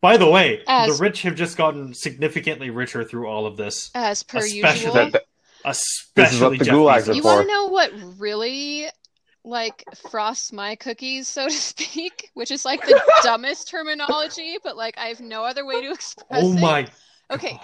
By 0.00 0.16
the 0.16 0.28
way, 0.28 0.62
As- 0.66 0.96
the 0.98 1.02
rich 1.02 1.22
have 1.22 1.34
just 1.36 1.56
gotten 1.56 1.94
significantly 1.94 2.70
richer 2.70 3.04
through 3.04 3.26
all 3.28 3.46
of 3.46 3.56
this, 3.56 3.90
As 3.94 4.22
per 4.22 4.38
Especially 4.38 4.58
usual. 4.80 4.94
That- 4.94 5.12
that- 5.12 5.24
especially 5.64 6.58
the 6.58 6.64
Jeff 6.64 6.74
gulags 6.74 7.08
are 7.08 7.12
You 7.12 7.22
want 7.22 7.46
to 7.46 7.52
know 7.52 7.66
what 7.68 7.92
really 8.18 8.88
like 9.44 9.84
frosts 10.10 10.52
my 10.52 10.74
cookies, 10.76 11.28
so 11.28 11.46
to 11.48 11.54
speak, 11.72 12.30
which 12.34 12.50
is 12.50 12.64
like 12.64 12.84
the 12.86 13.00
dumbest 13.22 13.68
terminology, 13.68 14.56
but 14.64 14.76
like 14.76 14.96
I 14.98 15.06
have 15.06 15.20
no 15.20 15.44
other 15.44 15.64
way 15.66 15.82
to 15.82 15.92
express 15.92 16.42
it. 16.42 16.44
Oh 16.44 16.52
it. 16.56 16.60
my 16.60 16.86
Okay. 17.30 17.60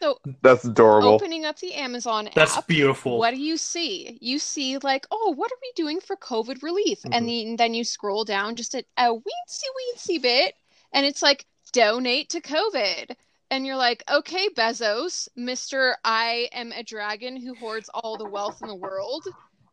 God. 0.00 0.06
So 0.06 0.18
That's 0.42 0.64
adorable. 0.64 1.14
opening 1.14 1.44
up 1.44 1.58
the 1.58 1.74
Amazon 1.74 2.28
That's 2.34 2.56
app, 2.56 2.66
beautiful. 2.66 3.18
what 3.18 3.32
do 3.32 3.40
you 3.40 3.56
see? 3.56 4.18
You 4.20 4.38
see 4.38 4.78
like, 4.78 5.06
oh, 5.10 5.34
what 5.36 5.52
are 5.52 5.58
we 5.62 5.72
doing 5.76 6.00
for 6.00 6.16
COVID 6.16 6.62
relief? 6.62 7.04
And 7.12 7.26
Mm-hmm. 7.26 7.26
then 7.28 7.56
then 7.56 7.74
you 7.74 7.84
scroll 7.84 8.24
down 8.24 8.56
just 8.56 8.74
a, 8.74 8.84
a 8.98 9.10
weensy 9.14 9.68
weensy 9.78 10.22
bit, 10.22 10.54
and 10.92 11.06
it's 11.06 11.22
like 11.22 11.46
donate 11.72 12.30
to 12.30 12.40
COVID. 12.40 13.16
And 13.50 13.66
you're 13.66 13.76
like, 13.76 14.04
okay, 14.10 14.48
Bezos, 14.56 15.28
Mr. 15.38 15.94
I 16.04 16.48
am 16.52 16.72
a 16.72 16.82
dragon 16.84 17.36
who 17.36 17.54
hoards 17.54 17.90
all 17.94 18.16
the 18.16 18.26
wealth 18.26 18.58
in 18.62 18.68
the 18.68 18.74
world, 18.76 19.26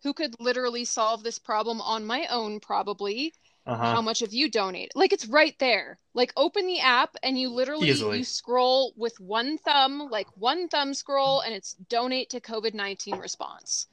who 0.04 0.14
could 0.14 0.36
literally 0.40 0.86
solve 0.86 1.24
this 1.24 1.40
problem 1.40 1.82
on 1.82 2.06
my 2.06 2.28
own, 2.32 2.60
probably. 2.60 3.34
Uh-huh. 3.68 3.96
How 3.96 4.02
much 4.02 4.22
have 4.22 4.34
you 4.34 4.50
donated? 4.50 4.94
Like 4.96 5.12
it's 5.12 5.28
right 5.28 5.54
there. 5.60 6.00
Like 6.14 6.32
open 6.38 6.68
the 6.68 6.80
app 6.80 7.18
and 7.22 7.38
you 7.38 7.50
literally 7.50 7.90
Easily. 7.90 8.20
you 8.20 8.24
scroll 8.24 8.94
with 8.96 9.20
one 9.20 9.58
thumb, 9.58 10.08
like 10.10 10.28
one 10.38 10.70
thumb 10.70 10.94
scroll, 10.94 11.42
and 11.42 11.54
it's 11.54 11.74
donate 11.90 12.30
to 12.30 12.40
COVID 12.40 12.74
nineteen 12.74 13.18
response. 13.18 13.88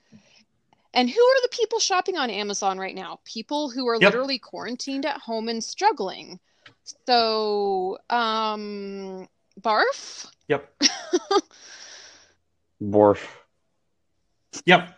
And 0.94 1.10
who 1.10 1.20
are 1.20 1.42
the 1.42 1.48
people 1.50 1.80
shopping 1.80 2.16
on 2.16 2.30
Amazon 2.30 2.78
right 2.78 2.94
now? 2.94 3.18
People 3.24 3.68
who 3.68 3.88
are 3.88 3.96
Yep. 3.96 4.12
literally 4.12 4.38
quarantined 4.38 5.04
at 5.04 5.20
home 5.20 5.48
and 5.48 5.62
struggling. 5.62 6.38
So, 7.08 7.98
um, 8.10 9.28
barf. 9.60 10.28
Yep. 10.46 10.72
barf 12.82 13.26
Yep. 14.66 14.88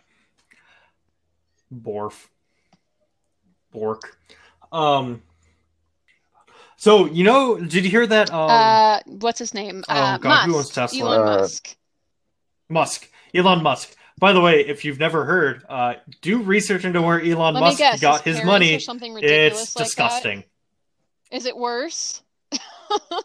Borf. 1.73 2.27
Bork. 3.71 4.17
Um. 4.71 5.21
So 6.77 7.05
you 7.07 7.23
know, 7.23 7.57
did 7.59 7.83
you 7.85 7.89
hear 7.89 8.05
that? 8.07 8.31
Um, 8.31 8.49
uh, 8.49 8.99
what's 9.07 9.39
his 9.39 9.53
name? 9.53 9.83
oh, 9.89 9.93
Uh, 9.93 10.17
God, 10.17 10.45
who 10.45 10.51
Musk. 10.51 10.57
owns 10.57 10.69
Tesla? 10.91 10.99
Elon 11.15 11.21
Uh, 11.21 11.37
Musk. 11.41 11.75
Musk, 12.69 13.09
Elon 13.33 13.63
Musk. 13.63 13.95
By 14.19 14.33
the 14.33 14.41
way, 14.41 14.61
if 14.65 14.83
you've 14.85 14.99
never 14.99 15.25
heard, 15.25 15.63
uh, 15.69 15.93
do 16.21 16.41
research 16.41 16.85
into 16.85 17.01
where 17.01 17.19
Elon 17.21 17.53
Let 17.55 17.59
Musk 17.61 17.77
guess. 17.77 17.99
got 18.01 18.21
his 18.23 18.37
parents 18.37 18.45
money. 18.45 18.79
Something 18.79 19.13
ridiculous 19.13 19.63
It's 19.63 19.75
like 19.75 19.85
disgusting. 19.85 20.43
That? 21.31 21.37
Is 21.37 21.45
it 21.45 21.55
worse? 21.57 22.21
oh, 22.51 22.57
it's 23.09 23.23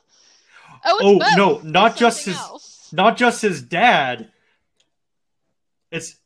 Oh, 0.85 1.19
both. 1.19 1.37
no, 1.37 1.55
It's 1.57 1.65
not 1.65 1.97
just 1.97 2.25
his- 2.27 2.37
else. 2.37 2.89
Not 2.93 3.17
just 3.17 3.41
his 3.43 3.63
dad. 3.63 4.31
It's 5.91 6.17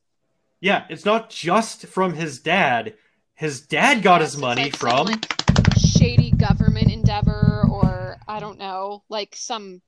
yeah, 0.61 0.85
it's 0.89 1.05
not 1.05 1.31
just 1.31 1.87
from 1.87 2.15
his 2.15 2.41
dad. 2.41 2.95
His 3.37 3.61
dad 3.61 4.03
got 4.03 4.23
his 4.23 4.37
money 4.37 4.65
like 4.65 4.77
some, 4.77 5.07
from 5.07 5.07
like, 5.07 5.33
shady 5.79 6.31
government 6.31 6.91
endeavor, 6.91 7.65
or 7.71 8.17
I 8.27 8.41
don't 8.41 8.59
know, 8.59 9.03
like 9.09 9.37
some, 9.37 9.83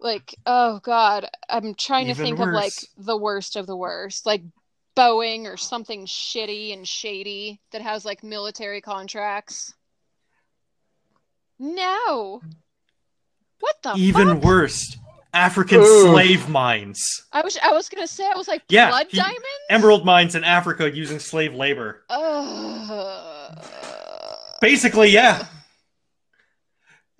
like 0.00 0.34
oh 0.44 0.80
god, 0.82 1.28
I'm 1.48 1.74
trying 1.74 2.06
to 2.06 2.10
Even 2.10 2.24
think 2.24 2.40
of 2.40 2.48
like 2.48 2.74
the 2.98 3.16
worst 3.16 3.56
of 3.56 3.66
the 3.66 3.76
worst, 3.76 4.26
like 4.26 4.42
Boeing 4.96 5.44
or 5.44 5.56
something 5.56 6.06
shitty 6.06 6.72
and 6.72 6.86
shady 6.86 7.60
that 7.70 7.82
has 7.82 8.04
like 8.04 8.24
military 8.24 8.80
contracts. 8.80 9.74
No. 11.58 12.42
What 13.60 13.82
the 13.82 13.94
even 13.94 14.28
fuck? 14.28 14.42
worse, 14.44 14.96
African 15.36 15.80
Ooh. 15.80 16.02
slave 16.10 16.48
mines. 16.48 17.04
I 17.32 17.42
was 17.42 17.58
I 17.62 17.72
was 17.72 17.88
gonna 17.88 18.06
say 18.06 18.24
I 18.26 18.36
was 18.36 18.48
like 18.48 18.62
Yeah, 18.68 18.88
blood 18.88 19.06
he- 19.10 19.18
diamonds. 19.18 19.44
Emerald 19.70 20.04
mines 20.04 20.34
in 20.34 20.44
Africa 20.44 20.90
using 20.94 21.18
slave 21.18 21.54
labor. 21.54 22.02
Ugh. 22.10 23.58
Basically, 24.60 25.10
yeah. 25.10 25.46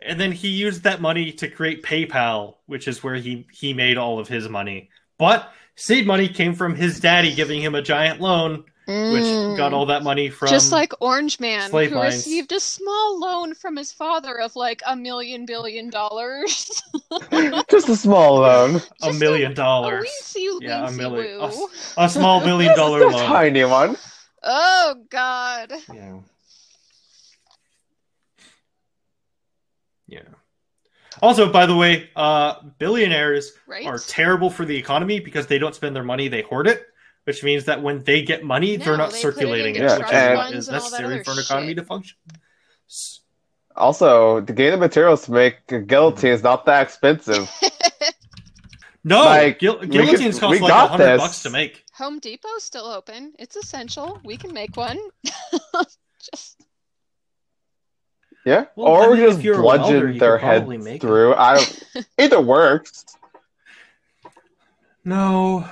And 0.01 0.21
then 0.21 0.33
he 0.33 0.49
used 0.49 0.85
that 0.85 1.01
money 1.01 1.33
to 1.33 1.49
create 1.49 1.83
PayPal, 1.83 2.55
which 2.67 2.89
is 2.89 3.03
where 3.05 3.17
he 3.17 3.47
he 3.53 3.73
made 3.75 3.99
all 3.99 4.19
of 4.19 4.29
his 4.29 4.49
money. 4.49 4.89
But 5.19 5.53
seed 5.75 6.07
money 6.07 6.29
came 6.29 6.55
from 6.55 6.75
his 6.75 7.01
daddy 7.01 7.35
giving 7.35 7.61
him 7.62 7.75
a 7.75 7.83
giant 7.83 8.21
loan, 8.21 8.64
which 8.87 9.24
Mm. 9.24 9.57
got 9.57 9.72
all 9.72 9.87
that 9.87 10.05
money 10.05 10.30
from 10.30 10.49
Just 10.49 10.70
like 10.70 10.93
Orange 11.01 11.41
Man, 11.41 11.70
who 11.72 11.91
mines. 11.91 12.14
received 12.14 12.53
a 12.53 12.61
small 12.61 13.18
loan 13.18 13.53
from 13.55 13.76
his 13.76 13.93
father 13.93 14.39
of 14.39 14.55
like 14.55 14.80
a 14.87 14.95
million 14.95 15.45
billion 15.45 15.91
dollars. 15.91 16.82
Just 17.70 17.89
a 17.89 17.97
small 17.97 18.37
loan. 18.37 18.80
a 19.03 19.12
million 19.12 19.53
a 19.53 19.55
dollars. 19.57 20.07
weensy, 20.22 20.47
Yeah, 20.61 20.87
a 20.89 20.93
million- 20.93 21.41
woo. 21.41 21.68
A 21.97 22.09
small 22.09 22.41
million 22.45 22.76
dollar 22.76 23.01
dollar 23.01 23.12
a 23.12 23.16
loan. 23.16 23.26
tiny 23.26 23.64
one. 23.64 23.97
Oh 24.45 24.95
God. 25.11 25.72
Yeah. 25.93 26.18
Yeah. 30.07 30.20
Also, 31.22 31.51
by 31.51 31.66
the 31.66 31.74
way, 31.74 32.11
uh, 32.14 32.61
billionaires 32.78 33.53
Right? 33.66 33.87
are 33.87 33.99
terrible 33.99 34.51
for 34.51 34.64
the 34.64 34.76
economy 34.76 35.18
because 35.18 35.47
they 35.49 35.59
don't 35.59 35.74
spend 35.74 35.97
their 35.97 36.05
money; 36.05 36.28
they 36.28 36.43
hoard 36.43 36.68
it, 36.68 36.87
which 37.27 37.43
means 37.45 37.64
that 37.66 37.83
when 37.83 38.03
they 38.05 38.22
get 38.22 38.43
money, 38.45 38.77
they're 38.77 38.97
not 38.97 39.11
they 39.12 39.20
put 39.22 39.29
it 39.29 39.35
circulating 39.35 39.74
it, 39.74 39.83
into 39.83 39.89
Yeah, 39.93 39.99
which 39.99 40.09
trust 40.09 40.55
is 40.55 40.59
is 40.59 40.68
and 40.68 40.77
all 40.77 40.91
that 40.91 41.01
necessary 41.03 41.24
for 41.24 41.31
an 41.33 41.39
economy 41.39 41.68
shit. 41.68 41.77
to 41.79 41.85
function. 41.85 42.16
Also, 43.77 44.41
to 44.41 44.53
gain 44.53 44.70
the 44.70 44.77
materials 44.79 45.24
to 45.27 45.33
make 45.33 45.57
a 45.70 45.81
guillotine 45.81 46.31
is 46.33 46.43
not 46.43 46.64
that 46.66 46.83
expensive. 46.83 47.51
No, 49.09 49.22
Like, 49.24 49.61
guil- 49.61 49.89
guillotines 49.89 50.35
could- 50.35 50.41
cost 50.41 50.51
we 50.51 50.59
like 50.59 50.72
a 50.72 50.89
hundred 50.89 51.18
bucks 51.18 51.45
to 51.45 51.51
make. 51.51 51.85
Home 51.95 52.18
Depot's 52.18 52.64
still 52.64 52.87
open. 52.87 53.35
It's 53.39 53.55
essential. 53.55 54.20
We 54.24 54.37
can 54.37 54.53
make 54.53 54.77
one. 54.77 54.99
Just 56.33 56.61
Yeah. 58.45 58.64
Well, 58.74 58.89
or 58.89 59.03
I 59.05 59.09
we 59.11 59.16
mean, 59.18 59.27
just 59.29 59.39
if 59.45 59.45
welder, 59.45 59.61
bludgeon 59.62 60.18
their 60.18 60.39
could 60.39 60.45
probably 60.45 60.77
heads 60.79 60.85
make 60.85 60.95
it. 60.97 61.01
through. 61.07 61.35
I 61.35 61.55
don't. 61.55 62.07
Either 62.18 62.41
works. 62.41 63.05
No, 65.05 65.68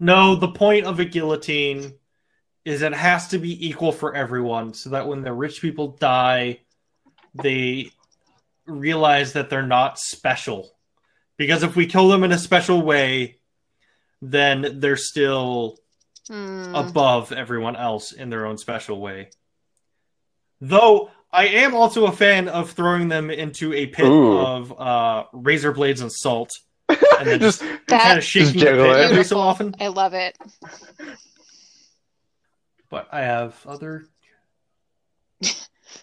no. 0.00 0.34
The 0.34 0.48
point 0.48 0.86
of 0.86 0.98
a 0.98 1.04
guillotine 1.04 1.94
is 2.64 2.82
it 2.82 2.92
has 2.92 3.28
to 3.28 3.38
be 3.38 3.68
equal 3.68 3.92
for 3.92 4.14
everyone, 4.14 4.74
so 4.74 4.90
that 4.90 5.06
when 5.06 5.22
the 5.22 5.32
rich 5.32 5.60
people 5.60 5.96
die, 5.98 6.60
they 7.34 7.90
realize 8.66 9.34
that 9.34 9.50
they're 9.50 9.62
not 9.66 9.98
special. 9.98 10.70
Because 11.36 11.62
if 11.62 11.76
we 11.76 11.86
kill 11.86 12.08
them 12.08 12.24
in 12.24 12.32
a 12.32 12.38
special 12.38 12.82
way, 12.82 13.38
then 14.20 14.80
they're 14.80 14.96
still 14.96 15.78
hmm. 16.28 16.74
above 16.74 17.32
everyone 17.32 17.76
else 17.76 18.12
in 18.12 18.30
their 18.30 18.46
own 18.46 18.58
special 18.58 19.00
way. 19.00 19.30
Though 20.60 21.10
I 21.32 21.46
am 21.46 21.74
also 21.74 22.06
a 22.06 22.12
fan 22.12 22.48
of 22.48 22.72
throwing 22.72 23.08
them 23.08 23.30
into 23.30 23.72
a 23.72 23.86
pit 23.86 24.06
Ooh. 24.06 24.38
of 24.38 24.78
uh, 24.78 25.24
razor 25.32 25.72
blades 25.72 26.00
and 26.00 26.12
salt, 26.12 26.50
and 27.18 27.28
then 27.28 27.40
just, 27.40 27.60
just 27.60 27.86
That- 27.88 28.02
kind 28.02 28.18
of 28.18 28.24
shaking 28.24 28.52
the 28.54 28.58
jiggle 28.60 28.84
pit 28.86 28.96
it. 28.96 29.10
every 29.10 29.24
so 29.24 29.38
often. 29.38 29.74
I 29.80 29.88
love 29.88 30.14
it. 30.14 30.36
But 32.88 33.08
I 33.12 33.20
have 33.20 33.54
other 33.66 34.06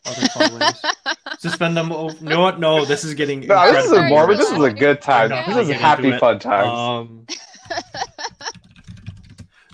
other 0.05 0.27
fun 0.27 0.59
ways. 0.59 0.81
Suspend 1.39 1.75
them. 1.75 1.91
Over... 1.91 2.23
No, 2.23 2.41
what? 2.41 2.59
no. 2.59 2.85
This 2.85 3.03
is 3.03 3.13
getting. 3.13 3.41
no, 3.41 3.71
this 3.71 3.85
is 3.85 3.91
a 3.91 4.07
morbid. 4.07 4.37
This 4.37 4.51
is 4.51 4.63
a 4.63 4.71
good 4.71 5.01
time. 5.01 5.29
not 5.29 5.45
This 5.47 5.57
is 5.57 5.67
get 5.67 5.81
happy 5.81 6.17
fun 6.17 6.39
times. 6.39 6.67
Um, 6.67 7.25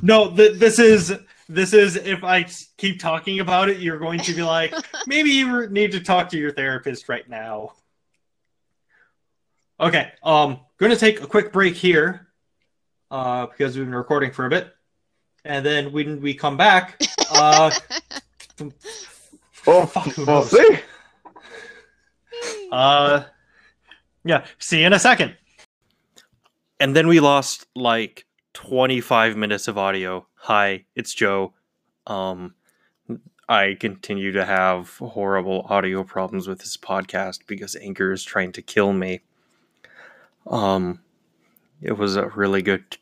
no, 0.02 0.36
th- 0.36 0.58
this 0.60 0.80
is 0.80 1.14
this 1.50 1.74
is 1.74 1.96
if 1.96 2.24
I 2.24 2.46
keep 2.78 3.00
talking 3.00 3.40
about 3.40 3.70
it, 3.70 3.80
you're 3.80 4.00
going 4.00 4.20
to 4.22 4.34
be 4.34 4.44
like, 4.44 4.74
maybe 5.08 5.32
you 5.32 5.70
need 5.70 5.92
to 5.92 6.00
talk 6.00 6.30
to 6.30 6.38
your 6.38 6.52
therapist 6.52 7.10
right 7.10 7.28
now. 7.30 7.74
Okay, 9.80 10.12
um, 10.24 10.60
going 10.78 10.92
to 10.92 10.98
take 10.98 11.22
a 11.22 11.28
quick 11.28 11.52
break 11.52 11.76
here, 11.76 12.28
uh, 13.12 13.48
because 13.48 13.76
we've 13.76 13.86
been 13.86 13.96
recording 13.96 14.32
for 14.32 14.46
a 14.46 14.50
bit, 14.50 14.74
and 15.46 15.66
then 15.66 15.92
when 15.92 16.22
we 16.22 16.34
come 16.34 16.58
back, 16.58 17.02
uh, 17.32 17.72
Well, 19.66 19.86
Fuck, 19.88 20.06
who 20.10 20.26
we'll 20.26 20.36
knows? 20.42 20.52
see. 20.52 20.80
Uh, 22.72 23.24
yeah. 24.26 24.46
See 24.58 24.82
you 24.82 24.88
in 24.88 24.94
a 24.94 25.00
second. 25.00 25.36
And 26.80 26.96
then 26.96 27.08
we 27.08 27.20
lost 27.20 27.68
like 27.76 28.26
25 28.54 29.38
minutes 29.38 29.68
of 29.68 29.78
audio. 29.78 30.28
Hi, 30.36 30.86
it's 30.96 31.14
Joe. 31.14 31.54
Um, 32.08 32.56
I 33.48 33.78
continue 33.80 34.32
to 34.34 34.44
have 34.46 34.98
horrible 34.98 35.66
audio 35.70 36.04
problems 36.04 36.48
with 36.48 36.60
this 36.60 36.76
podcast 36.78 37.40
because 37.48 37.76
Anchor 37.76 38.12
is 38.12 38.24
trying 38.24 38.52
to 38.54 38.62
kill 38.62 38.92
me. 38.92 39.22
Um, 40.48 41.00
it 41.82 41.98
was 41.98 42.16
a 42.16 42.28
really 42.30 42.62
good 42.62 42.98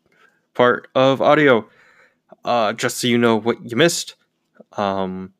part 0.54 0.88
of 0.96 1.22
audio. 1.22 1.68
Uh, 2.44 2.74
just 2.74 2.98
so 2.98 3.08
you 3.08 3.18
know 3.18 3.36
what 3.36 3.70
you 3.70 3.78
missed. 3.78 4.16
Um, 4.74 5.34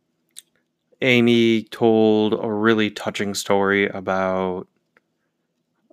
Amy 1.02 1.64
told 1.64 2.34
a 2.34 2.52
really 2.52 2.92
touching 2.92 3.34
story 3.34 3.88
about 3.88 4.68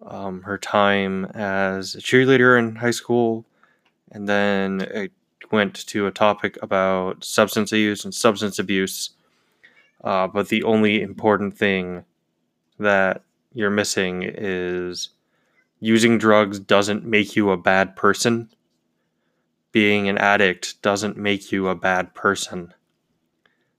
um, 0.07 0.43
her 0.43 0.59
time 0.59 1.25
as 1.27 1.95
a 1.95 1.99
cheerleader 1.99 2.59
in 2.59 2.77
high 2.77 2.91
school, 2.91 3.47
and 4.13 4.29
then 4.29 4.83
it 4.83 5.13
went 5.51 5.87
to 5.87 6.07
a 6.07 6.11
topic 6.11 6.59
about 6.63 7.25
substance 7.25 7.73
use 7.73 8.05
and 8.05 8.15
substance 8.15 8.59
abuse. 8.59 9.11
Uh, 10.05 10.27
but 10.27 10.49
the 10.49 10.63
only 10.63 11.01
important 11.03 11.57
thing 11.57 12.05
that 12.79 13.23
you're 13.55 13.71
missing 13.71 14.23
is 14.23 15.09
using 15.81 16.19
drugs 16.19 16.59
doesn't 16.59 17.05
make 17.05 17.37
you 17.37 17.51
a 17.51 17.57
bad 17.57 17.97
person. 17.97 18.51
Being 19.73 20.09
an 20.09 20.19
addict 20.19 20.81
doesn't 20.83 21.17
make 21.17 21.53
you 21.53 21.69
a 21.69 21.75
bad 21.75 22.15
person 22.15 22.75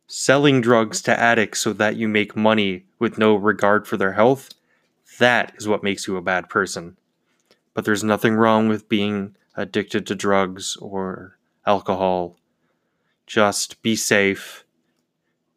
selling 0.09 0.59
drugs 0.59 1.03
to 1.03 1.17
addicts 1.17 1.61
so 1.61 1.71
that 1.71 1.95
you 1.95 2.07
make 2.07 2.35
money 2.35 2.83
with 2.97 3.19
no 3.19 3.35
regard 3.35 3.87
for 3.87 3.95
their 3.95 4.13
health, 4.13 4.49
that 5.19 5.53
is 5.55 5.67
what 5.67 5.83
makes 5.83 6.07
you 6.07 6.17
a 6.17 6.21
bad 6.21 6.49
person. 6.49 6.97
But 7.75 7.85
there's 7.85 8.03
nothing 8.03 8.33
wrong 8.33 8.67
with 8.67 8.89
being 8.89 9.35
addicted 9.55 10.07
to 10.07 10.15
drugs 10.15 10.75
or 10.77 11.37
alcohol. 11.65 12.37
Just 13.27 13.83
be 13.83 13.95
safe. 13.95 14.65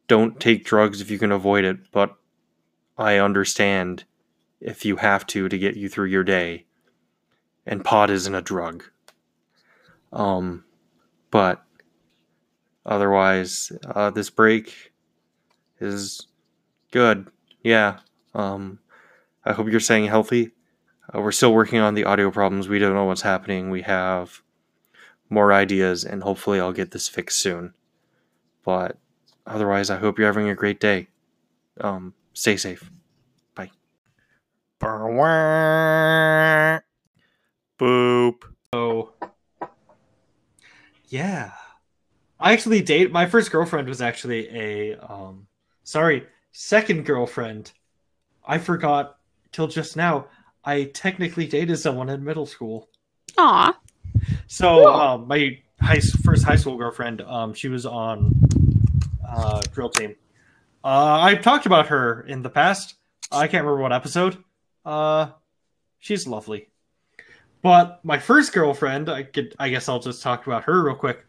Don't 0.06 0.38
take 0.38 0.66
drugs 0.66 1.00
if 1.00 1.10
you 1.10 1.18
can 1.18 1.32
avoid 1.32 1.64
it, 1.64 1.90
but 1.90 2.14
I 2.98 3.16
understand 3.16 4.04
if 4.62 4.84
you 4.84 4.96
have 4.96 5.26
to 5.26 5.48
to 5.48 5.58
get 5.58 5.76
you 5.76 5.88
through 5.88 6.06
your 6.06 6.24
day. 6.24 6.64
And 7.66 7.84
pot 7.84 8.10
isn't 8.10 8.34
a 8.34 8.40
drug. 8.40 8.84
Um, 10.12 10.64
but 11.30 11.64
otherwise 12.86 13.72
uh, 13.86 14.10
this 14.10 14.30
break 14.30 14.92
is 15.80 16.26
good. 16.90 17.28
Yeah 17.62 17.98
um, 18.34 18.78
i 19.44 19.52
hope 19.52 19.68
you're 19.68 19.80
staying 19.80 20.06
healthy. 20.06 20.52
Uh, 21.14 21.20
we're 21.20 21.32
still 21.32 21.52
working 21.52 21.80
on 21.80 21.94
the 21.94 22.04
audio 22.04 22.30
problems. 22.30 22.68
We 22.68 22.78
don't 22.78 22.94
know 22.94 23.04
what's 23.04 23.22
happening. 23.22 23.68
We 23.68 23.82
have 23.82 24.42
more 25.28 25.52
ideas 25.52 26.04
and 26.04 26.22
hopefully 26.22 26.60
i'll 26.60 26.72
get 26.72 26.90
this 26.90 27.08
fixed 27.08 27.40
soon. 27.40 27.74
But 28.64 28.98
otherwise 29.46 29.90
i 29.90 29.96
hope 29.96 30.18
you're 30.18 30.28
having 30.28 30.48
a 30.48 30.54
great 30.54 30.80
day. 30.80 31.08
Um, 31.80 32.14
stay 32.32 32.56
safe 32.56 32.90
boop 37.78 38.42
oh 38.72 39.12
yeah 41.08 41.52
I 42.40 42.52
actually 42.52 42.82
date 42.82 43.12
my 43.12 43.26
first 43.26 43.52
girlfriend 43.52 43.86
was 43.88 44.02
actually 44.02 44.48
a 44.48 44.96
um 44.98 45.46
sorry, 45.84 46.26
second 46.50 47.06
girlfriend. 47.06 47.70
I 48.44 48.58
forgot 48.58 49.18
till 49.52 49.68
just 49.68 49.96
now. 49.96 50.26
I 50.64 50.84
technically 50.92 51.46
dated 51.46 51.78
someone 51.78 52.08
in 52.08 52.24
middle 52.24 52.46
school. 52.46 52.88
Aw. 53.38 53.78
So 54.48 54.82
Cool. 54.82 54.86
um 54.88 55.28
my 55.28 55.58
high 55.80 56.00
first 56.24 56.44
high 56.44 56.56
school 56.56 56.76
girlfriend, 56.76 57.20
um 57.20 57.54
she 57.54 57.68
was 57.68 57.86
on 57.86 58.32
uh 59.28 59.60
drill 59.72 59.90
team. 59.90 60.16
Uh 60.82 61.20
I've 61.22 61.42
talked 61.42 61.66
about 61.66 61.86
her 61.88 62.22
in 62.22 62.42
the 62.42 62.50
past. 62.50 62.94
I 63.30 63.46
can't 63.46 63.62
remember 63.64 63.80
what 63.82 63.92
episode. 63.92 64.42
Uh 64.84 65.30
she's 65.98 66.26
lovely. 66.26 66.68
But 67.62 68.04
my 68.04 68.18
first 68.18 68.52
girlfriend, 68.52 69.08
I 69.08 69.22
could 69.22 69.54
I 69.58 69.68
guess 69.70 69.88
I'll 69.88 70.00
just 70.00 70.22
talk 70.22 70.46
about 70.46 70.64
her 70.64 70.82
real 70.84 70.96
quick 70.96 71.26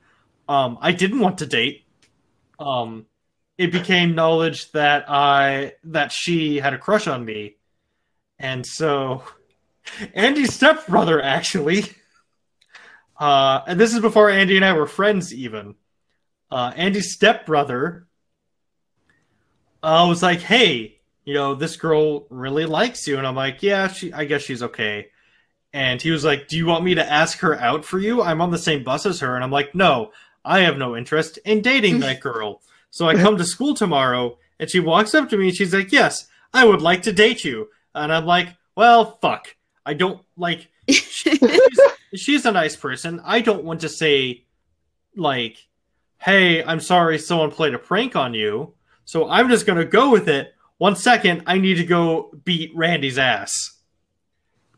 um, 0.48 0.78
I 0.82 0.92
didn't 0.92 1.20
want 1.20 1.38
to 1.40 1.46
date. 1.46 1.86
Um, 2.60 3.06
it 3.58 3.72
became 3.72 4.16
knowledge 4.16 4.72
that 4.72 5.06
I 5.10 5.74
that 5.86 6.12
she 6.12 6.58
had 6.58 6.74
a 6.74 6.78
crush 6.78 7.08
on 7.08 7.24
me, 7.24 7.56
and 8.40 8.66
so 8.66 9.24
Andy's 10.14 10.54
stepbrother 10.54 11.22
actually. 11.22 11.86
Uh, 13.18 13.62
and 13.68 13.80
this 13.80 13.94
is 13.94 14.02
before 14.02 14.30
Andy 14.30 14.56
and 14.56 14.66
I 14.66 14.74
were 14.74 14.88
friends 14.88 15.34
even. 15.34 15.76
Uh, 16.52 16.74
Andy's 16.76 17.14
stepbrother 17.14 18.08
uh, 19.82 20.06
was 20.10 20.22
like, 20.22 20.42
"Hey, 20.42 20.93
you 21.26 21.34
know, 21.34 21.56
this 21.56 21.76
girl 21.76 22.26
really 22.30 22.66
likes 22.66 23.08
you," 23.08 23.18
and 23.18 23.28
I'm 23.28 23.36
like, 23.36 23.64
"Yeah, 23.64 23.88
she. 23.88 24.14
I 24.14 24.26
guess 24.26 24.42
she's 24.42 24.64
okay." 24.64 25.08
And 25.74 26.02
he 26.02 26.12
was 26.12 26.24
like, 26.24 26.48
"Do 26.48 26.58
you 26.58 26.66
want 26.66 26.84
me 26.84 26.96
to 26.96 27.12
ask 27.12 27.40
her 27.40 27.60
out 27.60 27.84
for 27.86 28.00
you? 28.00 28.22
I'm 28.22 28.42
on 28.42 28.52
the 28.52 28.58
same 28.58 28.84
bus 28.84 29.06
as 29.06 29.20
her." 29.22 29.36
And 29.36 29.44
I'm 29.44 29.52
like, 29.52 29.74
"No, 29.74 30.12
I 30.46 30.62
have 30.62 30.78
no 30.78 30.96
interest 30.96 31.40
in 31.46 31.62
dating 31.62 32.00
that 32.00 32.20
girl. 32.22 32.62
So 32.90 33.08
I 33.08 33.16
come 33.16 33.38
to 33.38 33.46
school 33.46 33.74
tomorrow 33.74 34.38
and 34.60 34.70
she 34.70 34.80
walks 34.80 35.14
up 35.14 35.30
to 35.30 35.38
me 35.38 35.48
and 35.48 35.56
she's 35.56 35.74
like, 35.74 35.92
Yes, 35.92 36.28
I 36.54 36.66
would 36.66 36.82
like 36.82 37.04
to 37.04 37.14
date 37.14 37.44
you. 37.44 37.70
And 37.96 38.12
I'm 38.12 38.26
like, 38.26 38.50
Well, 38.76 39.18
fuck. 39.22 39.56
I 39.86 39.94
don't 39.94 40.22
like. 40.38 40.70
She's, 40.90 41.40
she's 42.16 42.46
a 42.46 42.52
nice 42.52 42.76
person. 42.76 43.22
I 43.24 43.42
don't 43.42 43.64
want 43.64 43.82
to 43.82 43.90
say, 43.90 44.46
like, 45.16 45.58
Hey, 46.20 46.64
I'm 46.64 46.80
sorry 46.80 47.20
someone 47.20 47.52
played 47.52 47.74
a 47.74 47.80
prank 47.80 48.16
on 48.16 48.34
you. 48.34 48.74
So 49.06 49.30
I'm 49.30 49.50
just 49.50 49.66
going 49.66 49.80
to 49.80 49.86
go 49.86 50.12
with 50.12 50.30
it. 50.30 50.54
One 50.84 50.98
second, 50.98 51.44
I 51.48 51.60
need 51.60 51.76
to 51.76 51.86
go 51.86 52.30
beat 52.44 52.76
Randy's 52.76 53.18
ass. 53.18 53.80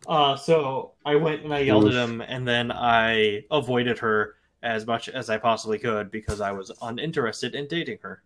Uh, 0.08 0.36
so 0.36 0.92
I 1.04 1.16
went 1.16 1.44
and 1.44 1.52
I 1.52 1.62
yelled 1.62 1.88
at 1.88 1.94
him, 1.94 2.22
and 2.22 2.48
then 2.48 2.72
I 2.72 3.46
avoided 3.50 3.98
her 3.98 4.36
as 4.62 4.86
much 4.86 5.10
as 5.10 5.32
I 5.32 5.40
possibly 5.40 5.80
could 5.80 6.12
because 6.12 6.42
I 6.42 6.52
was 6.52 6.72
uninterested 6.80 7.56
in 7.56 7.68
dating 7.68 7.98
her. 8.04 8.22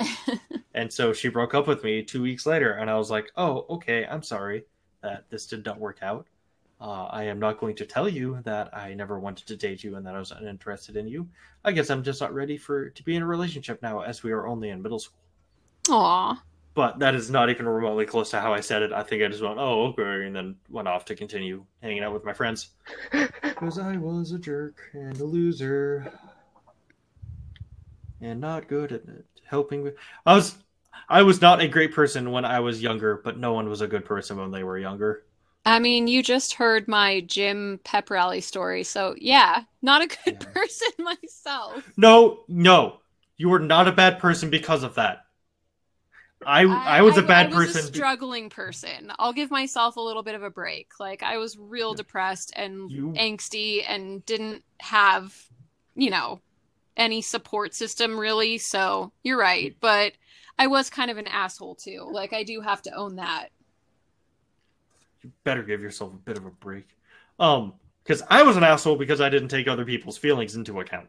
and 0.74 0.92
so 0.92 1.12
she 1.12 1.28
broke 1.28 1.54
up 1.54 1.68
with 1.68 1.84
me 1.84 2.02
two 2.02 2.20
weeks 2.20 2.46
later, 2.46 2.72
and 2.72 2.90
I 2.90 2.96
was 2.96 3.12
like, 3.12 3.30
"Oh, 3.36 3.64
okay, 3.70 4.04
I'm 4.06 4.24
sorry 4.24 4.64
that 5.00 5.30
this 5.30 5.46
did 5.46 5.64
not 5.64 5.78
work 5.78 6.00
out. 6.02 6.26
Uh, 6.80 7.04
I 7.04 7.22
am 7.22 7.38
not 7.38 7.60
going 7.60 7.76
to 7.76 7.86
tell 7.86 8.08
you 8.08 8.40
that 8.42 8.76
I 8.76 8.92
never 8.94 9.20
wanted 9.20 9.46
to 9.46 9.56
date 9.56 9.84
you 9.84 9.94
and 9.94 10.04
that 10.04 10.16
I 10.16 10.18
was 10.18 10.32
uninterested 10.32 10.96
in 10.96 11.06
you. 11.06 11.28
I 11.64 11.70
guess 11.70 11.90
I'm 11.90 12.02
just 12.02 12.20
not 12.20 12.34
ready 12.34 12.58
for 12.58 12.90
to 12.90 13.02
be 13.04 13.14
in 13.14 13.22
a 13.22 13.26
relationship 13.26 13.80
now, 13.82 14.00
as 14.00 14.24
we 14.24 14.32
are 14.32 14.48
only 14.48 14.70
in 14.70 14.82
middle 14.82 14.98
school." 14.98 15.20
Aw. 15.90 16.42
But 16.74 17.00
that 17.00 17.14
is 17.14 17.30
not 17.30 17.50
even 17.50 17.68
remotely 17.68 18.06
close 18.06 18.30
to 18.30 18.40
how 18.40 18.54
I 18.54 18.60
said 18.60 18.82
it. 18.82 18.92
I 18.92 19.02
think 19.02 19.22
I 19.22 19.28
just 19.28 19.42
went, 19.42 19.58
"Oh, 19.58 19.86
okay," 19.88 20.24
and 20.26 20.34
then 20.34 20.56
went 20.68 20.88
off 20.88 21.04
to 21.06 21.16
continue 21.16 21.64
hanging 21.82 22.02
out 22.02 22.12
with 22.12 22.24
my 22.24 22.32
friends. 22.32 22.70
Because 23.42 23.78
I 23.78 23.96
was 23.98 24.32
a 24.32 24.38
jerk 24.38 24.80
and 24.94 25.18
a 25.20 25.24
loser. 25.24 26.10
And 28.20 28.40
not 28.40 28.68
good 28.68 28.92
at 28.92 29.02
helping 29.46 29.82
with 29.82 29.94
I 30.24 30.34
was 30.34 30.56
I 31.08 31.22
was 31.22 31.40
not 31.40 31.60
a 31.60 31.68
great 31.68 31.92
person 31.92 32.30
when 32.30 32.44
I 32.44 32.60
was 32.60 32.82
younger, 32.82 33.20
but 33.22 33.38
no 33.38 33.52
one 33.52 33.68
was 33.68 33.80
a 33.80 33.88
good 33.88 34.04
person 34.04 34.38
when 34.38 34.50
they 34.50 34.64
were 34.64 34.78
younger. 34.78 35.24
I 35.64 35.78
mean, 35.78 36.06
you 36.06 36.22
just 36.22 36.54
heard 36.54 36.88
my 36.88 37.20
gym 37.20 37.80
pep 37.84 38.10
rally 38.10 38.40
story, 38.40 38.82
so 38.84 39.14
yeah, 39.18 39.64
not 39.82 40.02
a 40.02 40.06
good 40.06 40.38
Yeah. 40.40 40.48
person 40.54 40.88
myself. 40.98 41.84
No, 41.96 42.44
no. 42.48 43.00
You 43.36 43.48
were 43.48 43.58
not 43.58 43.88
a 43.88 43.92
bad 43.92 44.18
person 44.18 44.50
because 44.50 44.82
of 44.82 44.94
that. 44.94 45.24
I 46.46 46.62
I, 46.62 47.02
was 47.02 47.18
a 47.18 47.22
bad 47.22 47.50
person. 47.50 47.56
I 47.56 47.58
was 47.58 47.72
person. 47.74 47.90
a 47.90 47.94
struggling 47.94 48.50
person. 48.50 49.12
I'll 49.18 49.32
give 49.32 49.50
myself 49.50 49.96
a 49.96 50.00
little 50.00 50.22
bit 50.22 50.34
of 50.34 50.42
a 50.42 50.50
break. 50.50 50.88
Like 50.98 51.22
I 51.22 51.36
was 51.36 51.58
real 51.58 51.94
depressed 51.94 52.52
and 52.56 52.90
You- 52.90 53.12
angsty 53.12 53.84
and 53.86 54.24
didn't 54.24 54.64
have, 54.80 55.34
you 55.94 56.10
know, 56.10 56.40
any 56.96 57.20
support 57.22 57.74
system 57.74 58.18
really. 58.18 58.56
So 58.58 59.12
you're 59.22 59.38
right, 59.38 59.76
but 59.80 60.12
I 60.58 60.66
was 60.66 60.88
kind 60.90 61.10
of 61.10 61.18
an 61.18 61.26
asshole 61.26 61.74
too. 61.74 62.08
Like 62.10 62.32
I 62.32 62.42
do 62.42 62.60
have 62.62 62.82
to 62.82 62.94
own 62.94 63.16
that. 63.16 63.48
you 65.22 65.30
better 65.44 65.62
give 65.62 65.82
yourself 65.82 66.14
a 66.14 66.16
bit 66.16 66.38
of 66.38 66.46
a 66.46 66.50
break. 66.50 66.88
Um, 67.38 67.74
because 68.02 68.22
I 68.30 68.42
was 68.42 68.56
an 68.56 68.64
asshole 68.64 68.96
because 68.96 69.20
I 69.20 69.28
didn't 69.28 69.48
take 69.48 69.68
other 69.68 69.84
people's 69.84 70.16
feelings 70.16 70.56
into 70.56 70.80
account. 70.80 71.08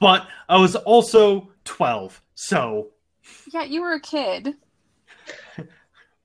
But 0.00 0.26
I 0.48 0.56
was 0.56 0.74
also 0.76 1.50
12, 1.64 2.22
so 2.34 2.88
Yeah, 3.52 3.62
you 3.64 3.82
were 3.82 3.92
a 3.94 4.00
kid. 4.00 4.54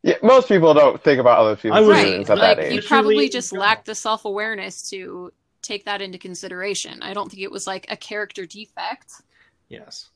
Yeah, 0.03 0.15
most 0.21 0.47
people 0.47 0.73
don't 0.75 1.01
think 1.03 1.19
about 1.19 1.39
other 1.39 1.55
people's 1.55 1.77
I 1.77 1.81
was- 1.81 1.97
feelings 1.97 2.29
right. 2.29 2.37
at 2.37 2.57
that 2.57 2.63
Like 2.63 2.73
you 2.73 2.81
probably 2.83 3.27
just 3.29 3.51
no. 3.53 3.59
lacked 3.59 3.85
the 3.87 3.95
self-awareness 3.95 4.89
to 4.91 5.33
take 5.63 5.85
that 5.85 5.99
into 6.01 6.19
consideration. 6.19 7.01
I 7.01 7.13
don't 7.15 7.29
think 7.29 7.41
it 7.41 7.51
was 7.51 7.65
like 7.65 7.87
a 7.89 7.97
character 7.97 8.45
defect. 8.45 9.11
yes. 9.67 10.09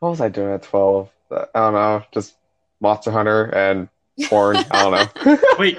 What 0.00 0.10
was 0.10 0.20
I 0.20 0.28
doing 0.28 0.52
at 0.52 0.62
12? 0.62 1.08
I 1.30 1.46
don't 1.54 1.72
know. 1.72 2.02
Just 2.12 2.34
Monster 2.80 3.10
Hunter 3.10 3.44
and 3.46 3.88
porn. 4.28 4.56
I 4.70 4.82
don't 4.82 5.24
know. 5.24 5.38
Wait, 5.58 5.78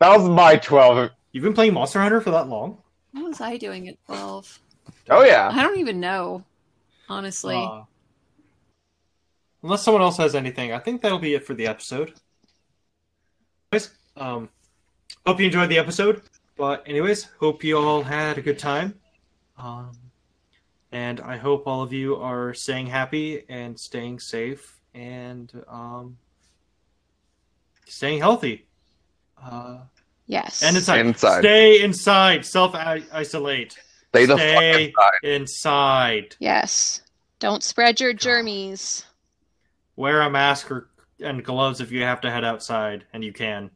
that 0.00 0.18
was 0.18 0.28
my 0.28 0.56
12. 0.56 1.10
you've 1.30 1.44
been 1.44 1.54
playing 1.54 1.74
Monster 1.74 2.00
Hunter 2.00 2.20
for 2.20 2.32
that 2.32 2.48
long? 2.48 2.78
What 3.12 3.24
was 3.28 3.40
I 3.40 3.56
doing 3.56 3.86
at 3.88 4.04
12? 4.06 4.58
Oh, 5.10 5.22
yeah. 5.22 5.48
I 5.52 5.62
don't 5.62 5.78
even 5.78 6.00
know, 6.00 6.42
honestly. 7.08 7.56
Uh, 7.56 7.82
unless 9.62 9.82
someone 9.82 10.02
else 10.02 10.16
has 10.18 10.34
anything, 10.34 10.72
I 10.72 10.78
think 10.78 11.02
that'll 11.02 11.18
be 11.18 11.34
it 11.34 11.44
for 11.46 11.54
the 11.54 11.66
episode. 11.66 12.14
Anyways, 13.72 13.90
um, 14.16 14.48
hope 15.26 15.40
you 15.40 15.46
enjoyed 15.46 15.68
the 15.70 15.78
episode. 15.78 16.22
But 16.56 16.84
anyways, 16.86 17.24
hope 17.40 17.64
you 17.64 17.76
all 17.78 18.02
had 18.02 18.38
a 18.38 18.42
good 18.42 18.58
time. 18.58 18.94
Um, 19.58 19.90
and 20.92 21.20
I 21.20 21.36
hope 21.36 21.66
all 21.66 21.82
of 21.82 21.92
you 21.92 22.16
are 22.16 22.54
staying 22.54 22.86
happy 22.86 23.44
and 23.48 23.78
staying 23.78 24.20
safe 24.20 24.80
and 24.94 25.52
um, 25.68 26.16
staying 27.86 28.20
healthy. 28.20 28.66
Uh, 29.42 29.78
Yes. 30.26 30.62
and 30.62 30.74
inside. 30.76 31.04
Inside. 31.04 31.40
Stay 31.40 31.82
inside. 31.82 32.46
Self 32.46 32.74
isolate. 32.74 33.76
Stay 34.14 34.26
the 34.26 34.38
fuck 34.38 34.62
inside. 34.62 35.18
inside. 35.22 36.36
yes. 36.38 37.02
Don't 37.40 37.62
spread 37.62 38.00
your 38.00 38.14
germies. 38.14 39.04
Wear 39.96 40.22
a 40.22 40.30
mask 40.30 40.70
or 40.70 40.88
and 41.20 41.44
gloves 41.44 41.80
if 41.80 41.90
you 41.90 42.02
have 42.02 42.20
to 42.22 42.30
head 42.30 42.44
outside, 42.44 43.04
and 43.12 43.24
you 43.24 43.32
can. 43.32 43.70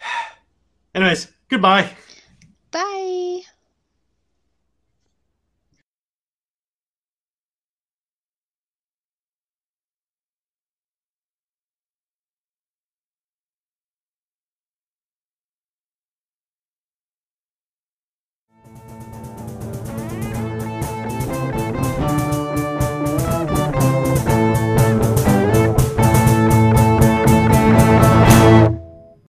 Anyways, 0.94 1.28
goodbye. 1.48 1.90
Bye. 2.70 3.40